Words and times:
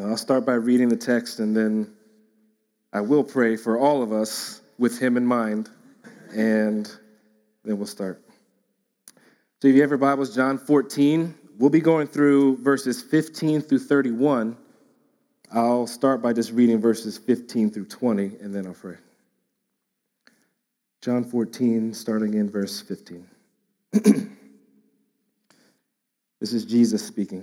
I'll 0.00 0.16
start 0.16 0.44
by 0.44 0.54
reading 0.54 0.88
the 0.88 0.96
text 0.96 1.40
and 1.40 1.56
then 1.56 1.94
I 2.94 3.00
will 3.00 3.24
pray 3.24 3.56
for 3.56 3.76
all 3.76 4.02
of 4.02 4.12
us 4.12 4.62
with 4.78 5.00
him 5.00 5.16
in 5.16 5.26
mind, 5.26 5.68
and 6.32 6.86
then 7.64 7.76
we'll 7.76 7.88
start. 7.88 8.22
So, 9.60 9.68
if 9.68 9.74
you 9.74 9.80
have 9.80 9.90
your 9.90 9.98
Bibles, 9.98 10.32
John 10.32 10.58
14, 10.58 11.34
we'll 11.58 11.70
be 11.70 11.80
going 11.80 12.06
through 12.06 12.58
verses 12.58 13.02
15 13.02 13.62
through 13.62 13.80
31. 13.80 14.56
I'll 15.52 15.88
start 15.88 16.22
by 16.22 16.32
just 16.32 16.52
reading 16.52 16.80
verses 16.80 17.18
15 17.18 17.70
through 17.70 17.86
20, 17.86 18.36
and 18.40 18.54
then 18.54 18.64
I'll 18.64 18.74
pray. 18.74 18.96
John 21.02 21.24
14, 21.24 21.92
starting 21.94 22.34
in 22.34 22.48
verse 22.48 22.80
15. 22.80 23.26
this 23.92 24.28
is 26.52 26.64
Jesus 26.64 27.04
speaking. 27.04 27.42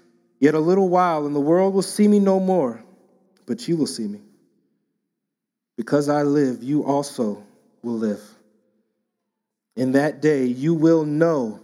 Yet 0.41 0.55
a 0.55 0.59
little 0.59 0.89
while, 0.89 1.27
and 1.27 1.35
the 1.35 1.39
world 1.39 1.75
will 1.75 1.83
see 1.83 2.07
me 2.07 2.17
no 2.17 2.39
more, 2.39 2.83
but 3.45 3.67
you 3.67 3.77
will 3.77 3.85
see 3.85 4.07
me. 4.07 4.19
Because 5.77 6.09
I 6.09 6.23
live, 6.23 6.63
you 6.63 6.83
also 6.83 7.43
will 7.83 7.97
live. 7.97 8.21
In 9.75 9.91
that 9.91 10.19
day, 10.19 10.45
you 10.45 10.73
will 10.73 11.05
know 11.05 11.59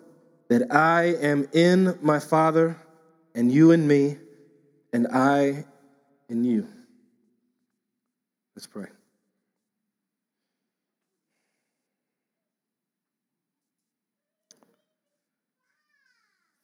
that 0.50 0.72
I 0.72 1.16
am 1.20 1.48
in 1.54 1.98
my 2.02 2.20
Father, 2.20 2.78
and 3.34 3.52
you 3.52 3.72
in 3.72 3.88
me, 3.88 4.18
and 4.94 5.08
I 5.08 5.66
in 6.30 6.44
you. 6.44 6.68
Let's 8.56 8.68
pray. 8.68 8.86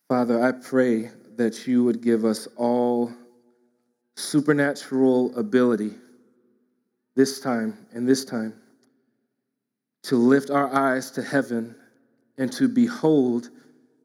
Father, 0.08 0.44
I 0.44 0.52
pray 0.52 1.10
that 1.38 1.68
you 1.68 1.84
would 1.84 2.02
give 2.02 2.26
us 2.26 2.48
all 2.56 3.12
supernatural 4.16 5.36
ability 5.38 5.92
this 7.16 7.40
time 7.40 7.86
and 7.94 8.08
this 8.08 8.26
time 8.26 8.54
to 10.04 10.18
lift 10.18 10.50
our 10.50 10.74
eyes 10.74 11.12
to 11.12 11.24
heaven 11.24 11.76
and 12.38 12.52
to 12.52 12.68
behold 12.68 13.50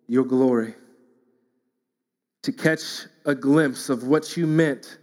your 0.06 0.24
glory, 0.24 0.74
to 2.42 2.52
catch 2.52 3.06
a 3.24 3.34
glimpse 3.34 3.88
of 3.88 4.04
what 4.04 4.36
you 4.36 4.46
meant 4.46 4.98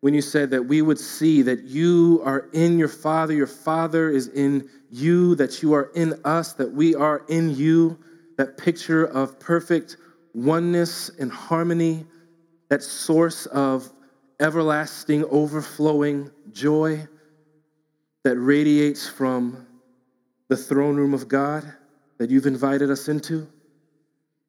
when 0.00 0.14
you 0.14 0.22
said 0.22 0.50
that 0.50 0.62
we 0.62 0.80
would 0.80 0.98
see 0.98 1.42
that 1.42 1.64
you 1.64 2.22
are 2.24 2.48
in 2.52 2.78
your 2.78 2.88
Father, 2.88 3.34
your 3.34 3.46
Father 3.46 4.08
is 4.08 4.28
in 4.28 4.68
you, 4.90 5.34
that 5.34 5.62
you 5.62 5.74
are 5.74 5.90
in 5.94 6.18
us, 6.24 6.54
that 6.54 6.72
we 6.72 6.94
are 6.94 7.22
in 7.28 7.54
you, 7.54 7.98
that 8.38 8.56
picture 8.56 9.04
of 9.04 9.38
perfect 9.38 9.98
oneness 10.34 11.10
and 11.18 11.30
harmony, 11.30 12.06
that 12.68 12.82
source 12.82 13.46
of 13.46 13.92
everlasting, 14.40 15.24
overflowing 15.24 16.30
joy 16.52 17.06
that 18.24 18.36
radiates 18.36 19.08
from 19.08 19.66
the 20.48 20.56
throne 20.56 20.96
room 20.96 21.14
of 21.14 21.28
God 21.28 21.64
that 22.18 22.30
you've 22.30 22.46
invited 22.46 22.90
us 22.90 23.08
into. 23.08 23.46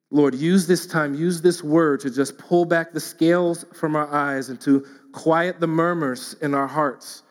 Lord, 0.10 0.36
use 0.36 0.68
this 0.68 0.86
time, 0.86 1.14
use 1.14 1.42
this 1.42 1.64
word 1.64 2.02
to 2.02 2.10
just 2.10 2.38
pull 2.38 2.66
back 2.66 2.92
the 2.92 3.00
scales 3.00 3.66
from 3.74 3.96
our 3.96 4.12
eyes 4.12 4.50
and 4.50 4.60
to 4.62 4.86
quiet 5.14 5.60
the 5.60 5.68
murmurs 5.68 6.36
in 6.42 6.54
our 6.54 6.68
hearts. 6.68 7.24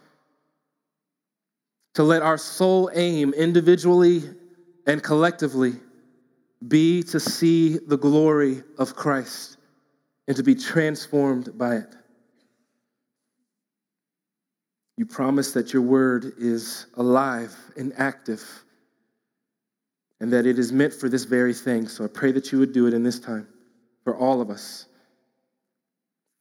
To 1.95 2.03
let 2.03 2.23
our 2.23 2.39
sole 2.39 2.91
aim, 2.95 3.35
individually 3.35 4.23
and 4.87 5.03
collectively, 5.03 5.75
be 6.67 7.03
to 7.05 7.19
see 7.19 7.79
the 7.79 7.97
glory 7.97 8.63
of 8.79 8.95
Christ 8.95 9.57
and 10.29 10.37
to 10.37 10.43
be 10.43 10.55
transformed 10.55 11.57
by 11.57 11.77
it. 11.77 11.95
You 14.97 15.07
promise 15.07 15.53
that 15.53 15.73
your 15.73 15.83
word 15.83 16.35
is 16.39 16.87
alive 16.95 17.57
and 17.77 17.93
active 17.97 18.45
and 20.21 20.31
that 20.33 20.45
it 20.45 20.59
is 20.59 20.73
meant 20.73 20.93
for 20.93 21.09
this 21.09 21.25
very 21.25 21.55
thing. 21.55 21.89
So 21.89 22.05
I 22.05 22.09
pray 22.09 22.33
that 22.33 22.53
you 22.53 22.59
would 22.59 22.73
do 22.73 22.87
it 22.87 22.93
in 22.93 23.03
this 23.03 23.19
time 23.19 23.49
for 24.05 24.15
all 24.15 24.43
of 24.43 24.51
us. 24.51 24.87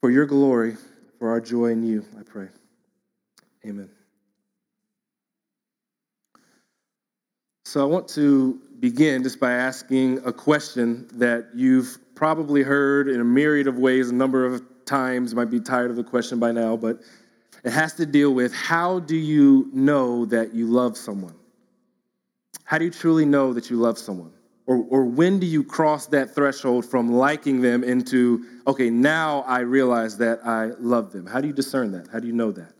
For 0.00 0.10
your 0.10 0.26
glory, 0.26 0.76
for 1.18 1.30
our 1.30 1.40
joy 1.40 1.66
in 1.66 1.82
you, 1.82 2.04
I 2.18 2.22
pray. 2.22 2.48
Amen. 3.66 3.90
So 7.70 7.80
I 7.80 7.84
want 7.84 8.08
to 8.08 8.60
begin 8.80 9.22
just 9.22 9.38
by 9.38 9.52
asking 9.52 10.18
a 10.26 10.32
question 10.32 11.06
that 11.12 11.50
you've 11.54 11.98
probably 12.16 12.64
heard 12.64 13.08
in 13.08 13.20
a 13.20 13.24
myriad 13.24 13.68
of 13.68 13.78
ways, 13.78 14.10
a 14.10 14.12
number 14.12 14.44
of 14.44 14.60
times. 14.86 15.30
You 15.30 15.36
might 15.36 15.50
be 15.50 15.60
tired 15.60 15.88
of 15.88 15.96
the 15.96 16.02
question 16.02 16.40
by 16.40 16.50
now, 16.50 16.76
but 16.76 17.00
it 17.62 17.70
has 17.70 17.92
to 17.94 18.06
deal 18.06 18.34
with 18.34 18.52
how 18.52 18.98
do 18.98 19.14
you 19.14 19.70
know 19.72 20.24
that 20.24 20.52
you 20.52 20.66
love 20.66 20.96
someone? 20.96 21.36
How 22.64 22.76
do 22.76 22.86
you 22.86 22.90
truly 22.90 23.24
know 23.24 23.52
that 23.52 23.70
you 23.70 23.76
love 23.76 23.98
someone? 23.98 24.32
Or, 24.66 24.84
or 24.90 25.04
when 25.04 25.38
do 25.38 25.46
you 25.46 25.62
cross 25.62 26.06
that 26.08 26.34
threshold 26.34 26.84
from 26.84 27.12
liking 27.12 27.60
them 27.60 27.84
into, 27.84 28.46
okay, 28.66 28.90
now 28.90 29.42
I 29.42 29.60
realize 29.60 30.18
that 30.18 30.44
I 30.44 30.72
love 30.80 31.12
them? 31.12 31.24
How 31.24 31.40
do 31.40 31.46
you 31.46 31.54
discern 31.54 31.92
that? 31.92 32.08
How 32.08 32.18
do 32.18 32.26
you 32.26 32.32
know 32.32 32.50
that? 32.50 32.72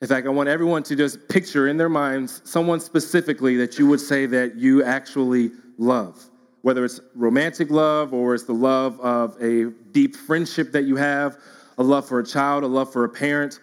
In 0.00 0.08
fact, 0.08 0.26
I 0.26 0.30
want 0.30 0.48
everyone 0.48 0.82
to 0.84 0.96
just 0.96 1.28
picture 1.28 1.68
in 1.68 1.76
their 1.76 1.90
minds 1.90 2.40
someone 2.44 2.80
specifically 2.80 3.56
that 3.56 3.78
you 3.78 3.86
would 3.86 4.00
say 4.00 4.24
that 4.26 4.56
you 4.56 4.82
actually 4.82 5.50
love, 5.76 6.24
whether 6.62 6.84
it's 6.86 7.00
romantic 7.14 7.70
love 7.70 8.14
or 8.14 8.34
it's 8.34 8.44
the 8.44 8.54
love 8.54 8.98
of 9.00 9.36
a 9.42 9.70
deep 9.92 10.16
friendship 10.16 10.72
that 10.72 10.84
you 10.84 10.96
have, 10.96 11.36
a 11.76 11.82
love 11.82 12.08
for 12.08 12.18
a 12.18 12.24
child, 12.24 12.64
a 12.64 12.66
love 12.66 12.90
for 12.90 13.04
a 13.04 13.08
parent. 13.08 13.60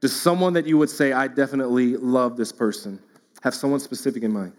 Just 0.00 0.22
someone 0.22 0.54
that 0.54 0.66
you 0.66 0.78
would 0.78 0.90
say, 0.90 1.12
I 1.12 1.28
definitely 1.28 1.96
love 1.98 2.38
this 2.38 2.50
person. 2.50 2.98
Have 3.42 3.54
someone 3.54 3.80
specific 3.80 4.22
in 4.22 4.32
mind. 4.32 4.54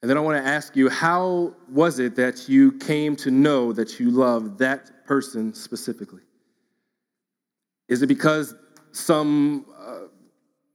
And 0.00 0.08
then 0.08 0.16
I 0.16 0.20
want 0.20 0.42
to 0.42 0.48
ask 0.48 0.74
you, 0.74 0.88
how 0.88 1.54
was 1.70 1.98
it 1.98 2.14
that 2.16 2.48
you 2.48 2.72
came 2.72 3.14
to 3.16 3.30
know 3.30 3.72
that 3.74 4.00
you 4.00 4.10
love 4.10 4.56
that 4.58 5.04
person 5.06 5.52
specifically? 5.52 6.22
Is 7.88 8.02
it 8.02 8.06
because 8.06 8.54
some 8.92 9.66
uh, 9.78 10.08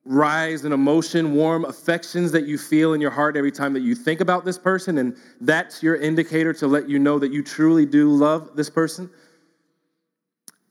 rise 0.06 0.66
in 0.66 0.74
emotion, 0.74 1.34
warm 1.34 1.66
affections 1.66 2.32
that 2.32 2.46
you 2.46 2.58
feel 2.58 2.94
in 2.94 3.02
your 3.02 3.12
heart 3.12 3.38
every 3.38 3.52
time 3.52 3.74
that 3.74 3.82
you 3.82 3.96
think 3.96 4.22
about 4.22 4.44
this 4.44 4.58
person, 4.58 4.98
and 4.98 5.16
that's 5.42 5.82
your 5.82 5.96
indicator 5.96 6.54
to 6.54 6.68
let 6.68 6.90
you 6.90 7.00
know 7.00 7.18
that 7.20 7.32
you 7.32 7.42
truly 7.42 7.86
do 7.86 8.10
love 8.10 8.56
this 8.56 8.70
person? 8.70 9.10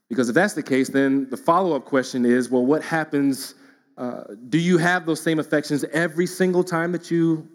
Because 0.08 0.28
if 0.28 0.34
that's 0.34 0.52
the 0.52 0.62
case, 0.62 0.88
then 0.88 1.28
the 1.30 1.36
follow 1.36 1.74
up 1.74 1.86
question 1.86 2.26
is 2.26 2.50
well, 2.50 2.66
what 2.66 2.82
happens? 2.82 3.54
Uh, 3.96 4.24
do 4.50 4.58
you 4.58 4.76
have 4.76 5.06
those 5.06 5.20
same 5.20 5.38
affections 5.38 5.84
every 5.92 6.26
single 6.26 6.62
time 6.62 6.92
that 6.92 7.10
you 7.10 7.48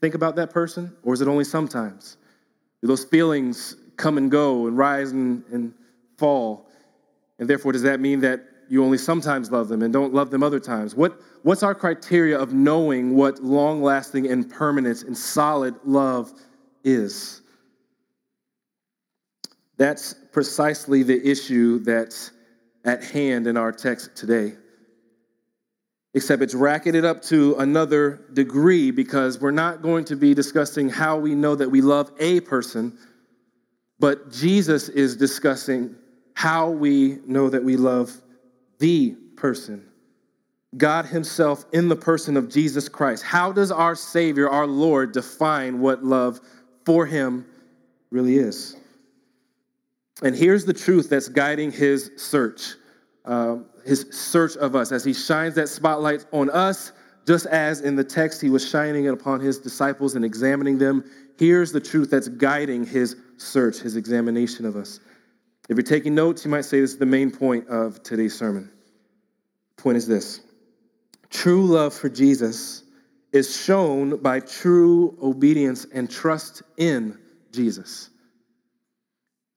think 0.00 0.14
about 0.14 0.36
that 0.36 0.50
person, 0.50 0.94
or 1.02 1.12
is 1.12 1.20
it 1.20 1.28
only 1.28 1.44
sometimes? 1.44 2.16
Do 2.80 2.88
those 2.88 3.04
feelings 3.04 3.76
come 3.96 4.16
and 4.16 4.30
go 4.30 4.66
and 4.68 4.78
rise 4.78 5.12
and, 5.12 5.44
and 5.52 5.74
fall? 6.16 6.70
And 7.38 7.48
therefore, 7.48 7.72
does 7.72 7.82
that 7.82 8.00
mean 8.00 8.20
that 8.20 8.44
you 8.68 8.84
only 8.84 8.98
sometimes 8.98 9.50
love 9.50 9.68
them 9.68 9.82
and 9.82 9.92
don't 9.92 10.12
love 10.12 10.30
them 10.30 10.42
other 10.42 10.60
times? 10.60 10.94
What, 10.94 11.20
what's 11.42 11.62
our 11.62 11.74
criteria 11.74 12.38
of 12.38 12.52
knowing 12.52 13.14
what 13.14 13.42
long 13.42 13.82
lasting 13.82 14.26
and 14.26 14.48
permanent 14.48 15.02
and 15.04 15.16
solid 15.16 15.74
love 15.84 16.32
is? 16.84 17.42
That's 19.76 20.14
precisely 20.32 21.02
the 21.02 21.28
issue 21.28 21.78
that's 21.78 22.32
at 22.84 23.02
hand 23.04 23.46
in 23.46 23.56
our 23.56 23.72
text 23.72 24.16
today. 24.16 24.54
Except 26.14 26.42
it's 26.42 26.54
racketed 26.54 27.04
up 27.04 27.22
to 27.24 27.54
another 27.58 28.24
degree 28.32 28.90
because 28.90 29.40
we're 29.40 29.50
not 29.50 29.82
going 29.82 30.04
to 30.06 30.16
be 30.16 30.34
discussing 30.34 30.88
how 30.88 31.16
we 31.16 31.34
know 31.34 31.54
that 31.54 31.70
we 31.70 31.80
love 31.80 32.10
a 32.18 32.40
person, 32.40 32.96
but 33.98 34.32
Jesus 34.32 34.88
is 34.88 35.16
discussing 35.16 35.94
how 36.34 36.70
we 36.70 37.18
know 37.26 37.50
that 37.50 37.62
we 37.62 37.76
love 37.76 38.12
the 38.78 39.16
person, 39.36 39.84
God 40.76 41.06
Himself 41.06 41.64
in 41.72 41.88
the 41.88 41.96
person 41.96 42.36
of 42.36 42.48
Jesus 42.48 42.88
Christ. 42.88 43.22
How 43.22 43.52
does 43.52 43.70
our 43.70 43.94
Savior, 43.94 44.48
our 44.48 44.66
Lord, 44.66 45.12
define 45.12 45.80
what 45.80 46.04
love 46.04 46.40
for 46.84 47.06
Him 47.06 47.46
really 48.10 48.36
is? 48.36 48.76
And 50.22 50.34
here's 50.34 50.64
the 50.64 50.72
truth 50.72 51.08
that's 51.08 51.28
guiding 51.28 51.70
his 51.70 52.10
search, 52.16 52.74
uh, 53.24 53.58
his 53.84 54.06
search 54.10 54.56
of 54.56 54.74
us, 54.74 54.90
as 54.90 55.04
he 55.04 55.14
shines 55.14 55.54
that 55.54 55.68
spotlight 55.68 56.26
on 56.32 56.50
us, 56.50 56.92
just 57.26 57.46
as 57.46 57.82
in 57.82 57.94
the 57.94 58.04
text 58.04 58.40
he 58.40 58.50
was 58.50 58.68
shining 58.68 59.04
it 59.04 59.12
upon 59.12 59.40
his 59.40 59.58
disciples 59.58 60.16
and 60.16 60.24
examining 60.24 60.78
them. 60.78 61.04
Here's 61.38 61.70
the 61.70 61.80
truth 61.80 62.10
that's 62.10 62.28
guiding 62.28 62.84
his 62.84 63.16
search, 63.36 63.78
his 63.78 63.94
examination 63.94 64.66
of 64.66 64.74
us. 64.74 64.98
If 65.68 65.76
you're 65.76 65.82
taking 65.82 66.14
notes, 66.14 66.44
you 66.44 66.50
might 66.50 66.64
say 66.64 66.80
this 66.80 66.92
is 66.92 66.98
the 66.98 67.06
main 67.06 67.30
point 67.30 67.68
of 67.68 68.02
today's 68.02 68.36
sermon. 68.36 68.70
Point 69.76 69.96
is 69.96 70.06
this 70.06 70.40
true 71.30 71.66
love 71.66 71.92
for 71.92 72.08
Jesus 72.08 72.84
is 73.32 73.54
shown 73.54 74.16
by 74.16 74.40
true 74.40 75.16
obedience 75.22 75.86
and 75.92 76.10
trust 76.10 76.62
in 76.78 77.18
Jesus. 77.52 78.10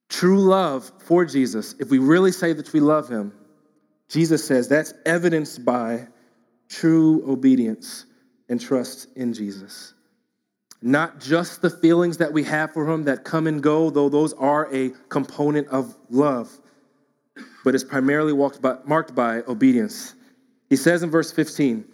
True 0.09 0.41
love 0.41 0.91
for 0.99 1.23
Jesus, 1.23 1.75
if 1.79 1.89
we 1.89 1.97
really 1.97 2.33
say 2.33 2.51
that 2.51 2.73
we 2.73 2.81
love 2.81 3.07
him, 3.07 3.31
Jesus 4.09 4.45
says 4.45 4.67
that's 4.67 4.93
evidenced 5.05 5.63
by 5.63 6.05
true 6.67 7.23
obedience 7.25 8.05
and 8.49 8.59
trust 8.59 9.07
in 9.15 9.33
Jesus. 9.33 9.93
Not 10.81 11.19
just 11.19 11.61
the 11.61 11.69
feelings 11.69 12.17
that 12.17 12.33
we 12.33 12.43
have 12.43 12.73
for 12.73 12.89
him 12.89 13.03
that 13.03 13.23
come 13.23 13.45
and 13.45 13.61
go, 13.61 13.89
though 13.89 14.09
those 14.09 14.33
are 14.33 14.73
a 14.73 14.89
component 15.09 15.67
of 15.67 15.95
love, 16.09 16.49
but 17.63 17.75
it's 17.75 17.83
primarily 17.83 18.33
by, 18.61 18.77
marked 18.85 19.13
by 19.13 19.43
obedience. 19.47 20.15
He 20.69 20.75
says 20.75 21.03
in 21.03 21.11
verse 21.11 21.31
15, 21.31 21.85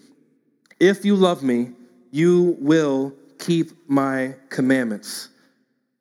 If 0.79 1.03
you 1.03 1.15
love 1.15 1.43
me, 1.43 1.71
you 2.11 2.55
will 2.59 3.13
keep 3.39 3.71
my 3.89 4.35
commandments. 4.49 5.29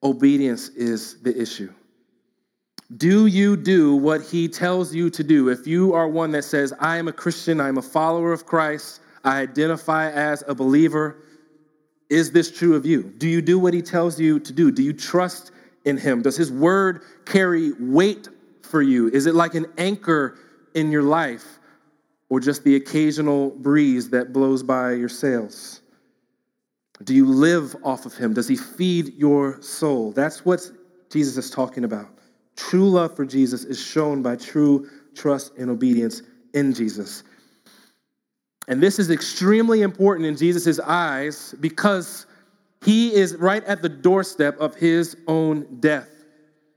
Obedience 0.02 0.68
is 0.68 1.20
the 1.22 1.36
issue. 1.40 1.72
Do 2.96 3.26
you 3.26 3.56
do 3.56 3.96
what 3.96 4.22
he 4.22 4.46
tells 4.46 4.94
you 4.94 5.10
to 5.10 5.24
do? 5.24 5.48
If 5.48 5.66
you 5.66 5.92
are 5.92 6.06
one 6.06 6.30
that 6.32 6.44
says, 6.44 6.72
I 6.78 6.98
am 6.98 7.08
a 7.08 7.12
Christian, 7.12 7.60
I'm 7.60 7.78
a 7.78 7.82
follower 7.82 8.32
of 8.32 8.46
Christ, 8.46 9.00
I 9.24 9.40
identify 9.40 10.12
as 10.12 10.44
a 10.46 10.54
believer, 10.54 11.16
is 12.08 12.32
this 12.32 12.56
true 12.56 12.74
of 12.74 12.86
you? 12.86 13.02
Do 13.02 13.28
you 13.28 13.42
do 13.42 13.58
what 13.58 13.74
he 13.74 13.82
tells 13.82 14.20
you 14.20 14.38
to 14.40 14.52
do? 14.52 14.70
Do 14.70 14.82
you 14.82 14.92
trust 14.92 15.50
in 15.84 15.96
him? 15.96 16.22
Does 16.22 16.36
his 16.36 16.52
word 16.52 17.02
carry 17.24 17.72
weight 17.78 18.28
for 18.62 18.82
you? 18.82 19.08
Is 19.08 19.26
it 19.26 19.34
like 19.34 19.54
an 19.54 19.66
anchor 19.78 20.38
in 20.74 20.90
your 20.90 21.02
life 21.02 21.58
or 22.28 22.40
just 22.40 22.64
the 22.64 22.76
occasional 22.76 23.50
breeze 23.50 24.10
that 24.10 24.32
blows 24.32 24.62
by 24.62 24.92
your 24.92 25.08
sails? 25.08 25.80
Do 27.04 27.14
you 27.14 27.26
live 27.26 27.76
off 27.82 28.06
of 28.06 28.14
him? 28.16 28.32
Does 28.34 28.48
he 28.48 28.56
feed 28.56 29.14
your 29.14 29.60
soul? 29.60 30.12
That's 30.12 30.44
what 30.44 30.70
Jesus 31.10 31.36
is 31.36 31.50
talking 31.50 31.84
about. 31.84 32.08
True 32.56 32.88
love 32.88 33.14
for 33.14 33.26
Jesus 33.26 33.64
is 33.64 33.80
shown 33.80 34.22
by 34.22 34.36
true 34.36 34.88
trust 35.14 35.52
and 35.58 35.70
obedience 35.70 36.22
in 36.54 36.72
Jesus. 36.72 37.22
And 38.68 38.82
this 38.82 38.98
is 38.98 39.10
extremely 39.10 39.82
important 39.82 40.26
in 40.26 40.36
Jesus' 40.36 40.80
eyes 40.80 41.54
because 41.60 42.26
he 42.84 43.14
is 43.14 43.36
right 43.36 43.64
at 43.64 43.82
the 43.82 43.88
doorstep 43.88 44.58
of 44.58 44.74
his 44.74 45.16
own 45.26 45.78
death. 45.80 46.08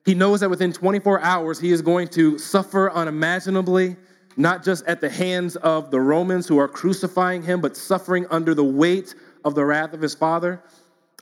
He 0.06 0.13
knows 0.13 0.39
that 0.39 0.50
within 0.50 0.71
24 0.71 1.21
hours 1.21 1.59
he 1.59 1.71
is 1.71 1.81
going 1.81 2.07
to 2.09 2.38
suffer 2.38 2.91
unimaginably, 2.91 3.95
not 4.38 4.63
just 4.63 4.86
at 4.86 5.01
the 5.01 5.09
hands 5.09 5.56
of 5.57 5.91
the 5.91 6.00
Romans 6.00 6.47
who 6.47 6.57
are 6.57 6.68
crucifying 6.68 7.44
him, 7.44 7.62
but 7.62 7.75
suffering 7.75 8.25
under 8.30 8.53
the 8.53 8.63
weight 8.63 9.15
of 9.44 9.56
the 9.56 9.65
wrath 9.65 9.94
of 9.94 10.01
his 10.01 10.15
Father 10.15 10.63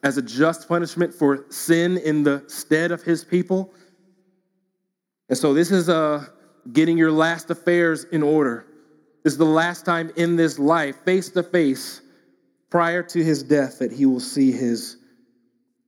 as 0.04 0.18
a 0.18 0.22
just 0.22 0.68
punishment 0.68 1.14
for 1.14 1.46
sin 1.50 1.98
in 1.98 2.24
the 2.24 2.44
stead 2.48 2.92
of 2.92 3.02
his 3.04 3.24
people. 3.24 3.74
And 5.30 5.38
so 5.38 5.54
this 5.54 5.72
is 5.72 5.90
uh, 5.90 6.26
getting 6.72 6.98
your 6.98 7.12
last 7.12 7.50
affairs 7.50 8.06
in 8.06 8.24
order. 8.24 8.68
Is 9.28 9.38
the 9.38 9.44
last 9.44 9.84
time 9.84 10.10
in 10.16 10.38
this 10.38 10.58
life, 10.58 11.04
face 11.04 11.28
to 11.32 11.44
face, 11.44 12.00
prior 12.70 13.04
to 13.04 13.22
his 13.22 13.44
death, 13.44 13.78
that 13.80 13.92
he 13.92 14.06
will 14.06 14.22
see 14.22 14.54
his 14.54 14.96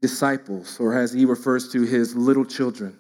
disciples, 0.01 0.77
or 0.77 0.93
as 0.93 1.13
he 1.13 1.23
refers 1.23 1.71
to 1.71 1.83
his 1.83 2.13
little 2.17 2.43
children. 2.43 2.97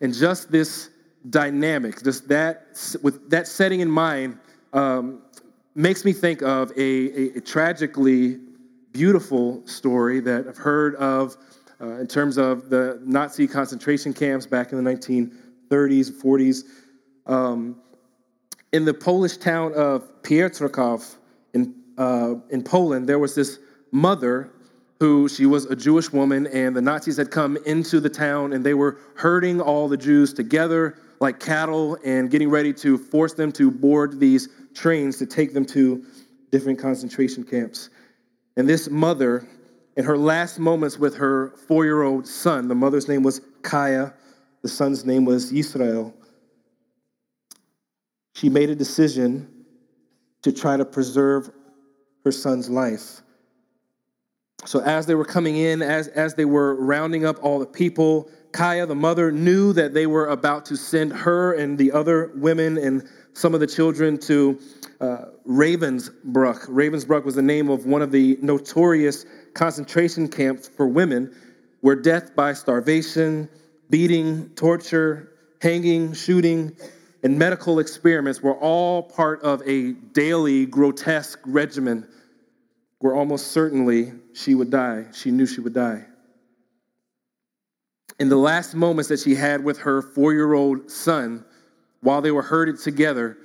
And 0.00 0.14
just 0.14 0.50
this 0.50 0.88
dynamic, 1.28 2.02
just 2.02 2.26
that, 2.28 2.68
with 3.02 3.28
that 3.28 3.46
setting 3.46 3.80
in 3.80 3.90
mind, 3.90 4.38
um, 4.72 5.20
makes 5.74 6.06
me 6.06 6.14
think 6.14 6.40
of 6.40 6.70
a, 6.78 6.80
a, 6.80 7.36
a, 7.36 7.40
tragically 7.42 8.38
beautiful 8.92 9.60
story 9.66 10.20
that 10.20 10.48
I've 10.48 10.56
heard 10.56 10.94
of 10.94 11.36
uh, 11.82 11.98
in 11.98 12.06
terms 12.06 12.38
of 12.38 12.70
the 12.70 12.98
Nazi 13.04 13.46
concentration 13.46 14.14
camps 14.14 14.46
back 14.46 14.72
in 14.72 14.82
the 14.82 14.90
1930s, 14.90 16.10
40s. 16.10 16.64
Um, 17.26 17.81
in 18.72 18.84
the 18.84 18.94
Polish 18.94 19.36
town 19.36 19.74
of 19.74 20.22
Piotrków 20.22 21.16
in, 21.54 21.74
uh, 21.98 22.34
in 22.50 22.62
Poland, 22.62 23.08
there 23.08 23.18
was 23.18 23.34
this 23.34 23.58
mother 23.90 24.50
who 24.98 25.28
she 25.28 25.46
was 25.46 25.66
a 25.66 25.76
Jewish 25.76 26.12
woman, 26.12 26.46
and 26.46 26.76
the 26.76 26.80
Nazis 26.80 27.16
had 27.16 27.30
come 27.30 27.58
into 27.66 28.00
the 28.00 28.08
town 28.08 28.52
and 28.52 28.64
they 28.64 28.74
were 28.74 28.98
herding 29.16 29.60
all 29.60 29.88
the 29.88 29.96
Jews 29.96 30.32
together 30.32 30.96
like 31.20 31.38
cattle 31.38 31.98
and 32.04 32.30
getting 32.30 32.48
ready 32.48 32.72
to 32.72 32.98
force 32.98 33.34
them 33.34 33.52
to 33.52 33.70
board 33.70 34.18
these 34.18 34.48
trains 34.74 35.18
to 35.18 35.26
take 35.26 35.54
them 35.54 35.64
to 35.66 36.04
different 36.50 36.78
concentration 36.78 37.44
camps. 37.44 37.90
And 38.56 38.68
this 38.68 38.90
mother, 38.90 39.46
in 39.96 40.04
her 40.04 40.18
last 40.18 40.58
moments 40.58 40.98
with 40.98 41.16
her 41.16 41.54
four 41.68 41.84
year 41.84 42.02
old 42.02 42.26
son, 42.26 42.68
the 42.68 42.74
mother's 42.74 43.08
name 43.08 43.22
was 43.22 43.40
Kaya, 43.62 44.14
the 44.62 44.68
son's 44.68 45.04
name 45.04 45.24
was 45.24 45.52
Israel, 45.52 46.14
she 48.34 48.48
made 48.48 48.70
a 48.70 48.74
decision 48.74 49.48
to 50.42 50.52
try 50.52 50.76
to 50.76 50.84
preserve 50.84 51.50
her 52.24 52.32
son's 52.32 52.68
life. 52.68 53.20
So, 54.64 54.80
as 54.80 55.06
they 55.06 55.14
were 55.14 55.24
coming 55.24 55.56
in, 55.56 55.82
as, 55.82 56.08
as 56.08 56.34
they 56.34 56.44
were 56.44 56.76
rounding 56.76 57.24
up 57.26 57.42
all 57.42 57.58
the 57.58 57.66
people, 57.66 58.30
Kaya, 58.52 58.86
the 58.86 58.94
mother, 58.94 59.32
knew 59.32 59.72
that 59.72 59.92
they 59.92 60.06
were 60.06 60.28
about 60.28 60.64
to 60.66 60.76
send 60.76 61.12
her 61.12 61.54
and 61.54 61.76
the 61.76 61.90
other 61.90 62.30
women 62.36 62.78
and 62.78 63.08
some 63.32 63.54
of 63.54 63.60
the 63.60 63.66
children 63.66 64.18
to 64.18 64.60
uh, 65.00 65.24
Ravensbrück. 65.48 66.68
Ravensbrück 66.68 67.24
was 67.24 67.34
the 67.34 67.42
name 67.42 67.70
of 67.70 67.86
one 67.86 68.02
of 68.02 68.12
the 68.12 68.38
notorious 68.40 69.26
concentration 69.54 70.28
camps 70.28 70.68
for 70.68 70.86
women 70.86 71.34
where 71.80 71.96
death 71.96 72.36
by 72.36 72.52
starvation, 72.52 73.48
beating, 73.90 74.48
torture, 74.50 75.32
hanging, 75.60 76.12
shooting, 76.12 76.76
and 77.22 77.38
medical 77.38 77.78
experiments 77.78 78.42
were 78.42 78.54
all 78.54 79.02
part 79.02 79.40
of 79.42 79.62
a 79.66 79.92
daily 79.92 80.66
grotesque 80.66 81.38
regimen 81.44 82.06
where 82.98 83.14
almost 83.14 83.48
certainly 83.48 84.12
she 84.32 84.54
would 84.54 84.70
die. 84.70 85.06
She 85.12 85.30
knew 85.30 85.46
she 85.46 85.60
would 85.60 85.74
die. 85.74 86.04
In 88.18 88.28
the 88.28 88.36
last 88.36 88.74
moments 88.74 89.08
that 89.08 89.20
she 89.20 89.34
had 89.34 89.64
with 89.64 89.78
her 89.78 90.02
four 90.02 90.32
year 90.32 90.52
old 90.52 90.90
son, 90.90 91.44
while 92.00 92.20
they 92.20 92.30
were 92.30 92.42
herded 92.42 92.78
together, 92.78 93.38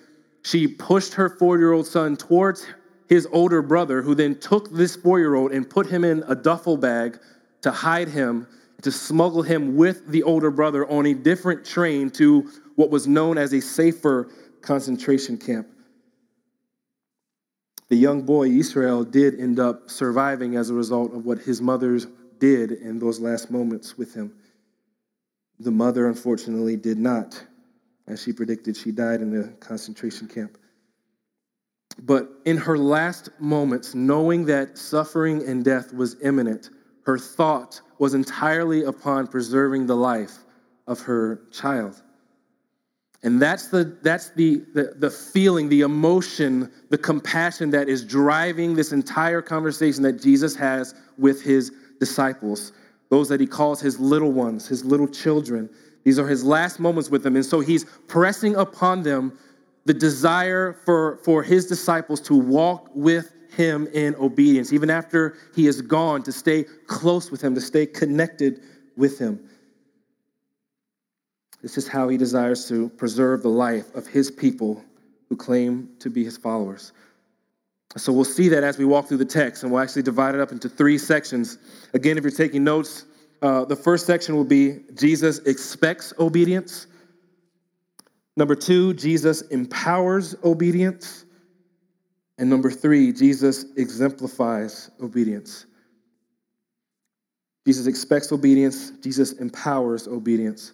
she 0.43 0.67
pushed 0.67 1.13
her 1.13 1.29
four 1.29 1.57
year 1.57 1.71
old 1.71 1.87
son 1.87 2.17
towards 2.17 2.65
his 3.09 3.27
older 3.31 3.61
brother, 3.61 4.01
who 4.01 4.13
then 4.13 4.37
took 4.39 4.71
this 4.71 4.95
four 4.95 5.19
year 5.19 5.35
old 5.35 5.51
and 5.51 5.69
put 5.69 5.87
him 5.87 6.03
in 6.03 6.23
a 6.27 6.35
duffel 6.35 6.77
bag 6.77 7.19
to 7.61 7.71
hide 7.71 8.07
him, 8.07 8.47
to 8.81 8.91
smuggle 8.91 9.41
him 9.41 9.75
with 9.75 10.07
the 10.07 10.23
older 10.23 10.51
brother 10.51 10.87
on 10.89 11.05
a 11.05 11.13
different 11.13 11.65
train 11.65 12.09
to 12.11 12.49
what 12.77 12.91
was 12.91 13.07
known 13.07 13.39
as 13.39 13.53
a 13.53 13.59
safer 13.59 14.29
concentration 14.61 15.35
camp. 15.35 15.67
The 17.89 17.95
young 17.95 18.21
boy, 18.21 18.49
Israel, 18.49 19.03
did 19.03 19.39
end 19.39 19.59
up 19.59 19.89
surviving 19.89 20.55
as 20.55 20.69
a 20.69 20.75
result 20.75 21.11
of 21.13 21.25
what 21.25 21.39
his 21.39 21.59
mother 21.59 21.99
did 22.37 22.71
in 22.71 22.99
those 22.99 23.19
last 23.19 23.49
moments 23.49 23.97
with 23.97 24.13
him. 24.13 24.31
The 25.59 25.71
mother, 25.71 26.07
unfortunately, 26.07 26.75
did 26.75 26.99
not. 26.99 27.43
As 28.07 28.21
she 28.21 28.31
predicted, 28.31 28.77
she 28.77 28.91
died 28.91 29.21
in 29.21 29.31
the 29.31 29.47
concentration 29.59 30.27
camp. 30.27 30.59
But 32.03 32.29
in 32.45 32.57
her 32.57 32.77
last 32.77 33.29
moments, 33.39 33.95
knowing 33.95 34.45
that 34.45 34.77
suffering 34.77 35.43
and 35.47 35.65
death 35.65 35.95
was 35.95 36.15
imminent, 36.21 36.69
her 37.05 37.17
thought 37.17 37.81
was 37.97 38.13
entirely 38.13 38.83
upon 38.83 39.25
preserving 39.25 39.87
the 39.87 39.95
life 39.95 40.43
of 40.85 41.01
her 41.01 41.41
child. 41.51 42.03
And 43.23 43.41
that's 43.41 43.67
the 43.67 43.97
that's 44.03 44.29
the, 44.31 44.63
the, 44.73 44.93
the 44.97 45.09
feeling, 45.09 45.69
the 45.69 45.81
emotion, 45.81 46.71
the 46.89 46.97
compassion 46.97 47.71
that 47.71 47.89
is 47.89 48.05
driving 48.05 48.75
this 48.75 48.91
entire 48.91 49.41
conversation 49.41 50.03
that 50.03 50.21
Jesus 50.21 50.55
has 50.55 50.93
with 51.17 51.41
his 51.41 51.71
disciples, 51.99 52.73
those 53.09 53.27
that 53.29 53.39
he 53.39 53.47
calls 53.47 53.81
his 53.81 53.99
little 53.99 54.31
ones, 54.31 54.67
his 54.67 54.85
little 54.85 55.07
children. 55.07 55.69
These 56.03 56.19
are 56.19 56.27
his 56.27 56.43
last 56.43 56.79
moments 56.79 57.09
with 57.09 57.23
them. 57.23 57.35
And 57.35 57.45
so 57.45 57.59
he's 57.59 57.85
pressing 58.07 58.55
upon 58.55 59.03
them 59.03 59.37
the 59.85 59.93
desire 59.93 60.73
for, 60.85 61.17
for 61.23 61.41
his 61.41 61.65
disciples 61.65 62.21
to 62.21 62.35
walk 62.35 62.89
with 62.93 63.33
him 63.51 63.87
in 63.93 64.15
obedience, 64.15 64.71
even 64.71 64.89
after 64.89 65.37
he 65.55 65.65
is 65.65 65.81
gone, 65.81 66.21
to 66.23 66.31
stay 66.31 66.65
close 66.85 67.31
with 67.31 67.41
him, 67.41 67.55
to 67.55 67.61
stay 67.61 67.85
connected 67.85 68.61
with 68.95 69.17
him. 69.17 69.39
This 71.61 71.77
is 71.77 71.87
how 71.87 72.07
he 72.09 72.17
desires 72.17 72.67
to 72.69 72.89
preserve 72.89 73.41
the 73.41 73.49
life 73.49 73.93
of 73.95 74.07
his 74.07 74.29
people 74.29 74.83
who 75.29 75.35
claim 75.35 75.89
to 75.99 76.09
be 76.09 76.23
his 76.23 76.37
followers. 76.37 76.93
So 77.95 78.13
we'll 78.13 78.25
see 78.25 78.49
that 78.49 78.63
as 78.63 78.77
we 78.77 78.85
walk 78.85 79.07
through 79.07 79.17
the 79.17 79.25
text, 79.25 79.63
and 79.63 79.71
we'll 79.71 79.81
actually 79.81 80.03
divide 80.03 80.35
it 80.35 80.41
up 80.41 80.51
into 80.51 80.69
three 80.69 80.97
sections. 80.97 81.57
Again, 81.93 82.17
if 82.17 82.23
you're 82.23 82.31
taking 82.31 82.63
notes, 82.63 83.05
uh, 83.41 83.65
the 83.65 83.75
first 83.75 84.05
section 84.05 84.35
will 84.35 84.43
be 84.43 84.79
Jesus 84.93 85.39
expects 85.39 86.13
obedience. 86.19 86.87
Number 88.35 88.55
two, 88.55 88.93
Jesus 88.93 89.41
empowers 89.41 90.35
obedience. 90.43 91.25
And 92.37 92.49
number 92.49 92.69
three, 92.69 93.11
Jesus 93.11 93.65
exemplifies 93.77 94.91
obedience. 95.01 95.65
Jesus 97.65 97.87
expects 97.87 98.31
obedience, 98.31 98.91
Jesus 99.01 99.33
empowers 99.33 100.07
obedience, 100.07 100.71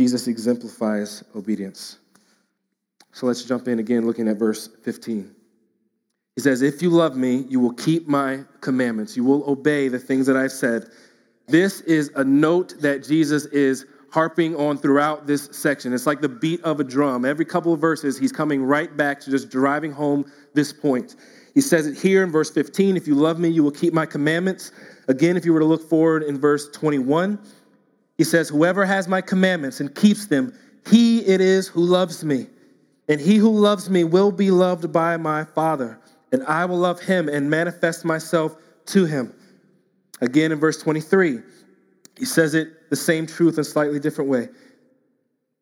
Jesus 0.00 0.28
exemplifies 0.28 1.22
obedience. 1.36 1.98
So 3.12 3.26
let's 3.26 3.44
jump 3.44 3.68
in 3.68 3.80
again, 3.80 4.06
looking 4.06 4.28
at 4.28 4.38
verse 4.38 4.70
15. 4.82 5.30
He 6.36 6.40
says, 6.40 6.62
If 6.62 6.80
you 6.80 6.88
love 6.88 7.18
me, 7.18 7.44
you 7.50 7.60
will 7.60 7.74
keep 7.74 8.08
my 8.08 8.40
commandments, 8.62 9.14
you 9.14 9.24
will 9.24 9.44
obey 9.46 9.88
the 9.88 9.98
things 9.98 10.26
that 10.26 10.38
I've 10.38 10.52
said. 10.52 10.86
This 11.48 11.82
is 11.82 12.10
a 12.16 12.24
note 12.24 12.80
that 12.80 13.04
Jesus 13.04 13.44
is 13.44 13.84
harping 14.10 14.56
on 14.56 14.78
throughout 14.78 15.26
this 15.26 15.50
section. 15.52 15.92
It's 15.92 16.06
like 16.06 16.22
the 16.22 16.30
beat 16.30 16.62
of 16.62 16.80
a 16.80 16.84
drum. 16.84 17.26
Every 17.26 17.44
couple 17.44 17.74
of 17.74 17.78
verses, 17.78 18.16
he's 18.16 18.32
coming 18.32 18.62
right 18.62 18.96
back 18.96 19.20
to 19.20 19.30
just 19.30 19.50
driving 19.50 19.92
home 19.92 20.32
this 20.54 20.72
point. 20.72 21.16
He 21.52 21.60
says 21.60 21.86
it 21.86 21.98
here 21.98 22.22
in 22.22 22.32
verse 22.32 22.50
15 22.50 22.96
If 22.96 23.06
you 23.06 23.16
love 23.16 23.38
me, 23.38 23.50
you 23.50 23.62
will 23.62 23.70
keep 23.70 23.92
my 23.92 24.06
commandments. 24.06 24.72
Again, 25.08 25.36
if 25.36 25.44
you 25.44 25.52
were 25.52 25.60
to 25.60 25.66
look 25.66 25.86
forward 25.86 26.22
in 26.22 26.40
verse 26.40 26.70
21, 26.70 27.38
he 28.20 28.24
says, 28.24 28.50
Whoever 28.50 28.84
has 28.84 29.08
my 29.08 29.22
commandments 29.22 29.80
and 29.80 29.94
keeps 29.94 30.26
them, 30.26 30.52
he 30.86 31.20
it 31.20 31.40
is 31.40 31.68
who 31.68 31.80
loves 31.80 32.22
me. 32.22 32.48
And 33.08 33.18
he 33.18 33.36
who 33.36 33.48
loves 33.48 33.88
me 33.88 34.04
will 34.04 34.30
be 34.30 34.50
loved 34.50 34.92
by 34.92 35.16
my 35.16 35.42
Father, 35.42 35.98
and 36.30 36.44
I 36.44 36.66
will 36.66 36.76
love 36.76 37.00
him 37.00 37.30
and 37.30 37.48
manifest 37.48 38.04
myself 38.04 38.56
to 38.88 39.06
him. 39.06 39.32
Again, 40.20 40.52
in 40.52 40.60
verse 40.60 40.82
23, 40.82 41.38
he 42.18 42.24
says 42.26 42.52
it 42.52 42.90
the 42.90 42.96
same 42.96 43.26
truth 43.26 43.54
in 43.54 43.60
a 43.60 43.64
slightly 43.64 43.98
different 43.98 44.28
way. 44.28 44.50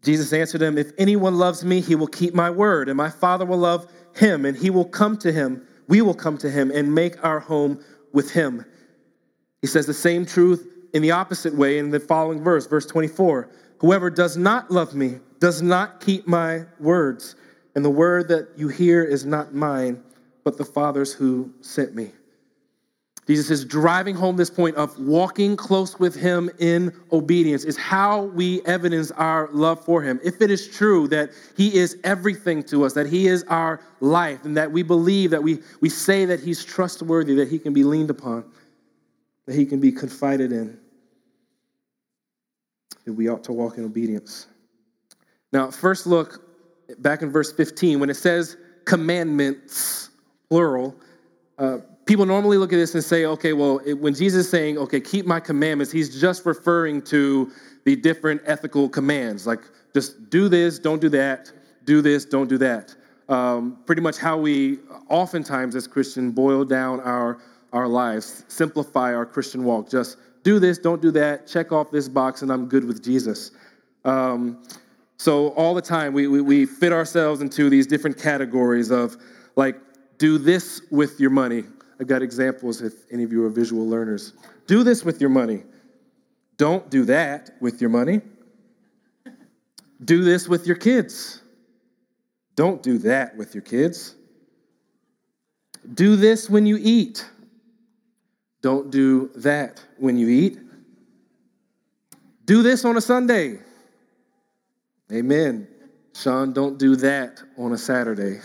Jesus 0.02 0.32
answered 0.32 0.60
him, 0.60 0.76
If 0.76 0.90
anyone 0.98 1.38
loves 1.38 1.64
me, 1.64 1.80
he 1.80 1.94
will 1.94 2.08
keep 2.08 2.34
my 2.34 2.50
word, 2.50 2.88
and 2.88 2.96
my 2.96 3.08
Father 3.08 3.46
will 3.46 3.58
love 3.58 3.88
him, 4.16 4.44
and 4.44 4.56
he 4.56 4.70
will 4.70 4.84
come 4.84 5.16
to 5.18 5.30
him. 5.30 5.64
We 5.86 6.02
will 6.02 6.12
come 6.12 6.36
to 6.38 6.50
him 6.50 6.72
and 6.72 6.92
make 6.92 7.24
our 7.24 7.38
home 7.38 7.84
with 8.12 8.32
him. 8.32 8.64
He 9.62 9.68
says 9.68 9.86
the 9.86 9.94
same 9.94 10.26
truth 10.26 10.66
in 10.92 11.02
the 11.02 11.10
opposite 11.10 11.54
way 11.54 11.78
in 11.78 11.90
the 11.90 12.00
following 12.00 12.42
verse, 12.42 12.66
verse 12.66 12.86
24. 12.86 13.48
Whoever 13.78 14.10
does 14.10 14.36
not 14.36 14.70
love 14.70 14.94
me 14.94 15.18
does 15.40 15.62
not 15.62 16.00
keep 16.00 16.26
my 16.26 16.64
words, 16.80 17.36
and 17.74 17.84
the 17.84 17.90
word 17.90 18.28
that 18.28 18.48
you 18.56 18.68
hear 18.68 19.04
is 19.04 19.24
not 19.24 19.54
mine, 19.54 20.02
but 20.44 20.56
the 20.56 20.64
Father's 20.64 21.12
who 21.12 21.52
sent 21.60 21.94
me. 21.94 22.10
Jesus 23.28 23.50
is 23.50 23.64
driving 23.66 24.14
home 24.14 24.36
this 24.36 24.48
point 24.48 24.74
of 24.76 24.98
walking 24.98 25.54
close 25.54 25.98
with 25.98 26.14
him 26.14 26.48
in 26.58 26.90
obedience 27.12 27.64
is 27.64 27.76
how 27.76 28.22
we 28.22 28.62
evidence 28.62 29.10
our 29.12 29.50
love 29.52 29.84
for 29.84 30.00
him. 30.00 30.18
If 30.24 30.40
it 30.40 30.50
is 30.50 30.66
true 30.66 31.06
that 31.08 31.32
he 31.54 31.76
is 31.76 31.98
everything 32.04 32.62
to 32.64 32.86
us, 32.86 32.94
that 32.94 33.06
he 33.06 33.26
is 33.26 33.44
our 33.44 33.80
life, 34.00 34.46
and 34.46 34.56
that 34.56 34.72
we 34.72 34.82
believe 34.82 35.30
that 35.32 35.42
we, 35.42 35.58
we 35.82 35.90
say 35.90 36.24
that 36.24 36.40
he's 36.40 36.64
trustworthy, 36.64 37.34
that 37.34 37.48
he 37.48 37.58
can 37.58 37.74
be 37.74 37.84
leaned 37.84 38.08
upon, 38.08 38.44
that 39.48 39.54
he 39.54 39.64
can 39.64 39.80
be 39.80 39.90
confided 39.90 40.52
in, 40.52 40.78
that 43.06 43.14
we 43.14 43.30
ought 43.30 43.42
to 43.42 43.50
walk 43.50 43.78
in 43.78 43.84
obedience. 43.86 44.46
Now, 45.54 45.70
first 45.70 46.06
look 46.06 46.44
back 46.98 47.22
in 47.22 47.30
verse 47.30 47.50
15 47.50 47.98
when 47.98 48.10
it 48.10 48.16
says 48.18 48.58
commandments, 48.84 50.10
plural. 50.50 50.94
Uh, 51.56 51.78
people 52.04 52.26
normally 52.26 52.58
look 52.58 52.74
at 52.74 52.76
this 52.76 52.94
and 52.94 53.02
say, 53.02 53.24
okay, 53.24 53.54
well, 53.54 53.80
it, 53.86 53.94
when 53.94 54.14
Jesus 54.14 54.44
is 54.44 54.50
saying, 54.50 54.76
okay, 54.76 55.00
keep 55.00 55.24
my 55.24 55.40
commandments, 55.40 55.90
he's 55.90 56.20
just 56.20 56.44
referring 56.44 57.00
to 57.04 57.50
the 57.86 57.96
different 57.96 58.42
ethical 58.44 58.86
commands, 58.86 59.46
like 59.46 59.60
just 59.94 60.28
do 60.28 60.50
this, 60.50 60.78
don't 60.78 61.00
do 61.00 61.08
that, 61.08 61.50
do 61.86 62.02
this, 62.02 62.26
don't 62.26 62.48
do 62.50 62.58
that. 62.58 62.94
Um, 63.30 63.78
pretty 63.86 64.02
much 64.02 64.18
how 64.18 64.36
we 64.36 64.80
oftentimes 65.08 65.74
as 65.74 65.86
Christians 65.86 66.34
boil 66.34 66.66
down 66.66 67.00
our, 67.00 67.38
our 67.72 67.88
lives, 67.88 68.44
simplify 68.48 69.14
our 69.14 69.26
Christian 69.26 69.64
walk. 69.64 69.90
Just 69.90 70.16
do 70.42 70.58
this, 70.58 70.78
don't 70.78 71.02
do 71.02 71.10
that, 71.12 71.46
check 71.46 71.72
off 71.72 71.90
this 71.90 72.08
box, 72.08 72.42
and 72.42 72.50
I'm 72.50 72.66
good 72.66 72.84
with 72.84 73.02
Jesus. 73.02 73.50
Um, 74.04 74.62
so 75.16 75.48
all 75.50 75.74
the 75.74 75.82
time 75.82 76.12
we, 76.12 76.28
we, 76.28 76.40
we 76.40 76.64
fit 76.64 76.92
ourselves 76.92 77.40
into 77.40 77.68
these 77.68 77.86
different 77.86 78.16
categories 78.18 78.90
of 78.90 79.16
like, 79.56 79.76
do 80.18 80.38
this 80.38 80.80
with 80.90 81.20
your 81.20 81.30
money. 81.30 81.64
I've 82.00 82.06
got 82.06 82.22
examples 82.22 82.80
if 82.80 82.94
any 83.10 83.24
of 83.24 83.32
you 83.32 83.44
are 83.44 83.50
visual 83.50 83.86
learners. 83.86 84.32
Do 84.66 84.82
this 84.84 85.04
with 85.04 85.20
your 85.20 85.30
money. 85.30 85.64
Don't 86.56 86.88
do 86.90 87.04
that 87.04 87.50
with 87.60 87.80
your 87.80 87.90
money. 87.90 88.20
Do 90.04 90.22
this 90.22 90.48
with 90.48 90.66
your 90.66 90.76
kids. 90.76 91.42
Don't 92.54 92.82
do 92.82 92.98
that 92.98 93.36
with 93.36 93.54
your 93.54 93.62
kids. 93.62 94.14
Do 95.94 96.16
this 96.16 96.48
when 96.48 96.66
you 96.66 96.78
eat. 96.80 97.28
Don't 98.60 98.90
do 98.90 99.30
that 99.36 99.82
when 99.98 100.18
you 100.18 100.28
eat. 100.28 100.58
Do 102.44 102.62
this 102.62 102.84
on 102.84 102.96
a 102.96 103.00
Sunday. 103.00 103.58
Amen. 105.12 105.68
Sean, 106.14 106.52
don't 106.52 106.78
do 106.78 106.96
that 106.96 107.40
on 107.56 107.72
a 107.72 107.78
Saturday. 107.78 108.40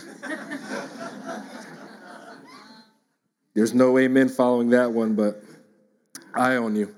There's 3.54 3.74
no 3.74 3.98
amen 3.98 4.28
following 4.28 4.70
that 4.70 4.92
one, 4.92 5.14
but 5.14 5.42
I 6.34 6.56
own 6.56 6.74
you. 6.74 6.94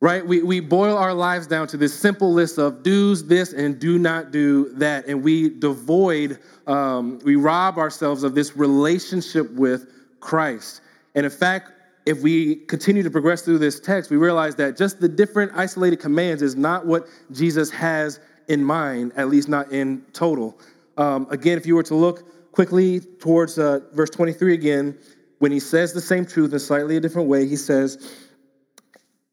Right? 0.00 0.26
We, 0.26 0.42
we 0.42 0.60
boil 0.60 0.96
our 0.96 1.14
lives 1.14 1.46
down 1.46 1.68
to 1.68 1.76
this 1.76 1.94
simple 1.94 2.32
list 2.32 2.58
of 2.58 2.82
do's, 2.82 3.26
this, 3.26 3.52
and 3.52 3.78
do 3.78 3.98
not 3.98 4.32
do 4.32 4.70
that. 4.74 5.06
And 5.06 5.22
we 5.22 5.48
devoid, 5.48 6.40
um, 6.66 7.20
we 7.24 7.36
rob 7.36 7.78
ourselves 7.78 8.22
of 8.22 8.34
this 8.34 8.56
relationship 8.56 9.50
with 9.52 9.86
Christ. 10.20 10.80
And 11.14 11.24
in 11.24 11.30
fact, 11.30 11.70
if 12.04 12.22
we 12.22 12.56
continue 12.56 13.02
to 13.02 13.10
progress 13.10 13.42
through 13.42 13.58
this 13.58 13.78
text, 13.78 14.10
we 14.10 14.16
realize 14.16 14.56
that 14.56 14.76
just 14.76 15.00
the 15.00 15.08
different 15.08 15.52
isolated 15.54 16.00
commands 16.00 16.42
is 16.42 16.56
not 16.56 16.86
what 16.86 17.06
Jesus 17.30 17.70
has 17.70 18.20
in 18.48 18.64
mind, 18.64 19.12
at 19.16 19.28
least 19.28 19.48
not 19.48 19.70
in 19.72 20.02
total. 20.12 20.58
Um, 20.96 21.26
again, 21.30 21.56
if 21.56 21.66
you 21.66 21.74
were 21.74 21.82
to 21.84 21.94
look 21.94 22.52
quickly 22.52 23.00
towards 23.00 23.58
uh, 23.58 23.80
verse 23.92 24.10
23 24.10 24.54
again, 24.54 24.98
when 25.38 25.52
he 25.52 25.60
says 25.60 25.92
the 25.92 26.00
same 26.00 26.26
truth 26.26 26.52
in 26.52 26.58
slightly 26.58 26.96
a 26.96 27.00
different 27.00 27.28
way, 27.28 27.46
he 27.46 27.56
says, 27.56 28.12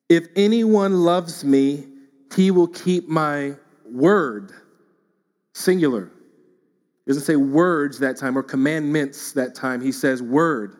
If 0.07 0.27
anyone 0.35 1.03
loves 1.03 1.43
me, 1.43 1.85
he 2.35 2.51
will 2.51 2.67
keep 2.67 3.07
my 3.07 3.53
word. 3.85 4.51
Singular. 5.53 6.11
He 7.05 7.11
doesn't 7.11 7.23
say 7.23 7.35
words 7.35 7.99
that 7.99 8.17
time 8.17 8.37
or 8.37 8.43
commandments 8.43 9.33
that 9.33 9.55
time. 9.55 9.81
He 9.81 9.91
says 9.91 10.21
word. 10.21 10.78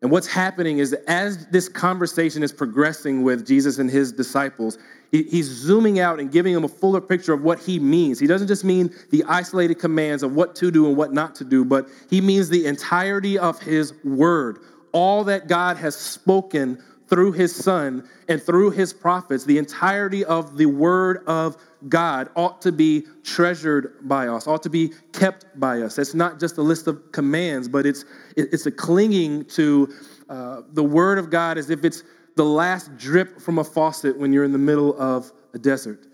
And 0.00 0.10
what's 0.12 0.28
happening 0.28 0.78
is 0.78 0.92
as 1.08 1.46
this 1.48 1.68
conversation 1.68 2.42
is 2.42 2.52
progressing 2.52 3.24
with 3.24 3.46
Jesus 3.46 3.78
and 3.78 3.90
his 3.90 4.12
disciples, 4.12 4.78
he's 5.10 5.46
zooming 5.46 5.98
out 5.98 6.20
and 6.20 6.30
giving 6.30 6.54
them 6.54 6.62
a 6.64 6.68
fuller 6.68 7.00
picture 7.00 7.32
of 7.32 7.42
what 7.42 7.58
he 7.58 7.80
means. 7.80 8.20
He 8.20 8.28
doesn't 8.28 8.46
just 8.46 8.64
mean 8.64 8.94
the 9.10 9.24
isolated 9.24 9.76
commands 9.80 10.22
of 10.22 10.36
what 10.36 10.54
to 10.56 10.70
do 10.70 10.86
and 10.86 10.96
what 10.96 11.12
not 11.12 11.34
to 11.36 11.44
do, 11.44 11.64
but 11.64 11.88
he 12.08 12.20
means 12.20 12.48
the 12.48 12.66
entirety 12.66 13.38
of 13.38 13.60
his 13.60 13.92
word, 14.04 14.58
all 14.92 15.24
that 15.24 15.48
God 15.48 15.76
has 15.78 15.96
spoken 15.96 16.80
through 17.08 17.32
his 17.32 17.54
son 17.54 18.08
and 18.28 18.42
through 18.42 18.70
his 18.70 18.92
prophets, 18.92 19.44
the 19.44 19.58
entirety 19.58 20.24
of 20.24 20.56
the 20.56 20.66
word 20.66 21.24
of 21.26 21.56
God 21.88 22.28
ought 22.36 22.60
to 22.62 22.72
be 22.72 23.06
treasured 23.24 23.94
by 24.02 24.28
us, 24.28 24.46
ought 24.46 24.62
to 24.64 24.70
be 24.70 24.92
kept 25.12 25.46
by 25.58 25.80
us. 25.80 25.98
It's 25.98 26.14
not 26.14 26.38
just 26.38 26.58
a 26.58 26.62
list 26.62 26.86
of 26.86 27.12
commands, 27.12 27.68
but 27.68 27.86
it's, 27.86 28.04
it's 28.36 28.66
a 28.66 28.70
clinging 28.70 29.44
to 29.46 29.92
uh, 30.28 30.62
the 30.72 30.84
word 30.84 31.18
of 31.18 31.30
God 31.30 31.56
as 31.56 31.70
if 31.70 31.84
it's 31.84 32.02
the 32.36 32.44
last 32.44 32.96
drip 32.96 33.40
from 33.40 33.58
a 33.58 33.64
faucet 33.64 34.18
when 34.18 34.32
you're 34.32 34.44
in 34.44 34.52
the 34.52 34.58
middle 34.58 34.98
of 35.00 35.32
a 35.54 35.58
desert. 35.58 36.06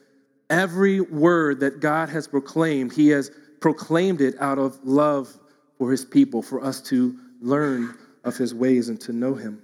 Every 0.50 1.00
word 1.00 1.60
that 1.60 1.80
God 1.80 2.08
has 2.10 2.28
proclaimed, 2.28 2.92
he 2.92 3.08
has 3.08 3.30
proclaimed 3.60 4.20
it 4.20 4.34
out 4.40 4.58
of 4.58 4.78
love 4.84 5.34
for 5.78 5.90
his 5.90 6.04
people, 6.04 6.42
for 6.42 6.62
us 6.62 6.80
to 6.82 7.18
learn 7.40 7.94
of 8.22 8.36
his 8.36 8.54
ways 8.54 8.88
and 8.88 9.00
to 9.00 9.12
know 9.12 9.34
him. 9.34 9.63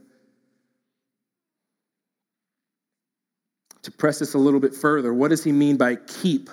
To 3.83 3.91
press 3.91 4.19
this 4.19 4.35
a 4.35 4.39
little 4.39 4.61
bit 4.61 4.75
further, 4.75 5.15
what 5.15 5.29
does 5.29 5.43
he 5.43 5.53
mean 5.53 5.77
by 5.77 5.97
keep 5.97 6.51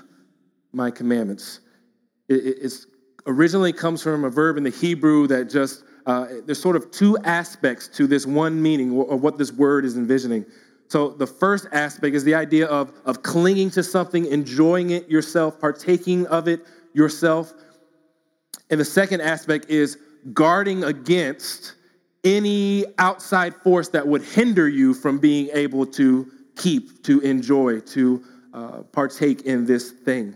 my 0.72 0.92
commandments? 0.92 1.60
It 2.30 2.74
originally 3.26 3.74
comes 3.74 4.02
from 4.02 4.24
a 4.24 4.30
verb 4.30 4.58
in 4.58 4.64
the 4.64 4.70
Hebrew 4.70 5.28
that 5.28 5.50
just, 5.50 5.84
uh, 6.06 6.28
there's 6.46 6.62
sort 6.62 6.76
of 6.76 6.92
two 6.92 7.18
aspects 7.24 7.88
to 7.90 8.08
this 8.08 8.26
one 8.26 8.62
meaning 8.62 9.00
of 9.10 9.22
what 9.22 9.38
this 9.38 9.52
word 9.52 9.86
is 9.86 9.98
envisioning. 9.98 10.46
So 10.90 11.10
the 11.10 11.28
first 11.28 11.68
aspect 11.74 12.16
is 12.16 12.24
the 12.24 12.36
idea 12.36 12.66
of, 12.68 12.94
of 13.06 13.24
clinging 13.24 13.72
to 13.72 13.84
something, 13.84 14.26
enjoying 14.26 14.92
it 14.92 15.10
yourself, 15.10 15.60
partaking 15.60 16.26
of 16.28 16.48
it 16.48 16.66
yourself. 16.94 17.54
And 18.70 18.80
the 18.80 18.86
second 18.86 19.22
aspect 19.22 19.70
is 19.70 19.98
guarding 20.34 20.84
against 20.86 21.76
any 22.24 22.86
outside 22.98 23.56
force 23.56 23.90
that 23.90 24.08
would 24.08 24.22
hinder 24.22 24.68
you 24.68 24.94
from 24.94 25.20
being 25.20 25.50
able 25.54 25.86
to 25.86 26.30
keep, 26.58 27.04
to 27.04 27.20
enjoy, 27.22 27.80
to 27.82 28.24
uh, 28.54 28.82
partake 28.92 29.42
in 29.44 29.66
this 29.66 29.92
thing. 29.92 30.36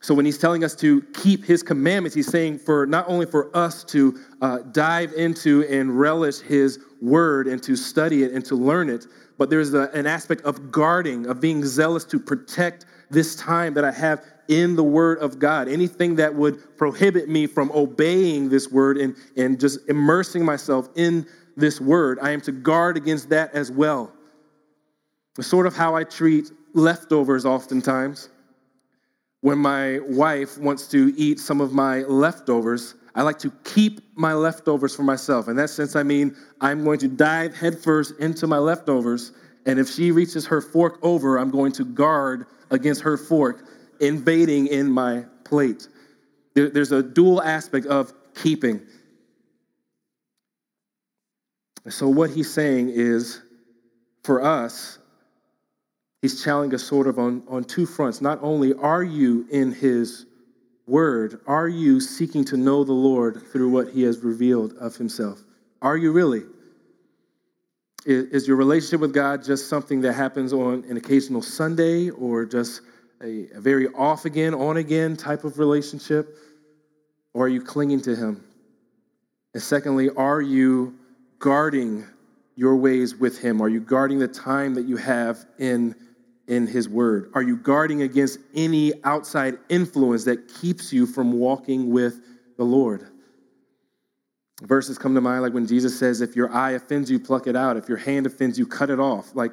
So 0.00 0.14
when 0.14 0.24
he's 0.24 0.38
telling 0.38 0.64
us 0.64 0.74
to 0.76 1.00
keep 1.14 1.44
his 1.44 1.62
commandments, 1.62 2.14
he's 2.14 2.26
saying 2.26 2.58
for 2.58 2.86
not 2.86 3.08
only 3.08 3.24
for 3.24 3.56
us 3.56 3.84
to 3.84 4.18
uh, 4.40 4.58
dive 4.72 5.12
into 5.12 5.64
and 5.70 5.96
relish 5.98 6.40
his 6.40 6.80
word 7.00 7.46
and 7.46 7.62
to 7.62 7.76
study 7.76 8.24
it 8.24 8.32
and 8.32 8.44
to 8.46 8.56
learn 8.56 8.90
it, 8.90 9.06
but 9.38 9.48
there's 9.48 9.74
a, 9.74 9.90
an 9.94 10.06
aspect 10.06 10.42
of 10.42 10.72
guarding, 10.72 11.26
of 11.26 11.40
being 11.40 11.64
zealous 11.64 12.04
to 12.06 12.18
protect 12.18 12.86
this 13.10 13.36
time 13.36 13.74
that 13.74 13.84
I 13.84 13.92
have 13.92 14.24
in 14.48 14.74
the 14.74 14.82
word 14.82 15.18
of 15.20 15.38
God. 15.38 15.68
Anything 15.68 16.16
that 16.16 16.34
would 16.34 16.76
prohibit 16.76 17.28
me 17.28 17.46
from 17.46 17.70
obeying 17.72 18.48
this 18.48 18.72
word 18.72 18.98
and, 18.98 19.14
and 19.36 19.60
just 19.60 19.88
immersing 19.88 20.44
myself 20.44 20.88
in 20.96 21.26
this 21.56 21.80
word, 21.80 22.18
I 22.20 22.30
am 22.30 22.40
to 22.42 22.52
guard 22.52 22.96
against 22.96 23.28
that 23.30 23.54
as 23.54 23.70
well. 23.70 24.12
It's 25.38 25.48
sort 25.48 25.66
of 25.66 25.74
how 25.74 25.94
I 25.94 26.04
treat 26.04 26.50
leftovers 26.74 27.44
oftentimes. 27.44 28.28
When 29.40 29.58
my 29.58 29.98
wife 30.00 30.58
wants 30.58 30.86
to 30.88 31.12
eat 31.16 31.40
some 31.40 31.60
of 31.60 31.72
my 31.72 32.02
leftovers, 32.02 32.94
I 33.14 33.22
like 33.22 33.38
to 33.40 33.50
keep 33.64 34.00
my 34.14 34.34
leftovers 34.34 34.94
for 34.94 35.02
myself. 35.02 35.48
In 35.48 35.56
that 35.56 35.70
sense, 35.70 35.96
I 35.96 36.02
mean 36.02 36.36
I'm 36.60 36.84
going 36.84 36.98
to 37.00 37.08
dive 37.08 37.54
headfirst 37.54 38.18
into 38.20 38.46
my 38.46 38.58
leftovers, 38.58 39.32
and 39.66 39.78
if 39.78 39.88
she 39.88 40.10
reaches 40.10 40.46
her 40.46 40.60
fork 40.60 40.98
over, 41.02 41.38
I'm 41.38 41.50
going 41.50 41.72
to 41.72 41.84
guard 41.84 42.46
against 42.70 43.02
her 43.02 43.16
fork 43.16 43.64
invading 44.00 44.66
in 44.68 44.90
my 44.90 45.24
plate. 45.44 45.88
There's 46.54 46.92
a 46.92 47.02
dual 47.02 47.42
aspect 47.42 47.86
of 47.86 48.12
keeping. 48.34 48.82
So, 51.88 52.08
what 52.08 52.30
he's 52.30 52.52
saying 52.52 52.90
is 52.90 53.40
for 54.22 54.42
us, 54.42 54.98
he's 56.22 56.42
challenging 56.42 56.74
us 56.74 56.84
sort 56.84 57.06
of 57.06 57.18
on, 57.18 57.42
on 57.48 57.64
two 57.64 57.84
fronts. 57.84 58.22
Not 58.22 58.38
only 58.42 58.72
are 58.74 59.02
you 59.02 59.46
in 59.50 59.72
his 59.72 60.24
word, 60.86 61.40
are 61.46 61.68
you 61.68 62.00
seeking 62.00 62.44
to 62.46 62.56
know 62.56 62.84
the 62.84 62.92
Lord 62.92 63.42
through 63.52 63.70
what 63.70 63.90
he 63.90 64.04
has 64.04 64.20
revealed 64.20 64.74
of 64.74 64.96
himself? 64.96 65.42
Are 65.82 65.96
you 65.96 66.12
really? 66.12 66.44
Is, 68.04 68.48
your 68.48 68.56
relationship 68.56 69.00
with 69.00 69.14
God 69.14 69.44
just 69.44 69.68
something 69.68 70.00
that 70.00 70.14
happens 70.14 70.52
on 70.52 70.84
an 70.88 70.96
occasional 70.96 71.42
Sunday 71.42 72.10
or 72.10 72.44
just 72.44 72.80
a, 73.22 73.48
a 73.54 73.60
very 73.60 73.86
off 73.88 74.24
again, 74.24 74.54
on 74.54 74.76
again 74.76 75.16
type 75.16 75.44
of 75.44 75.58
relationship? 75.58 76.36
Or 77.32 77.46
are 77.46 77.48
you 77.48 77.62
clinging 77.62 78.00
to 78.02 78.16
him? 78.16 78.44
And 79.54 79.62
secondly, 79.62 80.10
are 80.10 80.40
you 80.40 80.98
guarding 81.38 82.04
your 82.56 82.76
ways 82.76 83.14
with 83.14 83.38
him? 83.38 83.60
Are 83.60 83.68
you 83.68 83.80
guarding 83.80 84.18
the 84.18 84.28
time 84.28 84.74
that 84.74 84.86
you 84.86 84.96
have 84.96 85.46
in 85.58 85.94
in 86.52 86.66
his 86.66 86.86
word? 86.86 87.30
Are 87.34 87.42
you 87.42 87.56
guarding 87.56 88.02
against 88.02 88.38
any 88.54 88.92
outside 89.04 89.56
influence 89.70 90.24
that 90.24 90.48
keeps 90.60 90.92
you 90.92 91.06
from 91.06 91.32
walking 91.32 91.90
with 91.90 92.20
the 92.58 92.64
Lord? 92.64 93.08
Verses 94.60 94.98
come 94.98 95.14
to 95.14 95.20
mind 95.22 95.40
like 95.40 95.54
when 95.54 95.66
Jesus 95.66 95.98
says, 95.98 96.20
If 96.20 96.36
your 96.36 96.52
eye 96.52 96.72
offends 96.72 97.10
you, 97.10 97.18
pluck 97.18 97.46
it 97.46 97.56
out. 97.56 97.78
If 97.78 97.88
your 97.88 97.96
hand 97.96 98.26
offends 98.26 98.58
you, 98.58 98.66
cut 98.66 98.90
it 98.90 99.00
off. 99.00 99.34
Like 99.34 99.52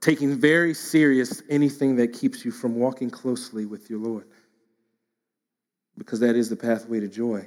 taking 0.00 0.36
very 0.36 0.72
serious 0.72 1.42
anything 1.50 1.96
that 1.96 2.12
keeps 2.12 2.44
you 2.44 2.52
from 2.52 2.76
walking 2.76 3.10
closely 3.10 3.66
with 3.66 3.90
your 3.90 3.98
Lord. 3.98 4.28
Because 5.98 6.20
that 6.20 6.36
is 6.36 6.48
the 6.48 6.56
pathway 6.56 7.00
to 7.00 7.08
joy. 7.08 7.44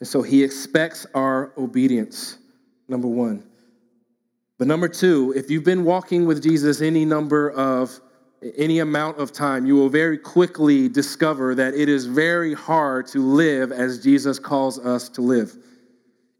And 0.00 0.08
so 0.08 0.22
he 0.22 0.42
expects 0.42 1.06
our 1.14 1.52
obedience, 1.56 2.38
number 2.88 3.06
one. 3.06 3.44
But 4.58 4.68
number 4.68 4.88
two, 4.88 5.32
if 5.36 5.50
you've 5.50 5.64
been 5.64 5.84
walking 5.84 6.26
with 6.26 6.42
Jesus 6.42 6.80
any 6.80 7.04
number 7.04 7.50
of 7.50 8.00
any 8.56 8.78
amount 8.78 9.18
of 9.18 9.32
time, 9.32 9.66
you 9.66 9.74
will 9.74 9.88
very 9.88 10.18
quickly 10.18 10.88
discover 10.88 11.54
that 11.54 11.74
it 11.74 11.88
is 11.88 12.06
very 12.06 12.54
hard 12.54 13.06
to 13.08 13.20
live 13.20 13.72
as 13.72 14.02
Jesus 14.02 14.38
calls 14.38 14.78
us 14.78 15.08
to 15.10 15.22
live. 15.22 15.56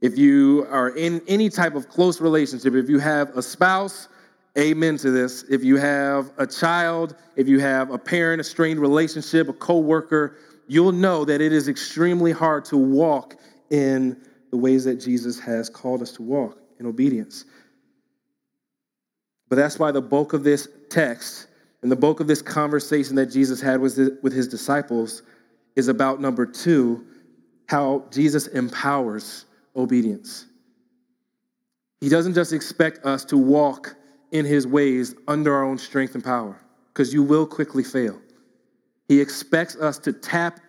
If 0.00 0.18
you 0.18 0.66
are 0.70 0.90
in 0.90 1.22
any 1.27 1.48
type 1.48 1.74
of 1.74 1.88
close 1.88 2.20
relationship, 2.20 2.74
if 2.74 2.88
you 2.88 2.98
have 2.98 3.37
a 3.37 3.42
spouse, 3.42 4.09
amen 4.57 4.98
to 4.98 5.11
this. 5.11 5.44
If 5.44 5.64
you 5.64 5.77
have 5.79 6.31
a 6.37 6.46
child, 6.46 7.16
if 7.37 7.48
you 7.48 7.59
have 7.61 7.90
a 7.90 7.98
parent, 7.98 8.40
a 8.40 8.44
strained 8.44 8.81
relationship, 8.81 9.48
a 9.48 9.53
coworker, 9.55 10.37
you'll 10.68 10.92
know 10.92 11.24
that 11.24 11.40
it 11.40 11.53
is 11.53 11.68
extremely 11.68 12.33
hard 12.33 12.64
to 12.66 12.77
walk 12.77 13.37
in 13.70 14.20
the 14.50 14.57
ways 14.57 14.85
that 14.85 14.96
Jesus 14.96 15.40
has 15.40 15.68
called 15.68 16.03
us 16.03 16.12
to 16.12 16.22
walk 16.22 16.59
in 16.79 16.87
obedience. 16.87 17.46
But 19.54 19.60
that's 19.60 19.78
why 19.78 19.92
the 19.92 20.02
bulk 20.02 20.32
of 20.32 20.42
this 20.42 20.66
text 20.90 21.46
and 21.82 21.92
the 21.92 21.94
bulk 21.94 22.18
of 22.18 22.26
this 22.26 22.42
conversation 22.42 23.14
that 23.14 23.26
Jesus 23.26 23.60
had 23.60 23.80
with 23.80 24.32
his 24.32 24.48
disciples 24.48 25.22
is 25.76 25.86
about 25.86 26.20
number 26.20 26.44
two, 26.44 27.06
how 27.68 28.04
Jesus 28.10 28.48
empowers 28.48 29.44
obedience. 29.76 30.46
He 32.00 32.08
doesn't 32.08 32.34
just 32.34 32.52
expect 32.52 33.06
us 33.06 33.24
to 33.26 33.38
walk 33.38 33.94
in 34.32 34.44
his 34.44 34.66
ways 34.66 35.14
under 35.28 35.54
our 35.54 35.62
own 35.62 35.78
strength 35.78 36.16
and 36.16 36.24
power, 36.24 36.60
because 36.88 37.14
you 37.14 37.22
will 37.22 37.46
quickly 37.46 37.84
fail. 37.84 38.20
He 39.06 39.20
expects 39.20 39.76
us 39.76 39.98
to 39.98 40.12
tap 40.12 40.62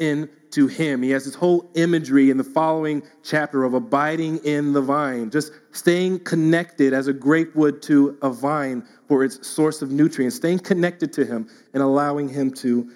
into 0.56 0.68
Him. 0.68 1.02
He 1.02 1.12
has 1.12 1.26
this 1.26 1.36
whole 1.36 1.70
imagery 1.76 2.30
in 2.30 2.38
the 2.38 2.44
following 2.44 3.04
chapter 3.24 3.64
of 3.64 3.74
abiding 3.74 4.38
in 4.40 4.74
the 4.74 4.82
vine, 4.82 5.30
just 5.30 5.52
staying 5.72 6.20
connected 6.20 6.94
as 6.94 7.08
a 7.08 7.14
grape 7.14 7.56
would 7.56 7.82
to 7.84 8.18
a 8.22 8.30
vine 8.30 8.86
for 9.08 9.24
its 9.24 9.46
source 9.48 9.82
of 9.82 9.92
nutrients, 9.92 10.36
staying 10.36 10.60
connected 10.60 11.12
to 11.14 11.26
Him 11.26 11.50
and 11.74 11.84
allowing 11.84 12.30
Him 12.30 12.52
to 12.56 12.90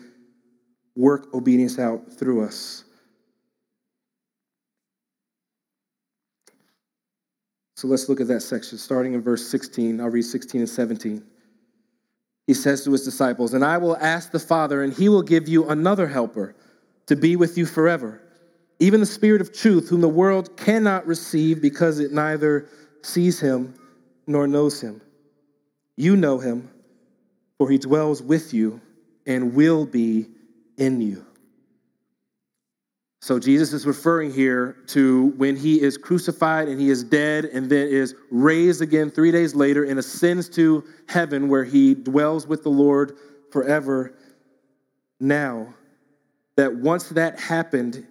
work 0.95 1.33
obedience 1.33 1.79
out 1.79 2.11
through 2.13 2.43
us. 2.43 2.83
So 7.75 7.87
let's 7.87 8.09
look 8.09 8.19
at 8.19 8.27
that 8.27 8.41
section, 8.41 8.77
starting 8.77 9.13
in 9.13 9.21
verse 9.21 9.47
16. 9.47 10.01
I'll 10.01 10.09
read 10.09 10.23
16 10.23 10.61
and 10.61 10.69
17 10.69 11.23
he 12.49 12.55
says 12.55 12.83
to 12.83 12.91
his 12.91 13.05
disciples, 13.05 13.53
And 13.53 13.63
I 13.63 13.77
will 13.77 13.95
ask 13.97 14.31
the 14.31 14.39
Father, 14.39 14.81
and 14.81 14.91
he 14.91 15.07
will 15.07 15.21
give 15.21 15.47
you 15.47 15.69
another 15.69 16.07
helper 16.07 16.55
to 17.09 17.15
be 17.15 17.35
with 17.35 17.57
you 17.57 17.65
forever, 17.65 18.21
even 18.77 18.99
the 18.99 19.05
Spirit 19.05 19.41
of 19.41 19.51
truth, 19.51 19.89
whom 19.89 19.99
the 19.99 20.07
world 20.07 20.55
cannot 20.55 21.07
receive 21.07 21.59
because 21.59 21.97
it 21.97 22.11
neither 22.11 22.69
sees 23.01 23.39
him 23.39 23.73
nor 24.27 24.47
knows 24.47 24.79
him. 24.79 25.01
You 25.97 26.15
know 26.15 26.37
him, 26.37 26.69
for 27.57 27.67
he 27.67 27.79
dwells 27.79 28.21
with 28.21 28.53
you 28.53 28.79
and 29.25 29.55
will 29.55 29.87
be 29.87 30.27
in 30.77 31.01
you. 31.01 31.25
So 33.21 33.39
Jesus 33.39 33.73
is 33.73 33.87
referring 33.87 34.31
here 34.31 34.77
to 34.89 35.33
when 35.35 35.55
he 35.55 35.81
is 35.81 35.97
crucified 35.97 36.67
and 36.67 36.79
he 36.79 36.91
is 36.91 37.03
dead 37.03 37.45
and 37.45 37.71
then 37.71 37.87
is 37.87 38.13
raised 38.29 38.83
again 38.83 39.09
three 39.09 39.31
days 39.31 39.55
later 39.55 39.83
and 39.83 39.97
ascends 39.97 40.47
to 40.49 40.83
heaven 41.07 41.49
where 41.49 41.63
he 41.63 41.95
dwells 41.95 42.45
with 42.45 42.61
the 42.61 42.69
Lord 42.69 43.17
forever. 43.51 44.13
Now, 45.19 45.73
that 46.59 46.75
once 46.75 47.07
that 47.07 47.39
happened, 47.39 48.05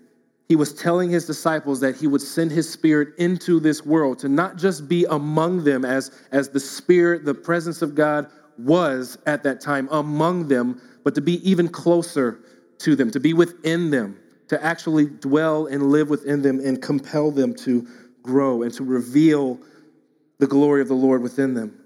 he 0.49 0.57
was 0.57 0.73
telling 0.73 1.11
his 1.11 1.27
disciples 1.27 1.81
that 1.81 1.95
he 1.95 2.07
would 2.07 2.23
send 2.23 2.51
his 2.51 2.67
spirit 2.67 3.09
into 3.19 3.61
this 3.61 3.85
world 3.85 4.19
to 4.21 4.27
not 4.27 4.57
just 4.57 4.89
be 4.89 5.05
among 5.11 5.65
them 5.65 5.85
as, 5.85 6.11
as 6.33 6.49
the 6.49 6.59
spirit, 6.59 7.27
the 7.27 7.35
presence 7.35 7.83
of 7.83 7.95
God 7.95 8.31
was 8.57 9.19
at 9.27 9.43
that 9.43 9.61
time 9.61 9.87
among 9.91 10.49
them, 10.49 10.81
but 11.05 11.15
to 11.15 11.21
be 11.21 11.47
even 11.47 11.69
closer 11.69 12.41
to 12.79 12.97
them, 12.97 13.11
to 13.11 13.21
be 13.21 13.35
within 13.35 13.91
them 13.91 14.19
to 14.49 14.65
actually 14.65 15.05
dwell 15.05 15.67
and 15.67 15.91
live 15.91 16.09
within 16.09 16.41
them 16.41 16.59
and 16.59 16.81
compel 16.81 17.31
them 17.31 17.55
to 17.55 17.87
grow 18.23 18.63
and 18.63 18.73
to 18.73 18.83
reveal 18.83 19.61
the 20.39 20.47
glory 20.47 20.81
of 20.81 20.89
the 20.89 20.95
Lord 20.95 21.21
within 21.21 21.53
them. 21.53 21.79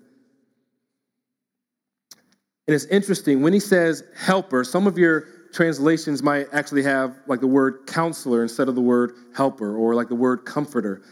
And 2.68 2.74
it's 2.76 2.84
interesting 2.84 3.42
when 3.42 3.52
he 3.52 3.58
says 3.58 4.04
helper, 4.14 4.62
some 4.62 4.86
of 4.86 4.96
your 4.96 5.26
translations 5.52 6.22
might 6.22 6.46
actually 6.52 6.82
have 6.82 7.18
like 7.26 7.40
the 7.40 7.46
word 7.46 7.86
counselor 7.86 8.42
instead 8.42 8.68
of 8.68 8.74
the 8.74 8.80
word 8.80 9.14
helper 9.34 9.76
or 9.76 9.94
like 9.94 10.08
the 10.08 10.14
word 10.14 10.44
comforter. 10.44 11.02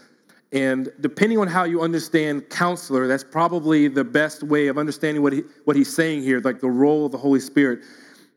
And 0.51 0.91
depending 0.99 1.37
on 1.37 1.47
how 1.47 1.63
you 1.63 1.81
understand 1.81 2.49
counselor, 2.49 3.07
that's 3.07 3.23
probably 3.23 3.87
the 3.87 4.03
best 4.03 4.43
way 4.43 4.67
of 4.67 4.77
understanding 4.77 5.23
what, 5.23 5.31
he, 5.31 5.43
what 5.63 5.75
he's 5.77 5.93
saying 5.93 6.23
here, 6.23 6.41
like 6.41 6.59
the 6.59 6.69
role 6.69 7.05
of 7.05 7.11
the 7.11 7.17
Holy 7.17 7.39
Spirit 7.39 7.81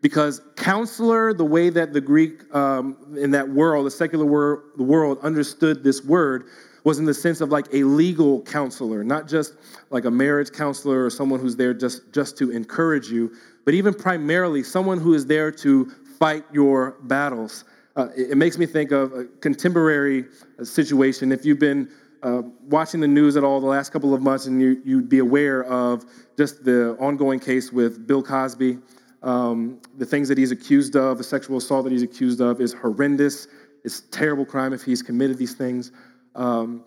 because 0.04 0.42
counselor, 0.56 1.32
the 1.32 1.46
way 1.46 1.70
that 1.70 1.94
the 1.94 2.00
Greek 2.00 2.54
um, 2.54 2.94
in 3.16 3.30
that 3.30 3.48
world, 3.48 3.86
the 3.86 3.90
secular 3.90 4.26
wor- 4.26 4.64
the 4.76 4.82
world, 4.82 5.18
understood 5.22 5.82
this 5.82 6.04
word, 6.04 6.44
was 6.84 6.98
in 6.98 7.06
the 7.06 7.14
sense 7.14 7.40
of 7.40 7.48
like 7.48 7.64
a 7.72 7.84
legal 7.84 8.42
counselor, 8.42 9.02
not 9.02 9.26
just 9.26 9.54
like 9.88 10.04
a 10.04 10.10
marriage 10.10 10.52
counselor 10.52 11.06
or 11.06 11.08
someone 11.08 11.40
who's 11.40 11.56
there 11.56 11.72
just, 11.72 12.12
just 12.12 12.36
to 12.36 12.50
encourage 12.50 13.08
you, 13.08 13.32
but 13.64 13.74
even 13.74 13.94
primarily 13.94 14.62
someone 14.62 14.98
who 14.98 15.14
is 15.14 15.26
there 15.26 15.50
to 15.50 15.90
fight 16.18 16.44
your 16.52 16.96
battles. 17.02 17.64
Uh, 17.96 18.08
it, 18.16 18.36
makes 18.36 18.58
me 18.58 18.66
think 18.66 18.90
of 18.90 19.12
a 19.12 19.24
contemporary 19.40 20.24
uh, 20.58 20.64
situation. 20.64 21.30
If 21.30 21.44
you've 21.44 21.58
been 21.58 21.88
uh, 22.22 22.42
watching 22.68 23.00
the 23.00 23.08
news 23.08 23.36
at 23.36 23.44
all 23.44 23.60
the 23.60 23.66
last 23.66 23.92
couple 23.92 24.14
of 24.14 24.22
months, 24.22 24.46
and 24.46 24.60
you, 24.60 24.80
you'd 24.84 25.08
be 25.08 25.18
aware 25.18 25.64
of 25.64 26.04
just 26.36 26.64
the 26.64 26.96
ongoing 26.98 27.38
case 27.38 27.72
with 27.72 28.06
Bill 28.06 28.22
Cosby. 28.22 28.78
Um, 29.22 29.80
the 29.96 30.04
things 30.04 30.28
that 30.28 30.36
he's 30.36 30.50
accused 30.50 30.96
of, 30.96 31.18
the 31.18 31.24
sexual 31.24 31.56
assault 31.56 31.84
that 31.84 31.92
he's 31.92 32.02
accused 32.02 32.40
of, 32.40 32.60
is 32.60 32.72
horrendous. 32.72 33.46
It's 33.84 34.00
terrible 34.10 34.44
crime 34.44 34.72
if 34.72 34.82
he's 34.82 35.02
committed 35.02 35.38
these 35.38 35.54
things. 35.54 35.92
Um, 36.34 36.84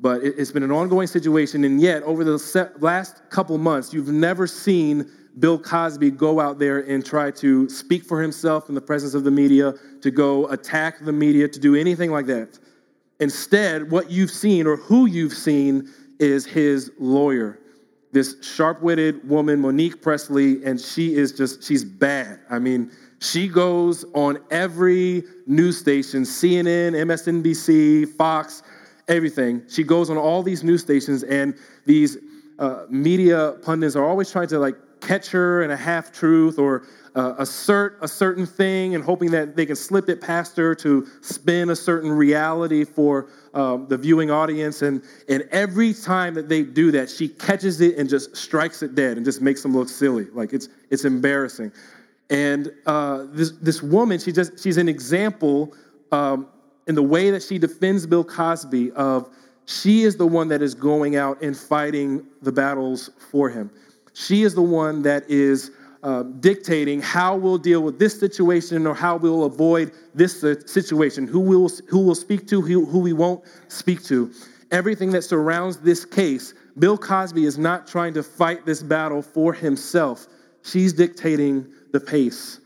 but 0.00 0.22
it, 0.22 0.38
has 0.38 0.52
been 0.52 0.62
an 0.62 0.70
ongoing 0.70 1.06
situation, 1.06 1.64
and 1.64 1.80
yet 1.80 2.02
over 2.02 2.24
the 2.24 2.70
last 2.80 3.22
couple 3.30 3.56
months, 3.58 3.92
you've 3.92 4.08
never 4.08 4.46
seen 4.46 5.10
Bill 5.38 5.58
Cosby 5.58 6.10
go 6.10 6.40
out 6.40 6.58
there 6.58 6.80
and 6.80 7.04
try 7.04 7.30
to 7.32 7.68
speak 7.68 8.04
for 8.04 8.20
himself 8.20 8.68
in 8.68 8.74
the 8.74 8.80
presence 8.80 9.14
of 9.14 9.24
the 9.24 9.30
media, 9.30 9.74
to 10.00 10.10
go 10.10 10.46
attack 10.48 11.04
the 11.04 11.12
media, 11.12 11.48
to 11.48 11.60
do 11.60 11.74
anything 11.74 12.10
like 12.10 12.26
that. 12.26 12.58
Instead, 13.20 13.90
what 13.90 14.10
you've 14.10 14.30
seen 14.30 14.66
or 14.66 14.76
who 14.76 15.06
you've 15.06 15.32
seen 15.32 15.88
is 16.18 16.46
his 16.46 16.90
lawyer, 16.98 17.58
this 18.12 18.36
sharp 18.42 18.80
witted 18.80 19.28
woman, 19.28 19.60
Monique 19.60 20.00
Pressley, 20.00 20.64
and 20.64 20.80
she 20.80 21.14
is 21.14 21.32
just, 21.32 21.62
she's 21.62 21.84
bad. 21.84 22.40
I 22.48 22.58
mean, 22.58 22.90
she 23.20 23.48
goes 23.48 24.04
on 24.14 24.38
every 24.50 25.24
news 25.46 25.78
station 25.78 26.22
CNN, 26.22 26.92
MSNBC, 26.92 28.08
Fox, 28.14 28.62
everything. 29.08 29.62
She 29.68 29.82
goes 29.82 30.10
on 30.10 30.16
all 30.16 30.42
these 30.42 30.64
news 30.64 30.80
stations, 30.80 31.22
and 31.24 31.54
these 31.84 32.16
uh, 32.58 32.86
media 32.88 33.56
pundits 33.62 33.94
are 33.94 34.04
always 34.04 34.30
trying 34.30 34.48
to 34.48 34.58
like 34.58 34.76
catch 35.00 35.30
her 35.30 35.62
in 35.62 35.70
a 35.70 35.76
half 35.76 36.12
truth 36.12 36.58
or 36.58 36.84
uh, 37.14 37.34
assert 37.38 37.98
a 38.00 38.08
certain 38.08 38.46
thing 38.46 38.94
and 38.94 39.02
hoping 39.02 39.30
that 39.30 39.56
they 39.56 39.66
can 39.66 39.74
slip 39.74 40.08
it 40.08 40.20
past 40.20 40.56
her 40.56 40.74
to 40.74 41.06
spin 41.20 41.70
a 41.70 41.76
certain 41.76 42.10
reality 42.10 42.84
for 42.84 43.28
um, 43.54 43.86
the 43.88 43.98
viewing 43.98 44.30
audience. 44.30 44.82
And, 44.82 45.02
and 45.28 45.42
every 45.50 45.92
time 45.92 46.34
that 46.34 46.48
they 46.48 46.62
do 46.62 46.90
that, 46.92 47.10
she 47.10 47.28
catches 47.28 47.80
it 47.80 47.96
and 47.96 48.08
just 48.08 48.36
strikes 48.36 48.82
it 48.82 48.94
dead 48.94 49.16
and 49.16 49.26
just 49.26 49.40
makes 49.40 49.62
them 49.62 49.74
look 49.74 49.88
silly. 49.88 50.26
Like 50.32 50.52
it's, 50.52 50.68
it's 50.90 51.04
embarrassing. 51.04 51.72
And 52.30 52.72
uh, 52.86 53.24
this, 53.30 53.52
this 53.52 53.82
woman, 53.82 54.18
she 54.18 54.32
just, 54.32 54.62
she's 54.62 54.76
an 54.76 54.88
example 54.88 55.74
um, 56.12 56.46
in 56.86 56.94
the 56.94 57.02
way 57.02 57.30
that 57.30 57.42
she 57.42 57.58
defends 57.58 58.06
Bill 58.06 58.24
Cosby 58.24 58.92
of 58.92 59.28
she 59.66 60.04
is 60.04 60.16
the 60.16 60.26
one 60.26 60.48
that 60.48 60.62
is 60.62 60.74
going 60.74 61.16
out 61.16 61.42
and 61.42 61.54
fighting 61.54 62.24
the 62.40 62.50
battles 62.50 63.10
for 63.30 63.50
him. 63.50 63.70
She 64.18 64.42
is 64.42 64.52
the 64.52 64.62
one 64.62 65.02
that 65.02 65.30
is 65.30 65.70
uh, 66.02 66.24
dictating 66.24 67.00
how 67.00 67.36
we'll 67.36 67.56
deal 67.56 67.84
with 67.84 68.00
this 68.00 68.18
situation 68.18 68.84
or 68.84 68.92
how 68.92 69.16
we'll 69.16 69.44
avoid 69.44 69.92
this 70.12 70.40
situation, 70.40 71.28
who 71.28 71.38
we'll, 71.38 71.68
who 71.88 72.00
will 72.00 72.16
speak 72.16 72.48
to, 72.48 72.60
who, 72.60 72.84
who 72.84 72.98
we 72.98 73.12
won't 73.12 73.44
speak 73.68 74.02
to. 74.06 74.32
Everything 74.72 75.12
that 75.12 75.22
surrounds 75.22 75.76
this 75.76 76.04
case, 76.04 76.52
Bill 76.80 76.98
Cosby 76.98 77.44
is 77.44 77.58
not 77.58 77.86
trying 77.86 78.12
to 78.14 78.24
fight 78.24 78.66
this 78.66 78.82
battle 78.82 79.22
for 79.22 79.52
himself. 79.52 80.26
She's 80.64 80.92
dictating 80.92 81.68
the 81.92 82.00
pace. 82.00 82.58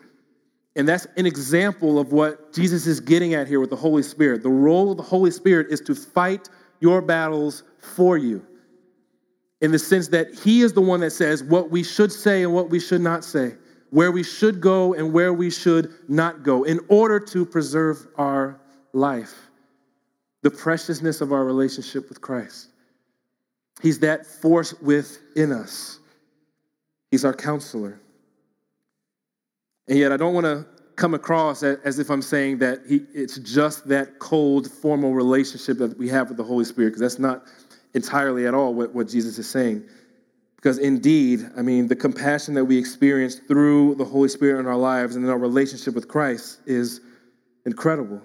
And 0.74 0.88
that's 0.88 1.06
an 1.18 1.26
example 1.26 1.98
of 1.98 2.14
what 2.14 2.54
Jesus 2.54 2.86
is 2.86 2.98
getting 2.98 3.34
at 3.34 3.46
here 3.46 3.60
with 3.60 3.68
the 3.68 3.76
Holy 3.76 4.02
Spirit. 4.02 4.42
The 4.42 4.48
role 4.48 4.92
of 4.92 4.96
the 4.96 5.02
Holy 5.02 5.30
Spirit 5.30 5.66
is 5.70 5.82
to 5.82 5.94
fight 5.94 6.48
your 6.80 7.02
battles 7.02 7.62
for 7.78 8.16
you 8.16 8.42
in 9.62 9.70
the 9.70 9.78
sense 9.78 10.08
that 10.08 10.34
He 10.34 10.60
is 10.60 10.72
the 10.72 10.80
one 10.80 11.00
that 11.00 11.12
says 11.12 11.42
what 11.42 11.70
we 11.70 11.82
should 11.82 12.12
say 12.12 12.42
and 12.42 12.52
what 12.52 12.68
we 12.68 12.78
should 12.78 13.00
not 13.00 13.24
say, 13.24 13.54
where 13.90 14.12
we 14.12 14.22
should 14.22 14.60
go 14.60 14.92
and 14.92 15.12
where 15.12 15.32
we 15.32 15.50
should 15.50 15.94
not 16.08 16.42
go, 16.42 16.64
in 16.64 16.80
order 16.88 17.18
to 17.18 17.46
preserve 17.46 18.06
our 18.16 18.60
life, 18.92 19.34
the 20.42 20.50
preciousness 20.50 21.20
of 21.20 21.32
our 21.32 21.44
relationship 21.44 22.08
with 22.08 22.20
Christ. 22.20 22.68
He's 23.80 23.98
that 24.00 24.26
force 24.26 24.74
within 24.82 25.52
us, 25.52 25.98
He's 27.10 27.24
our 27.24 27.34
counselor. 27.34 27.98
And 29.88 29.98
yet, 29.98 30.12
I 30.12 30.16
don't 30.16 30.34
want 30.34 30.46
to 30.46 30.66
come 30.96 31.14
across 31.14 31.62
as 31.62 31.98
if 31.98 32.10
I'm 32.10 32.22
saying 32.22 32.58
that 32.58 32.80
he, 32.88 33.00
it's 33.14 33.38
just 33.38 33.88
that 33.88 34.18
cold, 34.18 34.70
formal 34.70 35.14
relationship 35.14 35.78
that 35.78 35.98
we 35.98 36.08
have 36.08 36.28
with 36.28 36.36
the 36.36 36.44
Holy 36.44 36.64
Spirit, 36.64 36.90
because 36.90 37.00
that's 37.00 37.18
not 37.18 37.46
entirely 37.94 38.46
at 38.46 38.54
all 38.54 38.74
what, 38.74 38.94
what 38.94 39.08
Jesus 39.08 39.38
is 39.38 39.48
saying. 39.48 39.84
Because 40.56 40.78
indeed, 40.78 41.44
I 41.56 41.62
mean, 41.62 41.88
the 41.88 41.96
compassion 41.96 42.54
that 42.54 42.64
we 42.64 42.78
experience 42.78 43.34
through 43.34 43.96
the 43.96 44.04
Holy 44.04 44.28
Spirit 44.28 44.60
in 44.60 44.66
our 44.66 44.76
lives 44.76 45.16
and 45.16 45.24
in 45.24 45.30
our 45.30 45.38
relationship 45.38 45.94
with 45.94 46.06
Christ 46.06 46.60
is 46.66 47.00
incredible. 47.66 48.22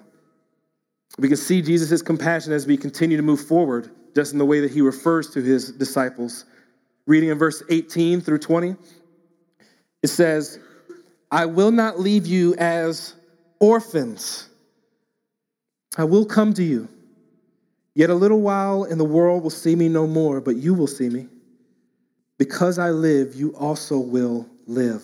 We 1.18 1.26
can 1.26 1.36
see 1.36 1.62
Jesus' 1.62 2.00
compassion 2.00 2.52
as 2.52 2.66
we 2.66 2.76
continue 2.76 3.16
to 3.16 3.24
move 3.24 3.40
forward, 3.40 3.90
just 4.14 4.32
in 4.32 4.38
the 4.38 4.44
way 4.44 4.60
that 4.60 4.70
he 4.70 4.80
refers 4.82 5.30
to 5.30 5.42
his 5.42 5.72
disciples. 5.72 6.44
Reading 7.06 7.30
in 7.30 7.38
verse 7.38 7.62
18 7.70 8.20
through 8.20 8.38
20, 8.38 8.76
it 10.02 10.08
says, 10.08 10.60
I 11.30 11.46
will 11.46 11.72
not 11.72 11.98
leave 11.98 12.26
you 12.26 12.54
as 12.56 13.14
orphans. 13.58 14.48
I 15.96 16.04
will 16.04 16.24
come 16.24 16.54
to 16.54 16.62
you. 16.62 16.88
Yet 17.94 18.10
a 18.10 18.14
little 18.14 18.40
while, 18.40 18.84
and 18.84 19.00
the 19.00 19.04
world 19.04 19.42
will 19.42 19.50
see 19.50 19.74
me 19.74 19.88
no 19.88 20.06
more, 20.06 20.40
but 20.40 20.56
you 20.56 20.74
will 20.74 20.86
see 20.86 21.08
me. 21.08 21.26
Because 22.38 22.78
I 22.78 22.90
live, 22.90 23.34
you 23.34 23.54
also 23.56 23.98
will 23.98 24.48
live. 24.66 25.02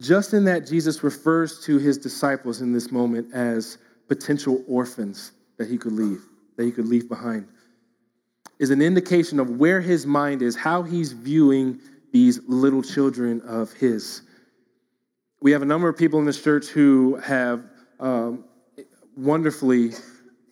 Just 0.00 0.34
in 0.34 0.44
that, 0.44 0.66
Jesus 0.66 1.02
refers 1.02 1.64
to 1.64 1.78
his 1.78 1.96
disciples 1.96 2.60
in 2.60 2.72
this 2.72 2.92
moment 2.92 3.32
as 3.32 3.78
potential 4.08 4.62
orphans 4.68 5.32
that 5.56 5.68
he 5.68 5.78
could 5.78 5.92
leave, 5.92 6.22
that 6.56 6.64
he 6.64 6.72
could 6.72 6.86
leave 6.86 7.08
behind, 7.08 7.48
is 8.58 8.70
an 8.70 8.82
indication 8.82 9.40
of 9.40 9.58
where 9.58 9.80
his 9.80 10.04
mind 10.04 10.42
is, 10.42 10.54
how 10.56 10.82
he's 10.82 11.12
viewing 11.12 11.80
these 12.12 12.40
little 12.46 12.82
children 12.82 13.40
of 13.42 13.72
his. 13.72 14.22
We 15.40 15.52
have 15.52 15.62
a 15.62 15.66
number 15.66 15.88
of 15.88 15.96
people 15.96 16.18
in 16.18 16.26
this 16.26 16.42
church 16.42 16.66
who 16.66 17.16
have 17.16 17.64
um, 17.98 18.44
wonderfully, 19.16 19.92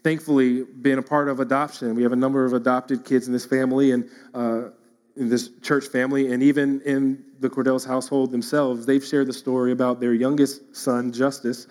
thankfully, 0.03 0.65
been 0.65 0.99
a 0.99 1.03
part 1.03 1.29
of 1.29 1.41
adoption. 1.41 1.95
We 1.95 2.03
have 2.03 2.13
a 2.13 2.17
number 2.17 2.45
of 2.45 2.53
adopted 2.53 3.05
kids 3.05 3.27
in 3.27 3.33
this 3.33 3.47
family 3.47 3.93
and 3.93 4.09
uh, 4.35 4.71
in 5.17 5.29
this 5.29 5.51
church 5.61 5.87
family, 5.87 6.33
and 6.33 6.43
even 6.43 6.81
in 6.83 7.25
the 7.41 7.51
Cordell's 7.51 7.85
household 7.85 8.31
themselves. 8.31 8.87
They've 8.87 9.05
shared 9.05 9.27
the 9.27 9.33
story 9.33 9.73
about 9.73 10.01
their 10.01 10.15
youngest 10.15 10.75
son, 10.75 11.13
Justice, 11.13 11.67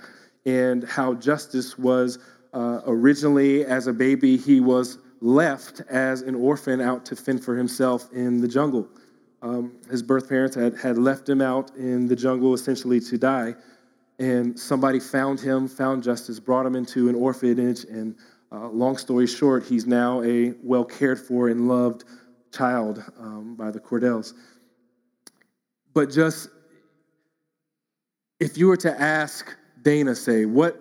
and 0.45 0.83
how 0.83 1.15
Justice 1.15 1.77
was 1.77 2.19
uh, 2.53 2.81
originally, 2.85 3.65
as 3.65 3.87
a 3.87 3.93
baby, 3.93 4.37
he 4.37 4.59
was 4.59 4.99
left 5.21 5.81
as 5.89 6.21
an 6.21 6.35
orphan 6.35 6.81
out 6.81 7.05
to 7.05 7.15
fend 7.15 7.43
for 7.43 7.55
himself 7.55 8.11
in 8.11 8.41
the 8.41 8.47
jungle. 8.47 8.87
Um, 9.41 9.77
his 9.89 10.03
birth 10.03 10.29
parents 10.29 10.55
had, 10.55 10.77
had 10.77 10.97
left 10.97 11.27
him 11.27 11.41
out 11.41 11.75
in 11.75 12.07
the 12.07 12.15
jungle 12.15 12.53
essentially 12.53 12.99
to 12.99 13.17
die. 13.17 13.55
And 14.21 14.57
somebody 14.59 14.99
found 14.99 15.39
him, 15.39 15.67
found 15.67 16.03
justice, 16.03 16.39
brought 16.39 16.63
him 16.67 16.75
into 16.75 17.09
an 17.09 17.15
orphanage. 17.15 17.85
And 17.85 18.15
uh, 18.51 18.69
long 18.69 18.95
story 18.95 19.25
short, 19.25 19.63
he's 19.65 19.87
now 19.87 20.21
a 20.21 20.53
well 20.61 20.85
cared 20.85 21.19
for 21.19 21.49
and 21.49 21.67
loved 21.67 22.03
child 22.53 23.03
um, 23.19 23.55
by 23.55 23.71
the 23.71 23.79
Cordells. 23.79 24.35
But 25.95 26.11
just 26.11 26.49
if 28.39 28.59
you 28.59 28.67
were 28.67 28.77
to 28.77 29.01
ask 29.01 29.57
Dana, 29.81 30.13
say, 30.13 30.45
what, 30.45 30.79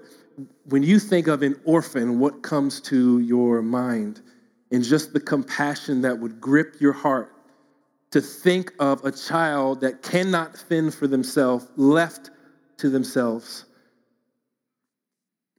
when 0.64 0.82
you 0.82 0.98
think 0.98 1.26
of 1.26 1.42
an 1.42 1.58
orphan, 1.64 2.18
what 2.18 2.42
comes 2.42 2.78
to 2.82 3.20
your 3.20 3.62
mind? 3.62 4.20
And 4.70 4.84
just 4.84 5.14
the 5.14 5.20
compassion 5.20 6.02
that 6.02 6.18
would 6.18 6.42
grip 6.42 6.76
your 6.78 6.92
heart 6.92 7.32
to 8.10 8.20
think 8.20 8.74
of 8.78 9.02
a 9.02 9.10
child 9.10 9.80
that 9.80 10.02
cannot 10.02 10.58
fend 10.58 10.92
for 10.92 11.06
themselves, 11.06 11.66
left 11.76 12.28
to 12.80 12.90
themselves, 12.90 13.64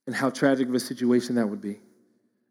and 0.05 0.15
how 0.15 0.29
tragic 0.29 0.67
of 0.67 0.73
a 0.73 0.79
situation 0.79 1.35
that 1.35 1.47
would 1.47 1.61
be. 1.61 1.79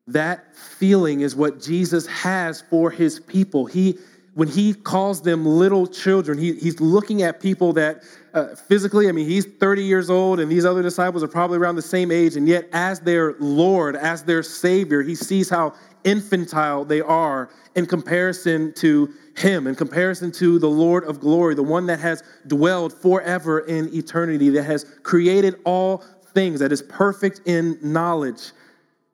That 0.07 0.57
feeling 0.57 1.21
is 1.21 1.37
what 1.37 1.61
Jesus 1.61 2.07
has 2.07 2.63
for 2.63 2.91
his 2.91 3.21
people. 3.21 3.67
He, 3.67 3.99
when 4.35 4.49
he 4.49 4.75
calls 4.75 5.23
them 5.23 5.47
little 5.47 5.87
children, 5.87 6.39
he, 6.39 6.55
he's 6.55 6.81
looking 6.81 7.23
at 7.23 7.41
people 7.41 7.73
that 7.75 8.03
uh, 8.33 8.55
physically, 8.55 9.09
I 9.09 9.13
mean, 9.13 9.29
he's 9.29 9.45
30 9.45 9.85
years 9.85 10.09
old, 10.11 10.41
and 10.41 10.51
these 10.51 10.65
other 10.65 10.83
disciples 10.83 11.23
are 11.23 11.29
probably 11.29 11.59
around 11.59 11.77
the 11.77 11.83
same 11.83 12.11
age, 12.11 12.37
and 12.37 12.47
yet, 12.49 12.69
as 12.73 13.01
their 13.01 13.35
Lord, 13.39 13.97
as 13.97 14.23
their 14.23 14.43
Savior, 14.43 15.03
he 15.03 15.15
sees 15.15 15.51
how 15.51 15.75
infantile 16.05 16.85
they 16.85 17.01
are 17.01 17.51
in 17.75 17.87
comparison 17.87 18.73
to 18.75 19.13
him, 19.37 19.67
in 19.67 19.75
comparison 19.75 20.33
to 20.33 20.59
the 20.59 20.69
Lord 20.69 21.05
of 21.05 21.21
glory, 21.21 21.55
the 21.55 21.63
one 21.63 21.87
that 21.87 22.01
has 22.01 22.23
dwelled 22.47 22.93
forever 22.93 23.61
in 23.61 23.95
eternity, 23.95 24.51
that 24.51 24.65
has 24.65 24.85
created 25.03 25.57
all 25.65 25.99
things, 26.35 26.61
that 26.61 26.73
is 26.73 26.83
perfect 26.83 27.43
in 27.47 27.79
knowledge. 27.83 28.53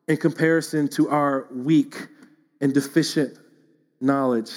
in 0.07 0.15
comparison 0.15 0.87
to 0.87 1.09
our 1.09 1.47
weak 1.51 2.07
and 2.61 2.73
deficient 2.73 3.37
knowledge, 3.99 4.51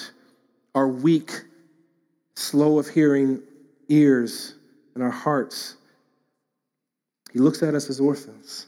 our 0.75 0.87
weak, 0.87 1.33
slow 2.37 2.79
of 2.79 2.89
hearing 2.89 3.43
ears, 3.89 4.55
and 4.95 5.03
our 5.03 5.11
hearts. 5.11 5.77
He 7.33 7.39
looks 7.39 7.63
at 7.63 7.75
us 7.75 7.91
as 7.91 8.01
orphans 8.01 8.67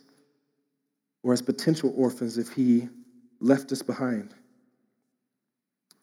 or 1.22 1.32
as 1.32 1.40
potential 1.40 1.92
orphans 1.96 2.38
if 2.38 2.48
he 2.48 2.88
left 3.42 3.72
us 3.72 3.82
behind. 3.82 4.32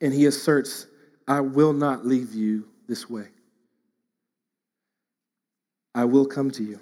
And 0.02 0.14
he 0.14 0.26
asserts, 0.26 0.88
I 1.28 1.42
will 1.42 1.74
not 1.74 2.06
leave 2.06 2.34
you 2.34 2.68
this 2.88 3.10
way. 3.10 3.28
I 5.96 6.06
will 6.06 6.26
come 6.26 6.52
to 6.52 6.64
you. 6.64 6.80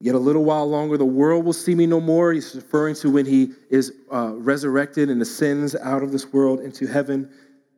Yet 0.00 0.14
a 0.14 0.18
little 0.18 0.44
while 0.44 0.68
longer, 0.68 0.98
the 0.98 1.04
world 1.04 1.44
will 1.44 1.52
see 1.52 1.74
me 1.74 1.86
no 1.86 2.00
more. 2.00 2.32
He's 2.32 2.54
referring 2.54 2.94
to 2.96 3.10
when 3.10 3.24
he 3.24 3.52
is 3.70 3.92
uh, 4.12 4.32
resurrected 4.34 5.08
and 5.08 5.22
ascends 5.22 5.74
out 5.76 6.02
of 6.02 6.12
this 6.12 6.32
world 6.32 6.60
into 6.60 6.86
heaven, 6.86 7.30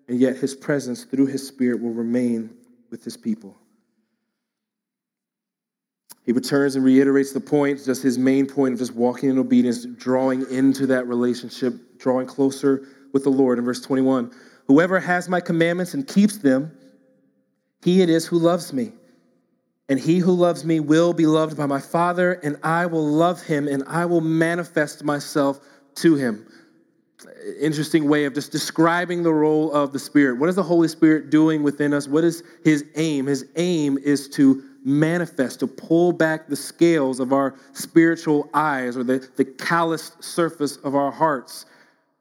and 0.08 0.18
yet 0.18 0.36
his 0.36 0.54
presence 0.54 1.04
through 1.04 1.26
his 1.26 1.46
spirit 1.46 1.80
will 1.80 1.92
remain 1.92 2.56
with 2.90 3.04
his 3.04 3.16
people. 3.16 3.56
He 6.26 6.32
returns 6.32 6.74
and 6.74 6.84
reiterates 6.84 7.32
the 7.32 7.40
point, 7.40 7.82
just 7.84 8.02
his 8.02 8.18
main 8.18 8.46
point 8.46 8.74
of 8.74 8.80
just 8.80 8.94
walking 8.94 9.30
in 9.30 9.38
obedience, 9.38 9.86
drawing 9.86 10.44
into 10.50 10.84
that 10.88 11.06
relationship, 11.06 11.98
drawing 11.98 12.26
closer 12.26 12.84
with 13.12 13.22
the 13.22 13.30
Lord. 13.30 13.58
In 13.58 13.64
verse 13.64 13.80
21, 13.80 14.32
whoever 14.66 14.98
has 14.98 15.28
my 15.28 15.40
commandments 15.40 15.94
and 15.94 16.06
keeps 16.06 16.38
them, 16.38 16.76
he 17.82 18.02
it 18.02 18.10
is 18.10 18.26
who 18.26 18.38
loves 18.38 18.72
me. 18.72 18.92
And 19.88 20.00
he 20.00 20.18
who 20.18 20.32
loves 20.32 20.64
me 20.64 20.80
will 20.80 21.12
be 21.12 21.26
loved 21.26 21.56
by 21.56 21.66
my 21.66 21.80
Father, 21.80 22.32
and 22.42 22.56
I 22.64 22.86
will 22.86 23.06
love 23.06 23.40
him, 23.40 23.68
and 23.68 23.84
I 23.86 24.04
will 24.04 24.20
manifest 24.20 25.04
myself 25.04 25.60
to 25.96 26.16
him. 26.16 26.44
Interesting 27.60 28.08
way 28.08 28.24
of 28.24 28.34
just 28.34 28.50
describing 28.50 29.22
the 29.22 29.32
role 29.32 29.72
of 29.72 29.92
the 29.92 30.00
Spirit. 30.00 30.40
What 30.40 30.48
is 30.48 30.56
the 30.56 30.62
Holy 30.64 30.88
Spirit 30.88 31.30
doing 31.30 31.62
within 31.62 31.94
us? 31.94 32.08
What 32.08 32.24
is 32.24 32.42
his 32.64 32.84
aim? 32.96 33.26
His 33.26 33.46
aim 33.54 33.96
is 33.98 34.28
to 34.30 34.64
manifest, 34.86 35.58
to 35.60 35.66
pull 35.66 36.12
back 36.12 36.46
the 36.46 36.54
scales 36.54 37.18
of 37.18 37.32
our 37.32 37.56
spiritual 37.72 38.48
eyes 38.54 38.96
or 38.96 39.02
the, 39.02 39.28
the 39.36 39.44
calloused 39.44 40.22
surface 40.22 40.76
of 40.78 40.94
our 40.94 41.10
hearts 41.10 41.66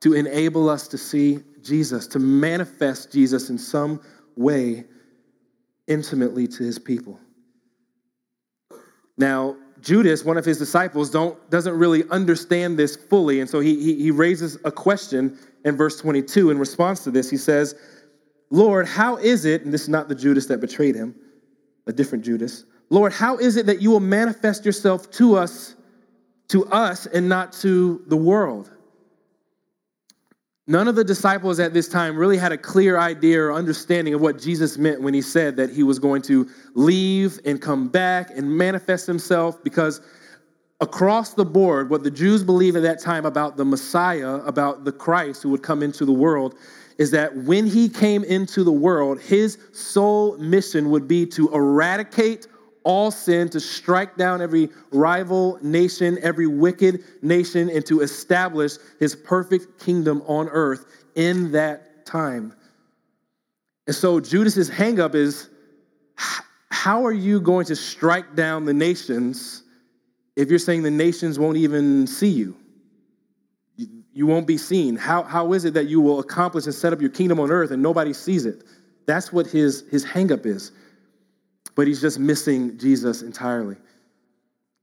to 0.01 0.13
enable 0.13 0.67
us 0.67 0.87
to 0.87 0.97
see 0.97 1.39
Jesus, 1.61 2.07
to 2.07 2.19
manifest 2.19 3.11
Jesus 3.11 3.51
in 3.51 3.57
some 3.59 4.01
way 4.35 4.83
intimately 5.87 6.47
to 6.47 6.63
his 6.63 6.79
people. 6.79 7.19
Now, 9.15 9.55
Judas, 9.81 10.25
one 10.25 10.37
of 10.37 10.43
his 10.43 10.57
disciples, 10.57 11.11
don't, 11.11 11.37
doesn't 11.51 11.77
really 11.77 12.03
understand 12.09 12.79
this 12.79 12.95
fully. 12.95 13.41
And 13.41 13.49
so 13.49 13.59
he, 13.59 13.79
he, 13.79 13.95
he 14.01 14.11
raises 14.11 14.57
a 14.65 14.71
question 14.71 15.37
in 15.63 15.77
verse 15.77 15.99
22 16.01 16.49
in 16.49 16.57
response 16.57 17.03
to 17.03 17.11
this. 17.11 17.29
He 17.29 17.37
says, 17.37 17.75
Lord, 18.49 18.87
how 18.87 19.17
is 19.17 19.45
it, 19.45 19.63
and 19.63 19.71
this 19.71 19.83
is 19.83 19.89
not 19.89 20.07
the 20.07 20.15
Judas 20.15 20.47
that 20.47 20.59
betrayed 20.59 20.95
him, 20.95 21.15
a 21.87 21.93
different 21.93 22.23
Judas, 22.23 22.65
Lord, 22.89 23.13
how 23.13 23.37
is 23.37 23.57
it 23.57 23.65
that 23.65 23.81
you 23.81 23.91
will 23.91 23.99
manifest 23.99 24.65
yourself 24.65 25.09
to 25.11 25.35
us, 25.35 25.75
to 26.49 26.65
us, 26.67 27.05
and 27.07 27.27
not 27.27 27.51
to 27.53 28.03
the 28.07 28.17
world? 28.17 28.71
None 30.67 30.87
of 30.87 30.95
the 30.95 31.03
disciples 31.03 31.59
at 31.59 31.73
this 31.73 31.87
time 31.87 32.17
really 32.17 32.37
had 32.37 32.51
a 32.51 32.57
clear 32.57 32.97
idea 32.97 33.39
or 33.39 33.53
understanding 33.53 34.15
of 34.15 34.21
what 34.21 34.41
Jesus 34.41 34.79
meant 34.79 34.99
when 35.01 35.13
he 35.13 35.21
said 35.21 35.55
that 35.57 35.69
he 35.69 35.83
was 35.83 35.99
going 35.99 36.23
to 36.23 36.49
leave 36.73 37.39
and 37.45 37.61
come 37.61 37.87
back 37.87 38.31
and 38.35 38.49
manifest 38.57 39.05
himself 39.05 39.63
because 39.63 40.01
across 40.81 41.33
the 41.33 41.45
board, 41.45 41.91
what 41.91 42.03
the 42.03 42.09
Jews 42.09 42.43
believed 42.43 42.77
at 42.77 42.83
that 42.83 42.99
time 42.99 43.25
about 43.27 43.57
the 43.57 43.65
Messiah, 43.65 44.35
about 44.37 44.85
the 44.85 44.91
Christ 44.91 45.43
who 45.43 45.49
would 45.49 45.61
come 45.61 45.83
into 45.83 46.03
the 46.03 46.11
world, 46.11 46.55
is 46.97 47.11
that 47.11 47.35
when 47.35 47.65
he 47.65 47.89
came 47.89 48.23
into 48.23 48.63
the 48.63 48.71
world, 48.71 49.19
his 49.19 49.57
sole 49.73 50.37
mission 50.37 50.89
would 50.91 51.07
be 51.07 51.25
to 51.25 51.53
eradicate 51.53 52.47
all 52.83 53.11
sin, 53.11 53.49
to 53.49 53.59
strike 53.59 54.15
down 54.15 54.41
every 54.41 54.69
rival 54.91 55.57
nation, 55.61 56.17
every 56.21 56.47
wicked 56.47 57.03
nation, 57.21 57.69
and 57.69 57.85
to 57.85 58.01
establish 58.01 58.73
his 58.99 59.15
perfect 59.15 59.83
kingdom 59.83 60.21
on 60.27 60.47
earth 60.49 60.85
in 61.15 61.51
that 61.51 62.05
time. 62.05 62.53
And 63.87 63.95
so 63.95 64.19
Judas's 64.19 64.69
hangup 64.69 65.15
is 65.15 65.49
how 66.69 67.05
are 67.05 67.11
you 67.11 67.41
going 67.41 67.65
to 67.65 67.75
strike 67.75 68.35
down 68.35 68.65
the 68.65 68.73
nations 68.73 69.63
if 70.35 70.49
you're 70.49 70.59
saying 70.59 70.83
the 70.83 70.91
nations 70.91 71.39
won't 71.39 71.57
even 71.57 72.05
see 72.05 72.29
you? 72.29 72.55
You 74.15 74.25
won't 74.25 74.47
be 74.47 74.57
seen. 74.57 74.95
How, 74.95 75.21
how 75.21 75.53
is 75.53 75.65
it 75.65 75.75
that 75.75 75.85
you 75.87 76.01
will 76.01 76.19
accomplish 76.19 76.65
and 76.65 76.73
set 76.73 76.91
up 76.91 77.01
your 77.01 77.11
kingdom 77.11 77.39
on 77.39 77.51
earth 77.51 77.69
and 77.69 77.83
nobody 77.83 78.13
sees 78.13 78.47
it? 78.47 78.63
That's 79.05 79.31
what 79.31 79.45
his, 79.45 79.83
his 79.91 80.03
hangup 80.03 80.47
is 80.47 80.71
but 81.75 81.87
he's 81.87 82.01
just 82.01 82.19
missing 82.19 82.77
Jesus 82.77 83.21
entirely. 83.21 83.75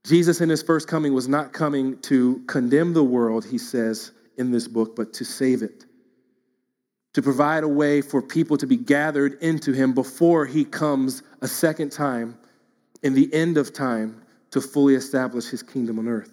Jesus 0.04 0.40
in 0.40 0.48
his 0.48 0.62
first 0.62 0.88
coming 0.88 1.14
was 1.14 1.28
not 1.28 1.52
coming 1.52 1.98
to 2.02 2.42
condemn 2.46 2.92
the 2.92 3.04
world, 3.04 3.44
he 3.44 3.58
says 3.58 4.12
in 4.36 4.50
this 4.50 4.68
book, 4.68 4.94
but 4.94 5.12
to 5.14 5.24
save 5.24 5.62
it. 5.62 5.86
To 7.14 7.22
provide 7.22 7.62
a 7.62 7.68
way 7.68 8.00
for 8.02 8.22
people 8.22 8.56
to 8.56 8.66
be 8.66 8.76
gathered 8.76 9.38
into 9.42 9.72
him 9.72 9.92
before 9.94 10.44
he 10.46 10.64
comes 10.64 11.22
a 11.40 11.48
second 11.48 11.92
time 11.92 12.38
in 13.02 13.14
the 13.14 13.32
end 13.32 13.58
of 13.58 13.72
time 13.72 14.22
to 14.50 14.60
fully 14.60 14.94
establish 14.94 15.46
his 15.46 15.62
kingdom 15.62 15.98
on 15.98 16.08
earth. 16.08 16.32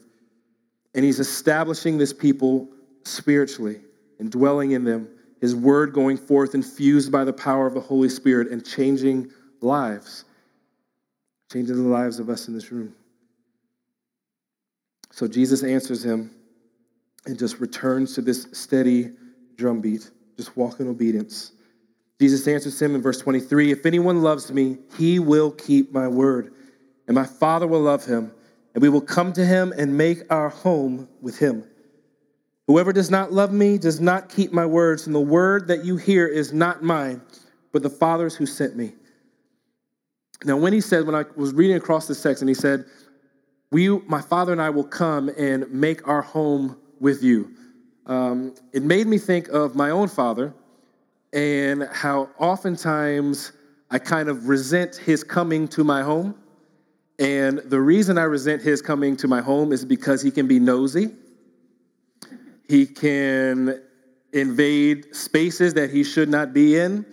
And 0.96 1.06
he's 1.06 1.20
establishing 1.20 1.98
this 1.98 2.14
people 2.14 2.70
spiritually 3.04 3.82
and 4.20 4.32
dwelling 4.32 4.72
in 4.72 4.84
them, 4.84 5.10
his 5.42 5.56
word 5.56 5.94
going 5.94 6.18
forth, 6.18 6.54
infused 6.54 7.12
by 7.12 7.24
the 7.24 7.34
power 7.34 7.66
of 7.66 7.74
the 7.74 7.80
Holy 7.80 8.10
Spirit, 8.10 8.52
and 8.52 8.66
changing 8.66 9.32
lives 9.62 10.26
changing 11.52 11.76
the 11.76 11.90
lives 11.90 12.20
of 12.20 12.30
us 12.30 12.48
in 12.48 12.54
this 12.54 12.72
room. 12.72 12.94
So 15.12 15.28
Jesus 15.28 15.64
answers 15.64 16.06
him 16.06 16.32
and 17.26 17.38
just 17.38 17.60
returns 17.60 18.14
to 18.16 18.22
this 18.22 18.48
steady 18.54 19.12
drumbeat, 19.56 20.10
just 20.38 20.56
walk 20.56 20.80
in 20.80 20.88
obedience. 20.88 21.52
Jesus 22.20 22.48
answers 22.48 22.80
him 22.82 22.96
in 22.96 23.02
verse 23.02 23.20
23 23.20 23.72
If 23.72 23.86
anyone 23.86 24.22
loves 24.22 24.52
me, 24.52 24.78
he 24.98 25.20
will 25.20 25.52
keep 25.52 25.92
my 25.92 26.08
word, 26.08 26.54
and 27.08 27.16
my 27.16 27.26
Father 27.26 27.66
will 27.66 27.82
love 27.82 28.06
him, 28.06 28.32
and 28.74 28.82
we 28.82 28.90
will 28.90 29.02
come 29.02 29.34
to 29.34 29.44
him 29.44 29.74
and 29.76 29.98
make 29.98 30.32
our 30.32 30.50
home 30.50 31.10
with 31.22 31.40
him. 31.40 31.64
Whoever 32.70 32.94
does 32.94 33.10
not 33.10 33.34
love 33.34 33.52
me 33.52 33.80
does 33.80 34.00
not 34.00 34.30
keep 34.30 34.54
my 34.54 34.64
words, 34.64 35.08
and 35.08 35.16
the 35.16 35.20
word 35.20 35.68
that 35.70 35.84
you 35.84 35.98
hear 35.98 36.28
is 36.28 36.54
not 36.54 36.84
mine, 36.84 37.20
but 37.72 37.82
the 37.82 37.90
Father's 37.90 38.36
who 38.36 38.46
sent 38.46 38.76
me. 38.76 38.94
Now, 40.44 40.56
when 40.56 40.72
he 40.72 40.80
said, 40.80 41.08
when 41.08 41.16
I 41.16 41.26
was 41.36 41.52
reading 41.52 41.78
across 41.78 42.08
this 42.08 42.22
text, 42.22 42.44
and 42.44 42.48
he 42.48 42.54
said, 42.54 42.86
we, 43.72 43.90
my 44.02 44.22
father 44.22 44.52
and 44.52 44.62
I 44.62 44.70
will 44.70 44.84
come 44.84 45.32
and 45.36 45.68
make 45.72 46.08
our 46.08 46.22
home 46.22 46.78
with 47.00 47.24
you. 47.24 47.50
Um, 48.06 48.54
it 48.72 48.84
made 48.84 49.08
me 49.08 49.18
think 49.18 49.48
of 49.48 49.74
my 49.74 49.90
own 49.90 50.08
father 50.08 50.54
and 51.34 51.90
how 51.92 52.30
oftentimes 52.38 53.52
I 53.90 53.98
kind 53.98 54.30
of 54.30 54.48
resent 54.48 54.96
his 54.96 55.24
coming 55.24 55.68
to 55.70 55.84
my 55.84 56.04
home. 56.04 56.36
And 57.18 57.64
the 57.66 57.82
reason 57.82 58.20
I 58.20 58.26
resent 58.26 58.62
his 58.62 58.80
coming 58.80 59.18
to 59.18 59.28
my 59.28 59.42
home 59.42 59.72
is 59.72 59.84
because 59.84 60.22
he 60.22 60.30
can 60.30 60.48
be 60.48 60.60
nosy. 60.60 61.16
He 62.70 62.86
can 62.86 63.82
invade 64.32 65.16
spaces 65.16 65.74
that 65.74 65.90
he 65.90 66.04
should 66.04 66.30
not 66.30 66.54
be 66.54 66.78
in. 66.78 67.04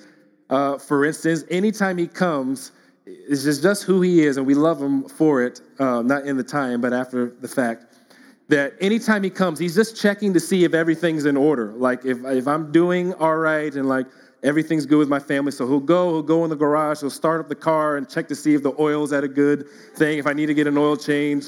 Uh, 0.50 0.76
for 0.76 1.04
instance, 1.06 1.44
anytime 1.50 1.96
he 1.96 2.06
comes, 2.06 2.72
it's 3.06 3.44
just, 3.44 3.62
just 3.62 3.84
who 3.84 4.02
he 4.02 4.24
is, 4.24 4.36
and 4.36 4.46
we 4.46 4.54
love 4.54 4.80
him 4.80 5.08
for 5.08 5.42
it, 5.42 5.62
uh, 5.78 6.02
not 6.02 6.26
in 6.26 6.36
the 6.36 6.44
time, 6.44 6.80
but 6.80 6.92
after 6.92 7.30
the 7.40 7.48
fact. 7.48 7.86
That 8.48 8.74
anytime 8.80 9.24
he 9.24 9.30
comes, 9.30 9.58
he's 9.58 9.74
just 9.74 10.00
checking 10.00 10.32
to 10.34 10.38
see 10.38 10.62
if 10.62 10.72
everything's 10.74 11.24
in 11.24 11.36
order. 11.36 11.72
Like 11.72 12.04
if, 12.04 12.24
if 12.24 12.46
I'm 12.46 12.70
doing 12.70 13.12
all 13.14 13.36
right 13.36 13.74
and 13.74 13.88
like 13.88 14.06
everything's 14.44 14.86
good 14.86 14.98
with 14.98 15.08
my 15.08 15.18
family. 15.18 15.50
So 15.50 15.66
he'll 15.66 15.80
go, 15.80 16.10
he'll 16.10 16.22
go 16.22 16.44
in 16.44 16.50
the 16.50 16.56
garage, 16.56 17.00
he'll 17.00 17.10
start 17.10 17.40
up 17.40 17.48
the 17.48 17.56
car 17.56 17.96
and 17.96 18.08
check 18.08 18.28
to 18.28 18.36
see 18.36 18.54
if 18.54 18.62
the 18.62 18.72
oil's 18.80 19.12
at 19.12 19.24
a 19.24 19.28
good 19.28 19.66
thing, 19.96 20.18
if 20.18 20.28
I 20.28 20.32
need 20.32 20.46
to 20.46 20.54
get 20.54 20.68
an 20.68 20.78
oil 20.78 20.96
change. 20.96 21.46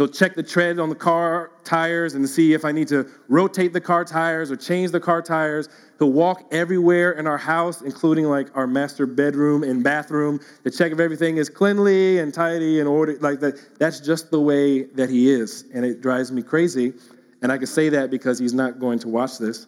He'll 0.00 0.08
check 0.08 0.34
the 0.34 0.42
tread 0.42 0.78
on 0.78 0.88
the 0.88 0.94
car 0.94 1.50
tires 1.62 2.14
and 2.14 2.26
see 2.26 2.54
if 2.54 2.64
I 2.64 2.72
need 2.72 2.88
to 2.88 3.06
rotate 3.28 3.74
the 3.74 3.82
car 3.82 4.02
tires 4.02 4.50
or 4.50 4.56
change 4.56 4.92
the 4.92 4.98
car 4.98 5.20
tires. 5.20 5.68
He'll 5.98 6.10
walk 6.10 6.48
everywhere 6.52 7.12
in 7.12 7.26
our 7.26 7.36
house, 7.36 7.82
including 7.82 8.24
like 8.24 8.48
our 8.56 8.66
master 8.66 9.04
bedroom 9.04 9.62
and 9.62 9.84
bathroom, 9.84 10.40
to 10.64 10.70
check 10.70 10.92
if 10.92 11.00
everything 11.00 11.36
is 11.36 11.50
cleanly 11.50 12.18
and 12.18 12.32
tidy 12.32 12.80
and 12.80 12.88
ordered. 12.88 13.20
Like 13.20 13.40
that. 13.40 13.78
That's 13.78 14.00
just 14.00 14.30
the 14.30 14.40
way 14.40 14.84
that 14.84 15.10
he 15.10 15.30
is, 15.30 15.66
and 15.74 15.84
it 15.84 16.00
drives 16.00 16.32
me 16.32 16.40
crazy. 16.40 16.94
And 17.42 17.52
I 17.52 17.58
can 17.58 17.66
say 17.66 17.90
that 17.90 18.10
because 18.10 18.38
he's 18.38 18.54
not 18.54 18.78
going 18.80 19.00
to 19.00 19.08
watch 19.08 19.36
this. 19.36 19.66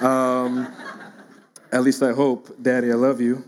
Um, 0.00 0.66
at 1.72 1.84
least 1.84 2.02
I 2.02 2.10
hope, 2.10 2.60
Daddy, 2.60 2.90
I 2.90 2.96
love 2.96 3.20
you. 3.20 3.44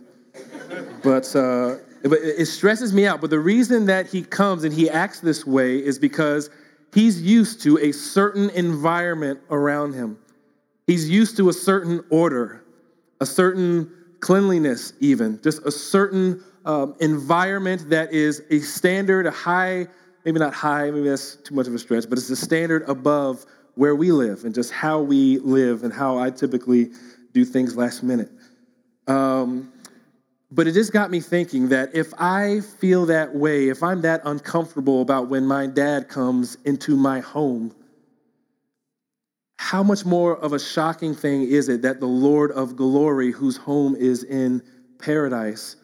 But, 1.02 1.34
uh, 1.34 1.78
it 2.04 2.46
stresses 2.46 2.92
me 2.92 3.06
out. 3.06 3.20
But 3.20 3.30
the 3.30 3.38
reason 3.38 3.86
that 3.86 4.06
he 4.06 4.22
comes 4.22 4.64
and 4.64 4.72
he 4.72 4.90
acts 4.90 5.20
this 5.20 5.46
way 5.46 5.76
is 5.76 5.98
because 5.98 6.50
he's 6.92 7.22
used 7.22 7.62
to 7.62 7.78
a 7.78 7.92
certain 7.92 8.50
environment 8.50 9.40
around 9.50 9.94
him. 9.94 10.18
He's 10.86 11.08
used 11.08 11.36
to 11.36 11.48
a 11.48 11.52
certain 11.52 12.04
order, 12.10 12.64
a 13.20 13.26
certain 13.26 13.90
cleanliness, 14.20 14.92
even, 15.00 15.40
just 15.42 15.64
a 15.64 15.70
certain 15.70 16.42
um, 16.64 16.94
environment 17.00 17.88
that 17.90 18.12
is 18.12 18.42
a 18.50 18.60
standard, 18.60 19.26
a 19.26 19.30
high, 19.30 19.86
maybe 20.24 20.38
not 20.38 20.54
high, 20.54 20.90
maybe 20.90 21.08
that's 21.08 21.36
too 21.36 21.54
much 21.54 21.66
of 21.66 21.74
a 21.74 21.78
stretch, 21.78 22.08
but 22.08 22.18
it's 22.18 22.30
a 22.30 22.36
standard 22.36 22.88
above 22.88 23.44
where 23.74 23.96
we 23.96 24.12
live 24.12 24.44
and 24.44 24.54
just 24.54 24.70
how 24.70 25.00
we 25.00 25.38
live 25.38 25.82
and 25.82 25.92
how 25.92 26.18
I 26.18 26.30
typically 26.30 26.90
do 27.32 27.44
things 27.44 27.76
last 27.76 28.02
minute. 28.02 28.30
Um, 29.06 29.71
but 30.54 30.66
it 30.66 30.72
just 30.72 30.92
got 30.92 31.10
me 31.10 31.18
thinking 31.18 31.70
that 31.70 31.94
if 31.94 32.12
I 32.18 32.60
feel 32.60 33.06
that 33.06 33.34
way, 33.34 33.70
if 33.70 33.82
I'm 33.82 34.02
that 34.02 34.20
uncomfortable 34.24 35.00
about 35.00 35.28
when 35.28 35.46
my 35.46 35.66
dad 35.66 36.10
comes 36.10 36.58
into 36.66 36.94
my 36.94 37.20
home, 37.20 37.74
how 39.56 39.82
much 39.82 40.04
more 40.04 40.36
of 40.36 40.52
a 40.52 40.58
shocking 40.58 41.14
thing 41.14 41.44
is 41.44 41.70
it 41.70 41.80
that 41.82 42.00
the 42.00 42.06
Lord 42.06 42.50
of 42.52 42.76
glory, 42.76 43.30
whose 43.30 43.56
home 43.56 43.96
is 43.96 44.24
in 44.24 44.62
paradise, 44.98 45.76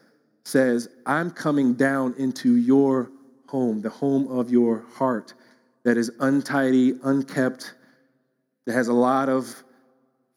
says, 0.45 0.87
I'm 1.07 1.31
coming 1.31 1.73
down 1.73 2.13
into 2.19 2.55
your 2.55 3.09
home, 3.47 3.81
the 3.81 3.89
home 3.89 4.27
of 4.27 4.51
your 4.51 4.85
heart 4.93 5.33
that 5.83 5.97
is 5.97 6.11
untidy, 6.19 6.93
unkept, 7.03 7.73
that 8.67 8.73
has 8.73 8.87
a 8.87 8.93
lot 8.93 9.29
of 9.29 9.63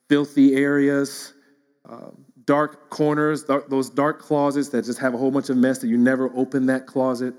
filthy 0.09 0.55
areas, 0.55 1.35
um, 1.87 2.22
dark 2.47 2.91
corners, 2.91 3.45
those 3.45 3.91
dark 3.91 4.21
closets 4.21 4.69
that 4.71 4.85
just 4.85 4.99
have 4.99 5.15
a 5.15 5.19
whole 5.19 5.31
bunch 5.31 5.51
of 5.51 5.57
mess 5.57 5.79
that 5.79 5.89
you 5.89 5.99
never 5.99 6.31
open 6.35 6.67
that 6.67 6.87
closet. 6.87 7.35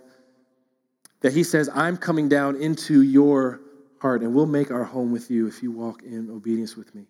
That 1.22 1.34
he 1.34 1.44
says, 1.44 1.70
I'm 1.74 1.98
coming 1.98 2.28
down 2.30 2.56
into 2.58 3.02
your 3.02 3.62
heart 4.00 4.22
and 4.22 4.34
we'll 4.34 4.46
make 4.46 4.72
our 4.72 4.84
home 4.84 5.12
with 5.12 5.32
you 5.32 5.48
if 5.48 5.64
you 5.64 5.72
walk 5.72 6.04
in 6.04 6.30
obedience 6.30 6.76
with 6.76 6.94
me. 6.94 7.06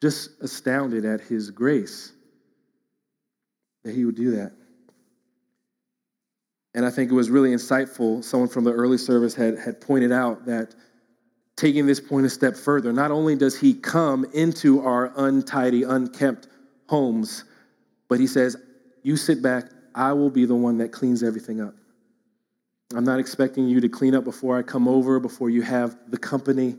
Just 0.00 0.30
astounded 0.40 1.04
at 1.04 1.20
his 1.20 1.50
grace 1.50 2.12
that 3.84 3.94
he 3.94 4.04
would 4.04 4.16
do 4.16 4.32
that. 4.32 4.52
And 6.74 6.84
I 6.84 6.90
think 6.90 7.10
it 7.10 7.14
was 7.14 7.30
really 7.30 7.50
insightful. 7.50 8.22
Someone 8.22 8.48
from 8.48 8.64
the 8.64 8.72
early 8.72 8.98
service 8.98 9.34
had, 9.34 9.58
had 9.58 9.80
pointed 9.80 10.12
out 10.12 10.44
that 10.46 10.74
taking 11.56 11.86
this 11.86 12.00
point 12.00 12.26
a 12.26 12.30
step 12.30 12.54
further, 12.54 12.92
not 12.92 13.10
only 13.10 13.34
does 13.34 13.58
he 13.58 13.72
come 13.72 14.26
into 14.34 14.82
our 14.82 15.12
untidy, 15.16 15.84
unkempt 15.84 16.48
homes, 16.88 17.44
but 18.08 18.20
he 18.20 18.26
says, 18.26 18.56
You 19.02 19.16
sit 19.16 19.42
back, 19.42 19.64
I 19.94 20.12
will 20.12 20.30
be 20.30 20.44
the 20.44 20.54
one 20.54 20.78
that 20.78 20.92
cleans 20.92 21.22
everything 21.22 21.60
up. 21.60 21.74
I'm 22.94 23.04
not 23.04 23.18
expecting 23.18 23.66
you 23.68 23.80
to 23.80 23.88
clean 23.88 24.14
up 24.14 24.24
before 24.24 24.56
I 24.56 24.62
come 24.62 24.86
over, 24.86 25.18
before 25.18 25.50
you 25.50 25.62
have 25.62 25.96
the 26.08 26.18
company. 26.18 26.76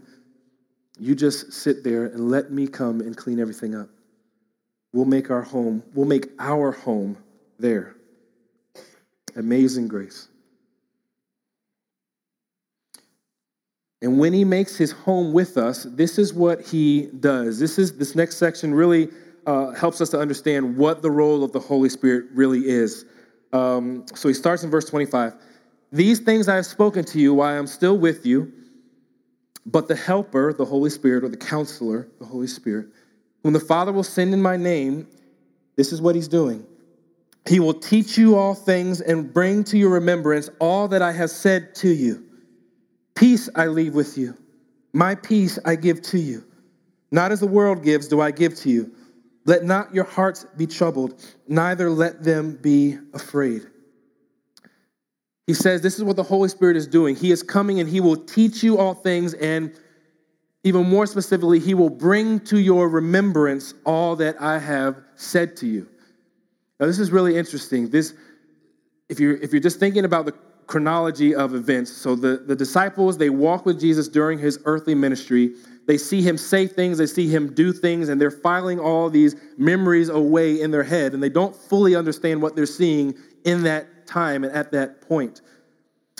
You 0.99 1.15
just 1.15 1.51
sit 1.51 1.83
there 1.83 2.05
and 2.05 2.31
let 2.31 2.51
me 2.51 2.67
come 2.67 3.01
and 3.01 3.15
clean 3.15 3.39
everything 3.39 3.75
up. 3.75 3.89
We'll 4.93 5.05
make 5.05 5.29
our 5.29 5.41
home, 5.41 5.83
we'll 5.93 6.07
make 6.07 6.29
our 6.39 6.71
home 6.71 7.17
there. 7.59 7.95
Amazing 9.35 9.87
grace. 9.87 10.29
And 14.01 14.19
when 14.19 14.31
he 14.31 14.45
makes 14.45 14.77
his 14.77 14.91
home 14.91 15.33
with 15.33 15.57
us, 15.57 15.83
this 15.83 16.17
is 16.17 16.33
what 16.33 16.61
he 16.61 17.07
does. 17.19 17.59
This 17.59 17.79
is 17.79 17.97
this 17.97 18.15
next 18.15 18.37
section 18.37 18.73
really 18.73 19.09
uh, 19.47 19.71
helps 19.71 20.01
us 20.01 20.10
to 20.10 20.19
understand 20.19 20.77
what 20.77 21.01
the 21.01 21.10
role 21.10 21.43
of 21.43 21.53
the 21.53 21.60
Holy 21.60 21.89
Spirit 21.89 22.25
really 22.33 22.67
is. 22.67 23.05
Um, 23.53 24.05
so 24.13 24.27
he 24.27 24.33
starts 24.33 24.63
in 24.63 24.69
verse 24.69 24.86
25. 24.86 25.33
These 25.91 26.19
things 26.19 26.49
I 26.49 26.55
have 26.57 26.65
spoken 26.65 27.05
to 27.05 27.19
you 27.19 27.33
while 27.33 27.53
I 27.53 27.57
am 27.57 27.65
still 27.65 27.97
with 27.97 28.25
you, 28.25 28.51
but 29.65 29.88
the 29.88 29.95
Helper, 29.95 30.53
the 30.53 30.65
Holy 30.65 30.89
Spirit, 30.89 31.23
or 31.23 31.29
the 31.29 31.38
Counselor, 31.38 32.10
the 32.19 32.25
Holy 32.25 32.47
Spirit, 32.47 32.88
whom 33.41 33.53
the 33.53 33.60
Father 33.60 33.93
will 33.93 34.03
send 34.03 34.33
in 34.33 34.41
my 34.41 34.57
name, 34.57 35.07
this 35.77 35.93
is 35.93 36.01
what 36.01 36.13
he's 36.13 36.27
doing. 36.27 36.65
He 37.47 37.62
will 37.62 37.73
teach 37.73 38.17
you 38.17 38.36
all 38.36 38.53
things 38.53 38.99
and 38.99 39.33
bring 39.33 39.63
to 39.65 39.77
your 39.77 39.91
remembrance 39.91 40.49
all 40.60 40.89
that 40.89 41.01
I 41.01 41.13
have 41.13 41.29
said 41.29 41.73
to 41.75 41.88
you. 41.89 42.25
Peace 43.15 43.49
I 43.55 43.67
leave 43.67 43.95
with 43.95 44.17
you. 44.17 44.38
My 44.91 45.15
peace 45.15 45.57
I 45.63 45.77
give 45.77 46.01
to 46.03 46.19
you. 46.19 46.43
Not 47.12 47.31
as 47.31 47.39
the 47.39 47.47
world 47.47 47.83
gives, 47.83 48.10
do 48.10 48.19
I 48.19 48.31
give 48.31 48.53
to 48.57 48.69
you. 48.69 48.91
Let 49.47 49.63
not 49.63 49.95
your 49.95 50.03
hearts 50.03 50.45
be 50.57 50.67
troubled, 50.67 51.23
neither 51.47 51.89
let 51.89 52.21
them 52.21 52.60
be 52.62 52.97
afraid. 53.13 53.65
He 55.47 55.53
says, 55.53 55.81
This 55.81 55.97
is 55.97 56.03
what 56.03 56.17
the 56.17 56.23
Holy 56.23 56.49
Spirit 56.49 56.75
is 56.75 56.86
doing. 56.86 57.15
He 57.15 57.31
is 57.31 57.41
coming 57.41 57.79
and 57.79 57.89
He 57.89 58.01
will 58.01 58.17
teach 58.17 58.62
you 58.62 58.77
all 58.77 58.93
things, 58.93 59.33
and 59.36 59.73
even 60.65 60.88
more 60.88 61.07
specifically, 61.07 61.60
He 61.60 61.73
will 61.73 61.89
bring 61.89 62.41
to 62.41 62.60
your 62.60 62.89
remembrance 62.89 63.73
all 63.86 64.17
that 64.17 64.36
I 64.41 64.60
have 64.60 65.01
said 65.15 65.55
to 65.57 65.65
you. 65.65 65.88
Now, 66.81 66.86
this 66.86 66.99
is 66.99 67.10
really 67.10 67.38
interesting. 67.38 67.89
This, 67.89 68.13
if 69.07 69.17
you're, 69.17 69.38
if 69.38 69.53
you're 69.53 69.62
just 69.62 69.79
thinking 69.79 70.03
about 70.03 70.25
the 70.25 70.33
chronology 70.67 71.33
of 71.33 71.55
events, 71.55 71.91
so 71.93 72.15
the, 72.15 72.43
the 72.45 72.55
disciples, 72.55 73.17
they 73.17 73.29
walk 73.29 73.65
with 73.65 73.79
Jesus 73.79 74.10
during 74.10 74.38
his 74.38 74.60
earthly 74.65 74.93
ministry. 74.93 75.53
They 75.88 75.97
see 75.97 76.21
him 76.21 76.38
say 76.38 76.67
things, 76.67 76.97
they 76.97 77.06
see 77.08 77.28
him 77.30 77.54
do 77.54 77.73
things, 77.73 78.10
and 78.10 78.19
they're 78.19 78.30
filing 78.30 78.80
all 78.80 79.10
these 79.10 79.36
memories 79.58 80.10
away 80.10 80.62
in 80.62 80.69
their 80.69 80.84
head, 80.84 81.13
and 81.13 81.23
they 81.23 81.30
don't 81.30 81.56
fully 81.56 81.95
understand 81.95 82.41
what 82.41 82.56
they're 82.56 82.65
seeing 82.65 83.15
in 83.45 83.63
that 83.63 84.06
time 84.06 84.43
and 84.43 84.54
at 84.54 84.71
that 84.73 85.02
point. 85.02 85.41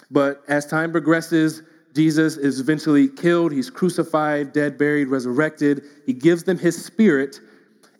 But 0.10 0.42
as 0.48 0.66
time 0.66 0.92
progresses, 0.92 1.64
Jesus 1.94 2.38
is 2.38 2.60
eventually 2.60 3.10
killed, 3.10 3.52
he's 3.52 3.70
crucified, 3.70 4.54
dead, 4.54 4.78
buried, 4.78 5.10
resurrected. 5.10 5.84
He 6.06 6.14
gives 6.14 6.44
them 6.44 6.58
his 6.58 6.86
spirit. 6.86 7.40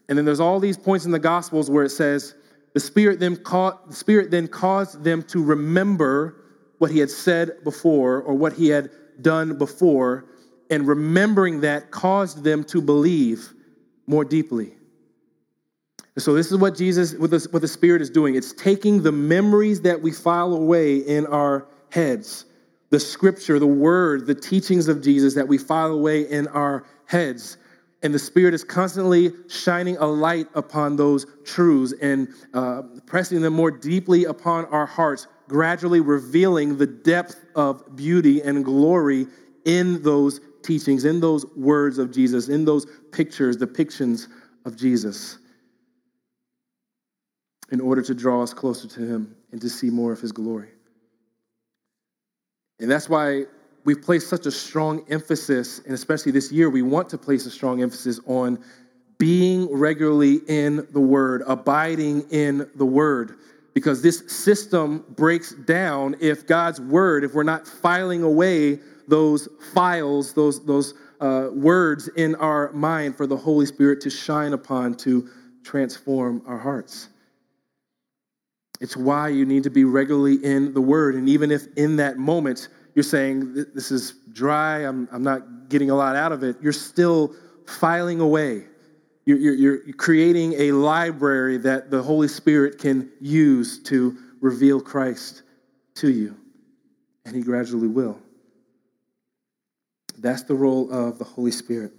And 0.08 0.18
then 0.18 0.24
there's 0.24 0.40
all 0.40 0.60
these 0.60 0.78
points 0.78 1.06
in 1.06 1.12
the 1.12 1.20
Gospels 1.20 1.70
where 1.70 1.84
it 1.84 1.90
says, 1.90 2.36
the 2.74 2.80
Spirit 2.80 3.20
then, 3.20 3.34
the 3.44 3.78
Spirit 3.90 4.30
then 4.30 4.48
caused 4.48 5.04
them 5.04 5.24
to 5.24 5.44
remember 5.44 6.36
what 6.78 6.92
he 6.92 7.00
had 7.00 7.10
said 7.10 7.64
before 7.64 8.22
or 8.22 8.36
what 8.36 8.54
he 8.54 8.68
had 8.68 8.92
done 9.22 9.58
before, 9.58 10.26
and 10.70 10.88
remembering 10.88 11.62
that 11.62 11.92
caused 11.92 12.44
them 12.44 12.64
to 12.66 12.82
believe 12.82 13.54
more 14.06 14.26
deeply. 14.26 14.74
So, 16.18 16.34
this 16.34 16.52
is 16.52 16.58
what 16.58 16.76
Jesus, 16.76 17.14
what 17.14 17.30
the, 17.30 17.48
what 17.52 17.62
the 17.62 17.68
Spirit 17.68 18.02
is 18.02 18.10
doing. 18.10 18.36
It's 18.36 18.54
taking 18.54 19.04
the 19.04 19.12
memories 19.12 19.82
that 19.82 20.02
we 20.02 20.12
file 20.12 20.54
away 20.54 20.98
in 20.98 21.28
our 21.28 21.68
heads, 21.92 22.46
the 22.90 23.00
scripture, 23.00 23.60
the 23.60 23.68
word, 23.68 24.26
the 24.26 24.34
teachings 24.34 24.88
of 24.88 25.02
Jesus 25.02 25.36
that 25.36 25.48
we 25.48 25.60
file 25.60 25.92
away 25.92 26.22
in 26.22 26.48
our 26.48 26.86
heads, 27.06 27.58
and 28.02 28.14
the 28.14 28.20
Spirit 28.20 28.56
is 28.56 28.64
constantly 28.64 29.32
shining 29.48 29.98
a 29.98 30.08
light 30.08 30.48
upon 30.56 30.96
those 30.96 31.28
truths 31.46 31.94
and 32.02 32.30
uh, 32.54 32.82
pressing 33.06 33.42
them 33.42 33.54
more 33.54 33.70
deeply 33.70 34.26
upon 34.26 34.66
our 34.66 34.88
hearts, 34.88 35.28
gradually 35.48 36.00
revealing 36.00 36.78
the 36.78 36.88
depth 36.88 37.46
of 37.56 37.96
beauty 37.96 38.42
and 38.42 38.66
glory 38.66 39.28
in 39.66 40.02
those 40.02 40.40
teachings, 40.68 41.06
in 41.06 41.20
those 41.22 41.46
words 41.56 41.98
of 41.98 42.12
Jesus, 42.12 42.50
in 42.50 42.66
those 42.66 42.86
pictures, 43.12 43.58
depictions 43.58 44.28
of 44.66 44.76
Jesus, 44.76 45.38
in 47.72 47.80
order 47.80 48.02
to 48.02 48.14
draw 48.14 48.44
us 48.44 48.54
closer 48.54 48.88
to 48.88 49.00
Him 49.00 49.36
and 49.52 49.62
to 49.62 49.70
see 49.70 49.90
more 49.90 50.12
of 50.12 50.20
His 50.20 50.32
glory. 50.32 50.70
And 52.80 52.92
that's 52.92 53.10
why 53.10 53.46
we've 53.86 54.02
placed 54.02 54.28
such 54.28 54.46
a 54.46 54.52
strong 54.52 55.06
emphasis, 55.10 55.80
and 55.86 55.94
especially 55.94 56.32
this 56.32 56.52
year, 56.52 56.70
we 56.70 56.82
want 56.82 57.10
to 57.10 57.18
place 57.18 57.46
a 57.46 57.52
strong 57.52 57.82
emphasis 57.82 58.20
on 58.28 58.60
being 59.18 59.72
regularly 59.72 60.42
in 60.48 60.88
the 60.92 61.00
Word, 61.00 61.44
abiding 61.48 62.30
in 62.30 62.70
the 62.76 62.86
Word. 62.86 63.38
Because 63.74 64.02
this 64.02 64.24
system 64.28 65.06
breaks 65.16 65.54
down 65.54 66.16
if 66.20 66.46
God's 66.46 66.82
Word, 66.82 67.24
if 67.24 67.34
we're 67.34 67.44
not 67.44 67.68
filing 67.68 68.24
away 68.24 68.80
those 69.08 69.48
files, 69.74 70.34
those, 70.34 70.66
those 70.66 70.94
uh, 71.20 71.50
words 71.54 72.08
in 72.10 72.36
our 72.36 72.72
mind 72.74 73.16
for 73.16 73.26
the 73.26 73.38
Holy 73.38 73.66
Spirit 73.66 74.02
to 74.02 74.10
shine 74.10 74.54
upon, 74.54 74.96
to 74.96 75.30
transform 75.64 76.42
our 76.46 76.58
hearts. 76.58 77.10
It's 78.80 78.96
why 78.96 79.30
you 79.30 79.46
need 79.46 79.64
to 79.64 79.70
be 79.70 79.86
regularly 79.86 80.36
in 80.44 80.74
the 80.74 80.82
Word. 80.82 81.16
And 81.16 81.28
even 81.28 81.52
if 81.52 81.68
in 81.76 81.96
that 81.98 82.18
moment 82.18 82.68
you're 82.94 83.04
saying, 83.04 83.66
this 83.74 83.92
is 83.92 84.14
dry, 84.34 84.80
I'm, 84.80 85.08
I'm 85.12 85.24
not 85.24 85.70
getting 85.70 85.90
a 85.90 85.96
lot 85.96 86.16
out 86.16 86.32
of 86.32 86.44
it, 86.44 86.58
you're 86.62 86.74
still 86.74 87.34
filing 87.66 88.20
away. 88.20 88.66
You're, 89.26 89.38
you're, 89.38 89.56
you're 89.56 89.96
creating 89.96 90.54
a 90.54 90.72
library 90.72 91.58
that 91.58 91.92
the 91.92 92.02
Holy 92.02 92.28
Spirit 92.28 92.78
can 92.78 93.10
use 93.20 93.80
to 93.84 94.18
reveal 94.40 94.80
Christ 94.80 95.42
to 95.96 96.10
you, 96.10 96.38
and 97.26 97.36
He 97.36 97.42
gradually 97.42 97.88
will. 97.88 98.18
That's 100.18 100.44
the 100.44 100.56
role 100.56 100.92
of 100.92 101.20
the 101.20 101.24
Holy 101.24 101.52
Spirit. 101.52 101.94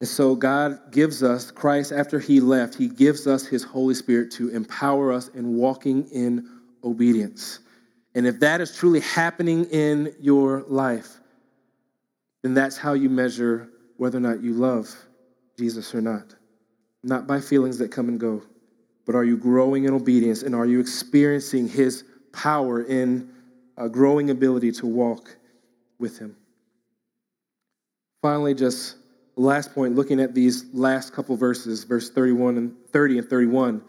And 0.00 0.08
so 0.08 0.36
God 0.36 0.92
gives 0.92 1.22
us, 1.22 1.50
Christ, 1.50 1.90
after 1.90 2.20
he 2.20 2.40
left, 2.40 2.74
he 2.74 2.88
gives 2.88 3.26
us 3.26 3.46
his 3.46 3.64
Holy 3.64 3.94
Spirit 3.94 4.30
to 4.32 4.48
empower 4.50 5.12
us 5.12 5.28
in 5.28 5.56
walking 5.56 6.08
in 6.10 6.48
obedience. 6.84 7.60
And 8.14 8.26
if 8.26 8.38
that 8.40 8.60
is 8.60 8.76
truly 8.76 9.00
happening 9.00 9.64
in 9.66 10.14
your 10.20 10.64
life, 10.68 11.18
then 12.42 12.54
that's 12.54 12.76
how 12.76 12.92
you 12.92 13.10
measure 13.10 13.70
whether 13.96 14.18
or 14.18 14.20
not 14.20 14.42
you 14.42 14.52
love 14.52 14.94
Jesus 15.58 15.94
or 15.94 16.00
not. 16.00 16.34
Not 17.02 17.26
by 17.26 17.40
feelings 17.40 17.78
that 17.78 17.90
come 17.90 18.08
and 18.08 18.20
go, 18.20 18.42
but 19.04 19.16
are 19.16 19.24
you 19.24 19.36
growing 19.36 19.84
in 19.84 19.94
obedience 19.94 20.42
and 20.42 20.54
are 20.54 20.66
you 20.66 20.78
experiencing 20.78 21.68
his 21.68 22.04
power 22.32 22.82
in 22.82 23.30
a 23.76 23.88
growing 23.88 24.30
ability 24.30 24.72
to 24.72 24.86
walk 24.86 25.36
with 25.98 26.18
him? 26.18 26.36
Finally, 28.22 28.54
just 28.54 28.96
last 29.36 29.74
point, 29.74 29.94
looking 29.94 30.20
at 30.20 30.34
these 30.34 30.64
last 30.72 31.12
couple 31.12 31.36
verses, 31.36 31.84
verse 31.84 32.10
31 32.10 32.58
and 32.58 32.74
30 32.92 33.18
and 33.18 33.28
31. 33.28 33.82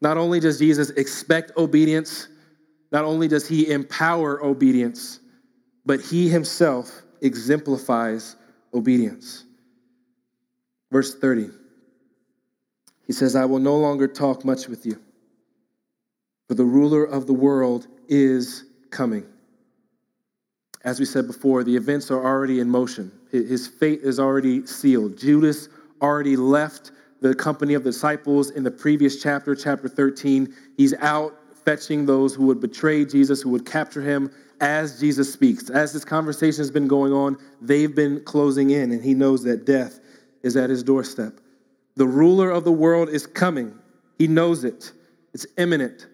Not 0.00 0.16
only 0.16 0.40
does 0.40 0.58
Jesus 0.58 0.90
expect 0.90 1.52
obedience, 1.56 2.28
not 2.90 3.04
only 3.04 3.28
does 3.28 3.48
he 3.48 3.70
empower 3.70 4.44
obedience, 4.44 5.20
but 5.84 6.00
he 6.00 6.28
himself 6.28 7.02
exemplifies 7.20 8.36
obedience. 8.74 9.44
Verse 10.90 11.14
30. 11.14 11.50
He 13.06 13.12
says, 13.12 13.34
I 13.34 13.44
will 13.44 13.58
no 13.58 13.76
longer 13.76 14.06
talk 14.06 14.44
much 14.44 14.68
with 14.68 14.86
you, 14.86 15.00
for 16.52 16.56
the 16.56 16.64
ruler 16.66 17.02
of 17.02 17.26
the 17.26 17.32
world 17.32 17.86
is 18.08 18.64
coming. 18.90 19.24
As 20.84 21.00
we 21.00 21.06
said 21.06 21.26
before, 21.26 21.64
the 21.64 21.74
events 21.74 22.10
are 22.10 22.22
already 22.22 22.60
in 22.60 22.68
motion. 22.68 23.10
His 23.30 23.66
fate 23.66 24.00
is 24.02 24.20
already 24.20 24.66
sealed. 24.66 25.16
Judas 25.16 25.70
already 26.02 26.36
left 26.36 26.90
the 27.22 27.34
company 27.34 27.72
of 27.72 27.84
the 27.84 27.90
disciples 27.90 28.50
in 28.50 28.64
the 28.64 28.70
previous 28.70 29.22
chapter, 29.22 29.54
chapter 29.54 29.88
13. 29.88 30.54
He's 30.76 30.92
out 30.98 31.34
fetching 31.64 32.04
those 32.04 32.34
who 32.34 32.44
would 32.48 32.60
betray 32.60 33.06
Jesus, 33.06 33.40
who 33.40 33.48
would 33.48 33.64
capture 33.64 34.02
him 34.02 34.30
as 34.60 35.00
Jesus 35.00 35.32
speaks. 35.32 35.70
As 35.70 35.94
this 35.94 36.04
conversation 36.04 36.58
has 36.58 36.70
been 36.70 36.86
going 36.86 37.14
on, 37.14 37.38
they've 37.62 37.96
been 37.96 38.22
closing 38.24 38.72
in, 38.72 38.92
and 38.92 39.02
he 39.02 39.14
knows 39.14 39.42
that 39.44 39.64
death 39.64 40.00
is 40.42 40.54
at 40.58 40.68
his 40.68 40.82
doorstep. 40.82 41.40
The 41.96 42.06
ruler 42.06 42.50
of 42.50 42.64
the 42.64 42.72
world 42.72 43.08
is 43.08 43.26
coming. 43.26 43.72
He 44.18 44.26
knows 44.26 44.64
it, 44.64 44.92
it's 45.32 45.46
imminent. 45.56 46.08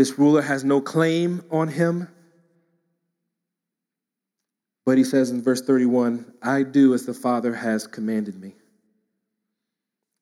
This 0.00 0.18
ruler 0.18 0.40
has 0.40 0.64
no 0.64 0.80
claim 0.80 1.44
on 1.50 1.68
him. 1.68 2.08
But 4.86 4.96
he 4.96 5.04
says 5.04 5.30
in 5.30 5.42
verse 5.42 5.60
31 5.60 6.24
I 6.40 6.62
do 6.62 6.94
as 6.94 7.04
the 7.04 7.12
Father 7.12 7.52
has 7.52 7.86
commanded 7.86 8.40
me, 8.40 8.54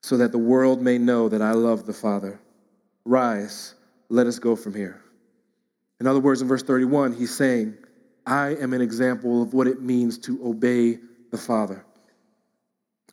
so 0.03 0.17
that 0.17 0.33
the 0.33 0.39
world 0.39 0.83
may 0.83 0.99
know 0.99 1.29
that 1.29 1.43
I 1.43 1.53
love 1.53 1.87
the 1.87 1.93
Father. 1.93 2.41
Rise, 3.05 3.77
let 4.09 4.27
us 4.27 4.41
go 4.41 4.57
from 4.57 4.75
here. 4.75 5.01
In 6.01 6.09
other 6.09 6.19
words, 6.19 6.43
in 6.43 6.49
verse 6.49 6.65
31, 6.65 7.13
he's 7.13 7.37
saying, 7.37 7.79
I 8.27 8.57
am 8.57 8.73
an 8.73 8.81
example 8.81 9.43
of 9.43 9.55
what 9.55 9.69
it 9.69 9.81
means 9.81 10.19
to 10.23 10.45
obey 10.45 10.99
the 11.31 11.39
Father. 11.39 11.85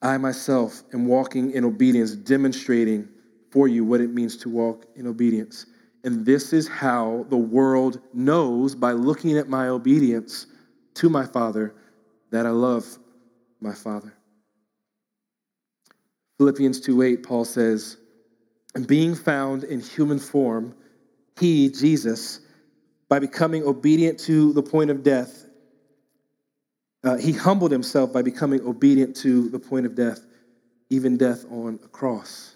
I 0.01 0.17
myself 0.17 0.81
am 0.95 1.05
walking 1.05 1.51
in 1.51 1.63
obedience, 1.63 2.15
demonstrating 2.15 3.07
for 3.51 3.67
you 3.67 3.85
what 3.85 4.01
it 4.01 4.11
means 4.11 4.35
to 4.37 4.49
walk 4.49 4.87
in 4.95 5.05
obedience. 5.05 5.67
And 6.05 6.23
this 6.23 6.53
is 6.53 6.67
how 6.67 7.25
the 7.29 7.37
world 7.37 7.99
knows 8.13 8.75
by 8.75 8.91
looking 8.91 9.39
at 9.39 9.49
my 9.49 9.69
obedience 9.69 10.45
to 10.93 11.09
my 11.09 11.25
Father 11.25 11.73
that 12.29 12.45
I 12.45 12.51
love 12.51 12.85
my 13.59 13.73
Father. 13.73 14.13
Philippians 16.37 16.79
2 16.81 17.01
8, 17.01 17.23
Paul 17.23 17.43
says, 17.43 17.97
And 18.75 18.85
being 18.85 19.15
found 19.15 19.63
in 19.63 19.79
human 19.79 20.19
form, 20.19 20.75
he, 21.39 21.69
Jesus, 21.69 22.39
by 23.09 23.17
becoming 23.17 23.63
obedient 23.63 24.19
to 24.21 24.53
the 24.53 24.61
point 24.61 24.91
of 24.91 25.01
death, 25.01 25.47
uh, 27.03 27.17
he 27.17 27.31
humbled 27.31 27.71
himself 27.71 28.13
by 28.13 28.21
becoming 28.21 28.61
obedient 28.61 29.15
to 29.17 29.49
the 29.49 29.59
point 29.59 29.87
of 29.87 29.95
death, 29.95 30.23
even 30.91 31.17
death 31.17 31.45
on 31.49 31.79
a 31.83 31.87
cross. 31.87 32.54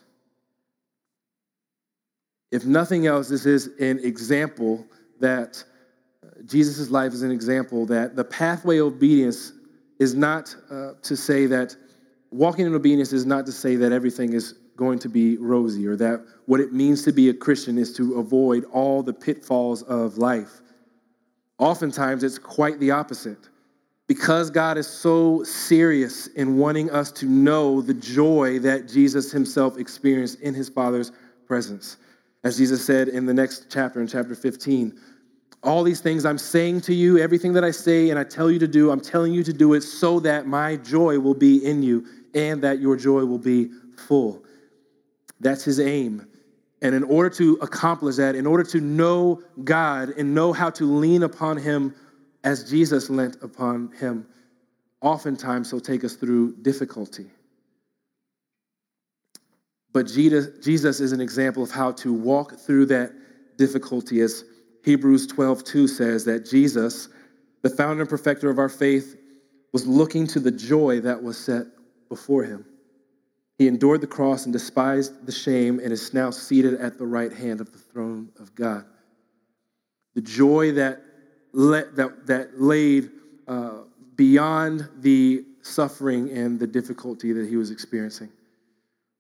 If 2.52 2.66
nothing 2.66 3.08
else, 3.08 3.30
this 3.30 3.46
is 3.46 3.68
an 3.80 4.00
example 4.00 4.86
that 5.20 5.64
Jesus' 6.46 6.90
life 6.90 7.14
is 7.14 7.22
an 7.22 7.32
example 7.32 7.86
that 7.88 8.16
the 8.16 8.24
pathway 8.24 8.80
of 8.80 8.88
obedience 8.88 9.54
is 10.00 10.16
not 10.16 10.56
uh, 10.72 10.92
to 11.02 11.16
say 11.16 11.46
that 11.48 11.76
walking 12.32 12.66
in 12.66 12.74
obedience 12.74 13.14
is 13.14 13.26
not 13.26 13.46
to 13.46 13.52
say 13.52 13.76
that 13.76 13.92
everything 13.92 14.34
is 14.34 14.54
going 14.76 14.98
to 15.00 15.10
be 15.10 15.38
rosy 15.38 15.86
or 15.86 15.96
that 15.98 16.26
what 16.46 16.60
it 16.60 16.72
means 16.72 17.04
to 17.04 17.12
be 17.12 17.30
a 17.30 17.34
Christian 17.34 17.78
is 17.78 17.94
to 17.94 18.16
avoid 18.16 18.64
all 18.66 19.04
the 19.04 19.14
pitfalls 19.14 19.84
of 19.84 20.18
life. 20.18 20.62
Oftentimes, 21.58 22.24
it's 22.24 22.40
quite 22.40 22.80
the 22.80 22.92
opposite. 22.92 23.50
Because 24.08 24.50
God 24.50 24.78
is 24.78 24.88
so 24.88 25.44
serious 25.44 26.28
in 26.28 26.58
wanting 26.58 26.90
us 26.90 27.12
to 27.12 27.28
know 27.28 27.82
the 27.82 27.94
joy 27.94 28.58
that 28.60 28.88
Jesus 28.88 29.32
himself 29.32 29.78
experienced 29.78 30.40
in 30.40 30.56
his 30.56 30.70
Father's 30.70 31.12
presence. 31.46 31.98
As 32.44 32.58
Jesus 32.58 32.86
said 32.86 33.10
in 33.10 33.26
the 33.26 33.34
next 33.34 33.68
chapter, 33.70 34.00
in 34.00 34.08
chapter 34.08 34.36
15, 34.36 34.98
all 35.62 35.84
these 35.84 36.00
things 36.00 36.26
I'm 36.26 36.38
saying 36.38 36.82
to 36.82 36.94
you, 36.94 37.18
everything 37.18 37.52
that 37.54 37.64
I 37.66 37.72
say 37.72 38.10
and 38.12 38.20
I 38.20 38.24
tell 38.24 38.50
you 38.50 38.60
to 38.60 38.68
do, 38.68 38.92
I'm 38.92 39.02
telling 39.02 39.34
you 39.34 39.44
to 39.44 39.52
do 39.52 39.74
it 39.74 39.82
so 39.82 40.20
that 40.22 40.48
my 40.48 40.78
joy 40.78 41.20
will 41.20 41.34
be 41.34 41.66
in 41.66 41.84
you 41.84 42.06
and 42.34 42.62
that 42.64 42.80
your 42.80 42.96
joy 42.96 43.26
will 43.26 43.40
be 43.40 43.70
full. 44.08 44.44
That's 45.42 45.64
his 45.64 45.80
aim. 45.80 46.28
And 46.82 46.96
in 46.96 47.04
order 47.04 47.30
to 47.32 47.58
accomplish 47.62 48.16
that, 48.16 48.36
in 48.36 48.48
order 48.48 48.64
to 48.64 48.80
know 48.80 49.42
God 49.66 50.10
and 50.12 50.34
know 50.34 50.54
how 50.54 50.70
to 50.72 50.86
lean 50.86 51.24
upon 51.24 51.58
him 51.58 51.94
as 52.46 52.70
Jesus 52.70 53.10
leant 53.10 53.36
upon 53.42 53.92
him, 54.00 54.26
oftentimes 55.02 55.70
he'll 55.70 55.82
take 55.82 56.06
us 56.06 56.16
through 56.16 56.56
difficulty. 56.62 57.30
But 59.92 60.06
Jesus 60.08 61.00
is 61.00 61.12
an 61.12 61.22
example 61.22 61.64
of 61.64 61.72
how 61.72 61.92
to 61.94 62.14
walk 62.14 62.60
through 62.60 62.86
that 62.88 63.12
difficulty 63.58 64.22
as 64.22 64.44
Hebrews 64.84 65.28
12, 65.28 65.64
2 65.64 65.88
says 65.88 66.26
that 66.26 66.46
Jesus, 66.46 67.10
the 67.62 67.70
founder 67.70 68.02
and 68.02 68.10
perfecter 68.10 68.50
of 68.50 68.60
our 68.60 68.70
faith, 68.70 69.18
was 69.74 69.86
looking 69.86 70.26
to 70.28 70.40
the 70.40 70.52
joy 70.52 71.00
that 71.02 71.22
was 71.22 71.38
set 71.38 71.66
before 72.08 72.44
him. 72.44 72.66
He 73.58 73.68
endured 73.68 74.02
the 74.02 74.08
cross 74.08 74.46
and 74.46 74.54
despised 74.54 75.26
the 75.26 75.32
shame 75.32 75.80
and 75.80 75.92
is 75.92 76.14
now 76.14 76.32
seated 76.32 76.76
at 76.76 76.98
the 76.98 77.06
right 77.06 77.32
hand 77.32 77.60
of 77.60 77.72
the 77.72 77.78
throne 77.78 78.30
of 78.40 78.56
God. 78.56 78.86
The 80.16 80.22
joy 80.22 80.72
that, 80.74 81.02
let, 81.52 81.96
that, 81.98 82.26
that 82.28 82.60
laid 82.60 83.12
uh, 83.48 83.80
beyond 84.16 84.88
the 85.00 85.44
suffering 85.62 86.30
and 86.32 86.58
the 86.60 86.68
difficulty 86.68 87.34
that 87.34 87.50
he 87.50 87.58
was 87.58 87.70
experiencing, 87.70 88.30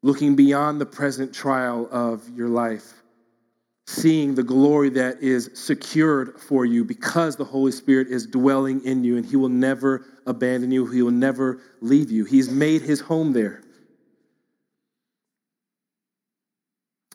looking 0.01 0.35
beyond 0.35 0.79
the 0.79 0.85
present 0.85 1.33
trial 1.33 1.87
of 1.91 2.27
your 2.29 2.49
life 2.49 2.93
seeing 3.89 4.35
the 4.35 4.43
glory 4.43 4.87
that 4.87 5.19
is 5.19 5.49
secured 5.55 6.39
for 6.39 6.63
you 6.63 6.85
because 6.85 7.35
the 7.35 7.43
Holy 7.43 7.71
Spirit 7.71 8.07
is 8.07 8.27
dwelling 8.27 8.85
in 8.85 9.03
you 9.03 9.17
and 9.17 9.25
He 9.25 9.35
will 9.35 9.49
never 9.49 10.05
abandon 10.27 10.69
you, 10.69 10.85
He 10.85 11.01
will 11.01 11.09
never 11.09 11.59
leave 11.81 12.11
you. 12.11 12.23
He's 12.23 12.51
made 12.51 12.83
His 12.83 12.99
home 12.99 13.33
there. 13.33 13.63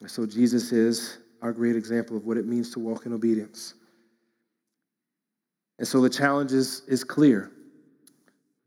So, 0.08 0.26
Jesus 0.26 0.72
is 0.72 1.18
our 1.42 1.52
great 1.52 1.76
example 1.76 2.16
of 2.16 2.26
what 2.26 2.36
it 2.36 2.44
means 2.44 2.72
to 2.72 2.80
walk 2.80 3.06
in 3.06 3.12
obedience. 3.12 3.74
And 5.78 5.86
so 5.86 6.00
the 6.00 6.10
challenge 6.10 6.52
is, 6.52 6.82
is 6.88 7.04
clear. 7.04 7.52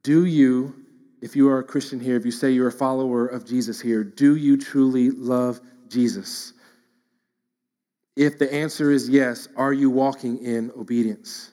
Do 0.03 0.25
you, 0.25 0.73
if 1.21 1.35
you 1.35 1.49
are 1.49 1.59
a 1.59 1.63
Christian 1.63 1.99
here, 1.99 2.15
if 2.15 2.25
you 2.25 2.31
say 2.31 2.51
you're 2.51 2.67
a 2.67 2.71
follower 2.71 3.27
of 3.27 3.45
Jesus 3.45 3.81
here, 3.81 4.03
do 4.03 4.35
you 4.35 4.57
truly 4.57 5.09
love 5.11 5.59
Jesus? 5.89 6.53
If 8.15 8.39
the 8.39 8.51
answer 8.53 8.91
is 8.91 9.09
yes, 9.09 9.47
are 9.55 9.73
you 9.73 9.89
walking 9.89 10.43
in 10.43 10.71
obedience? 10.77 11.51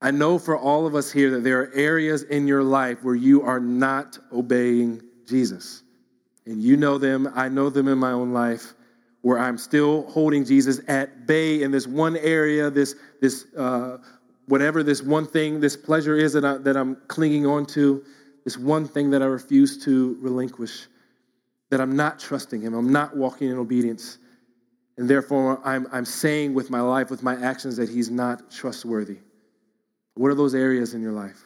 I 0.00 0.10
know 0.10 0.38
for 0.38 0.58
all 0.58 0.86
of 0.86 0.96
us 0.96 1.12
here 1.12 1.30
that 1.30 1.44
there 1.44 1.60
are 1.60 1.72
areas 1.74 2.24
in 2.24 2.48
your 2.48 2.64
life 2.64 3.04
where 3.04 3.14
you 3.14 3.42
are 3.42 3.60
not 3.60 4.18
obeying 4.32 5.02
Jesus. 5.28 5.84
And 6.44 6.60
you 6.60 6.76
know 6.76 6.98
them, 6.98 7.28
I 7.34 7.48
know 7.48 7.70
them 7.70 7.86
in 7.86 7.98
my 7.98 8.10
own 8.10 8.32
life, 8.32 8.74
where 9.20 9.38
I'm 9.38 9.56
still 9.56 10.10
holding 10.10 10.44
Jesus 10.44 10.80
at 10.88 11.28
bay 11.28 11.62
in 11.62 11.70
this 11.70 11.86
one 11.86 12.16
area, 12.16 12.68
this, 12.68 12.96
this 13.20 13.46
uh, 13.56 13.98
whatever 14.46 14.82
this 14.82 15.02
one 15.02 15.26
thing, 15.26 15.60
this 15.60 15.76
pleasure 15.76 16.16
is 16.16 16.32
that, 16.32 16.44
I, 16.44 16.56
that 16.58 16.76
I'm 16.76 16.96
clinging 17.06 17.46
on 17.46 17.64
to, 17.66 18.04
this 18.44 18.58
one 18.58 18.86
thing 18.86 19.10
that 19.10 19.22
I 19.22 19.26
refuse 19.26 19.82
to 19.84 20.16
relinquish, 20.20 20.86
that 21.70 21.80
I'm 21.80 21.96
not 21.96 22.18
trusting 22.18 22.60
Him, 22.60 22.74
I'm 22.74 22.92
not 22.92 23.16
walking 23.16 23.50
in 23.50 23.58
obedience. 23.58 24.18
And 24.98 25.08
therefore, 25.08 25.60
I'm, 25.64 25.88
I'm 25.90 26.04
saying 26.04 26.52
with 26.52 26.68
my 26.68 26.80
life, 26.80 27.10
with 27.10 27.22
my 27.22 27.34
actions, 27.42 27.76
that 27.78 27.88
he's 27.88 28.10
not 28.10 28.50
trustworthy. 28.50 29.16
What 30.14 30.28
are 30.28 30.34
those 30.34 30.54
areas 30.54 30.92
in 30.92 31.00
your 31.00 31.12
life? 31.12 31.42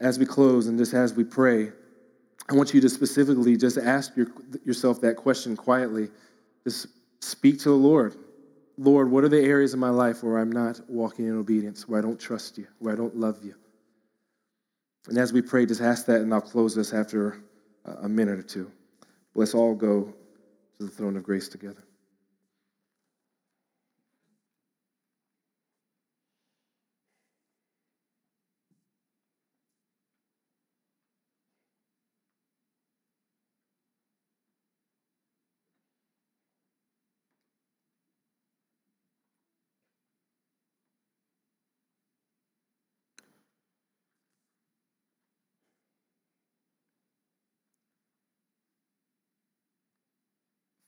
as 0.00 0.18
we 0.18 0.26
close 0.26 0.66
and 0.66 0.78
just 0.78 0.94
as 0.94 1.14
we 1.14 1.24
pray, 1.24 1.72
I 2.48 2.54
want 2.54 2.74
you 2.74 2.80
to 2.80 2.88
specifically 2.88 3.56
just 3.56 3.78
ask 3.78 4.14
your, 4.16 4.26
yourself 4.64 5.00
that 5.00 5.16
question 5.16 5.56
quietly. 5.56 6.10
Just 6.64 6.88
speak 7.20 7.58
to 7.60 7.70
the 7.70 7.74
Lord. 7.74 8.14
Lord, 8.76 9.10
what 9.10 9.22
are 9.24 9.28
the 9.28 9.40
areas 9.40 9.72
of 9.72 9.78
my 9.78 9.90
life 9.90 10.22
where 10.22 10.38
I'm 10.38 10.50
not 10.50 10.80
walking 10.88 11.26
in 11.26 11.38
obedience, 11.38 11.88
where 11.88 11.98
I 11.98 12.02
don't 12.02 12.18
trust 12.18 12.58
you, 12.58 12.66
where 12.80 12.92
I 12.92 12.96
don't 12.96 13.16
love 13.16 13.44
you? 13.44 13.54
And 15.08 15.16
as 15.16 15.32
we 15.32 15.42
pray, 15.42 15.66
just 15.66 15.80
ask 15.80 16.06
that, 16.06 16.22
and 16.22 16.34
I'll 16.34 16.40
close 16.40 16.74
this 16.74 16.92
after 16.92 17.40
a 17.84 18.08
minute 18.08 18.38
or 18.38 18.42
two. 18.42 18.70
Let's 19.34 19.54
all 19.54 19.74
go 19.74 20.12
to 20.78 20.84
the 20.84 20.90
throne 20.90 21.16
of 21.16 21.22
grace 21.22 21.48
together. 21.48 21.83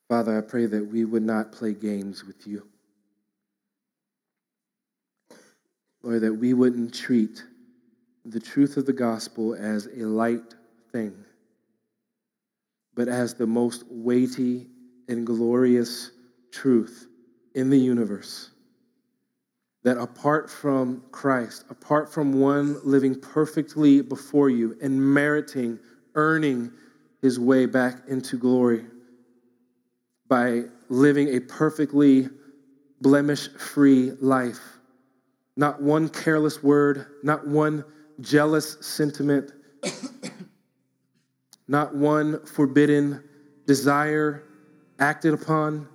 Father, 0.09 0.39
I 0.39 0.41
pray 0.41 0.67
that 0.67 0.87
we 0.87 1.05
would 1.05 1.25
not 1.25 1.53
play 1.53 1.73
games 1.73 2.25
with 2.25 2.47
you. 2.47 2.67
Lord, 6.03 6.21
that 6.23 6.35
we 6.35 6.55
wouldn't 6.55 6.95
treat 6.95 7.43
the 8.25 8.39
truth 8.39 8.77
of 8.77 8.87
the 8.87 8.93
gospel 8.93 9.55
as 9.55 9.87
a 9.87 10.05
light 10.05 10.55
thing, 10.93 11.15
but 12.95 13.09
as 13.09 13.35
the 13.35 13.47
most 13.47 13.85
weighty 13.91 14.69
and 15.09 15.27
glorious 15.27 16.13
truth 16.53 17.09
in 17.55 17.71
the 17.71 17.79
universe. 17.79 18.51
That 19.83 19.99
apart 19.99 20.49
from 20.49 21.03
Christ, 21.11 21.65
apart 21.71 22.13
from 22.13 22.41
one 22.41 22.79
living 22.85 23.19
perfectly 23.21 24.01
before 24.03 24.51
you 24.51 24.77
and 24.81 25.01
meriting, 25.01 25.79
earning 26.15 26.73
his 27.23 27.39
way 27.41 27.67
back 27.67 28.03
into 28.09 28.37
glory, 28.37 28.85
by 30.29 30.63
living 30.89 31.37
a 31.37 31.41
perfectly 31.41 32.29
blemish 33.01 33.49
free 33.49 34.13
life. 34.21 34.61
Not 35.57 35.81
one 35.83 36.09
careless 36.09 36.63
word, 36.63 37.07
not 37.23 37.47
one 37.47 37.85
jealous 38.21 38.77
sentiment, 38.81 39.53
not 41.69 41.95
one 41.95 42.45
forbidden 42.45 43.23
desire 43.67 44.45
acted 44.99 45.35
upon. 45.35 45.89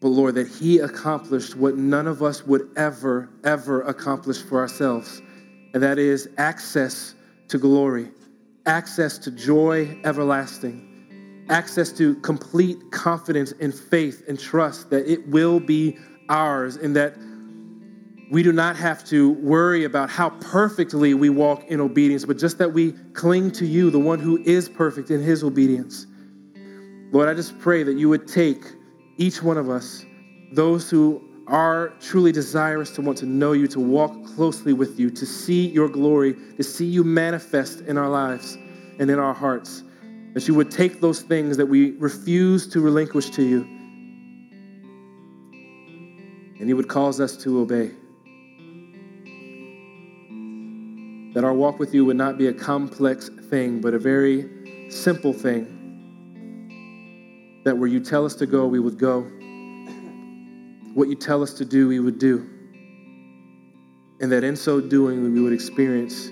But 0.00 0.08
Lord, 0.08 0.34
that 0.36 0.48
He 0.48 0.78
accomplished 0.78 1.56
what 1.56 1.76
none 1.76 2.06
of 2.06 2.22
us 2.22 2.46
would 2.46 2.68
ever, 2.76 3.28
ever 3.44 3.82
accomplish 3.82 4.42
for 4.42 4.60
ourselves, 4.60 5.20
and 5.74 5.82
that 5.82 5.98
is 5.98 6.28
access 6.38 7.14
to 7.48 7.58
glory, 7.58 8.10
access 8.66 9.18
to 9.18 9.30
joy 9.30 10.00
everlasting 10.04 10.87
access 11.50 11.92
to 11.92 12.14
complete 12.16 12.90
confidence 12.90 13.52
and 13.60 13.74
faith 13.74 14.22
and 14.28 14.38
trust 14.38 14.90
that 14.90 15.10
it 15.10 15.26
will 15.28 15.60
be 15.60 15.96
ours 16.28 16.76
and 16.76 16.94
that 16.96 17.14
we 18.30 18.42
do 18.42 18.52
not 18.52 18.76
have 18.76 19.04
to 19.06 19.30
worry 19.32 19.84
about 19.84 20.10
how 20.10 20.30
perfectly 20.30 21.14
we 21.14 21.30
walk 21.30 21.64
in 21.68 21.80
obedience, 21.80 22.26
but 22.26 22.36
just 22.36 22.58
that 22.58 22.72
we 22.72 22.92
cling 23.14 23.50
to 23.52 23.64
you, 23.64 23.90
the 23.90 23.98
one 23.98 24.18
who 24.18 24.42
is 24.44 24.68
perfect 24.68 25.10
in 25.10 25.22
his 25.22 25.42
obedience. 25.42 26.06
Lord, 27.10 27.28
I 27.28 27.34
just 27.34 27.58
pray 27.58 27.82
that 27.84 27.96
you 27.96 28.10
would 28.10 28.28
take 28.28 28.62
each 29.16 29.42
one 29.42 29.56
of 29.56 29.70
us, 29.70 30.04
those 30.52 30.90
who 30.90 31.22
are 31.46 31.94
truly 32.00 32.30
desirous 32.30 32.90
to 32.90 33.00
want 33.00 33.16
to 33.18 33.26
know 33.26 33.52
you, 33.52 33.66
to 33.68 33.80
walk 33.80 34.12
closely 34.36 34.74
with 34.74 35.00
you, 35.00 35.08
to 35.10 35.24
see 35.24 35.68
your 35.68 35.88
glory, 35.88 36.36
to 36.56 36.62
see 36.62 36.84
you 36.84 37.02
manifest 37.02 37.80
in 37.80 37.96
our 37.96 38.10
lives 38.10 38.58
and 38.98 39.10
in 39.10 39.18
our 39.18 39.32
hearts. 39.32 39.82
That 40.38 40.46
you 40.46 40.54
would 40.54 40.70
take 40.70 41.00
those 41.00 41.20
things 41.20 41.56
that 41.56 41.66
we 41.66 41.96
refuse 41.96 42.68
to 42.68 42.80
relinquish 42.80 43.30
to 43.30 43.42
you, 43.42 43.62
and 46.60 46.68
you 46.68 46.76
would 46.76 46.86
cause 46.86 47.20
us 47.20 47.36
to 47.38 47.58
obey. 47.58 47.90
That 51.34 51.42
our 51.42 51.52
walk 51.52 51.80
with 51.80 51.92
you 51.92 52.04
would 52.04 52.16
not 52.16 52.38
be 52.38 52.46
a 52.46 52.52
complex 52.52 53.28
thing, 53.50 53.80
but 53.80 53.94
a 53.94 53.98
very 53.98 54.88
simple 54.92 55.32
thing. 55.32 55.66
That 57.64 57.76
where 57.76 57.88
you 57.88 57.98
tell 57.98 58.24
us 58.24 58.36
to 58.36 58.46
go, 58.46 58.64
we 58.68 58.78
would 58.78 58.96
go. 58.96 59.22
What 60.94 61.08
you 61.08 61.16
tell 61.16 61.42
us 61.42 61.52
to 61.54 61.64
do, 61.64 61.88
we 61.88 61.98
would 61.98 62.20
do. 62.20 62.48
And 64.20 64.30
that 64.30 64.44
in 64.44 64.54
so 64.54 64.80
doing, 64.80 65.34
we 65.34 65.40
would 65.40 65.52
experience 65.52 66.28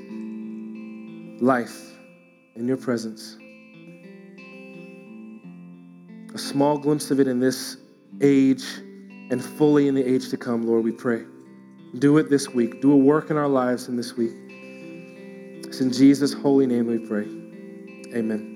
life 1.43 1.91
in 2.55 2.69
your 2.69 2.77
presence 2.77 3.39
a 6.37 6.39
small 6.39 6.76
glimpse 6.76 7.11
of 7.11 7.18
it 7.18 7.26
in 7.26 7.41
this 7.41 7.78
age 8.20 8.62
and 9.30 9.43
fully 9.43 9.89
in 9.89 9.95
the 9.95 10.05
age 10.05 10.28
to 10.28 10.37
come, 10.37 10.66
Lord, 10.66 10.84
we 10.84 10.93
pray. 10.93 11.22
Do 11.99 12.18
it 12.18 12.28
this 12.28 12.51
week. 12.51 12.82
Do 12.82 12.93
a 12.93 12.97
work 12.97 13.30
in 13.30 13.39
our 13.39 13.49
lives 13.49 13.89
in 13.89 13.97
this 13.97 14.18
week. 14.18 14.34
It's 15.66 15.80
in 15.80 15.91
Jesus' 15.91 16.34
holy 16.34 16.66
name 16.66 16.89
we 16.89 16.99
pray. 16.99 17.24
Amen. 18.14 18.56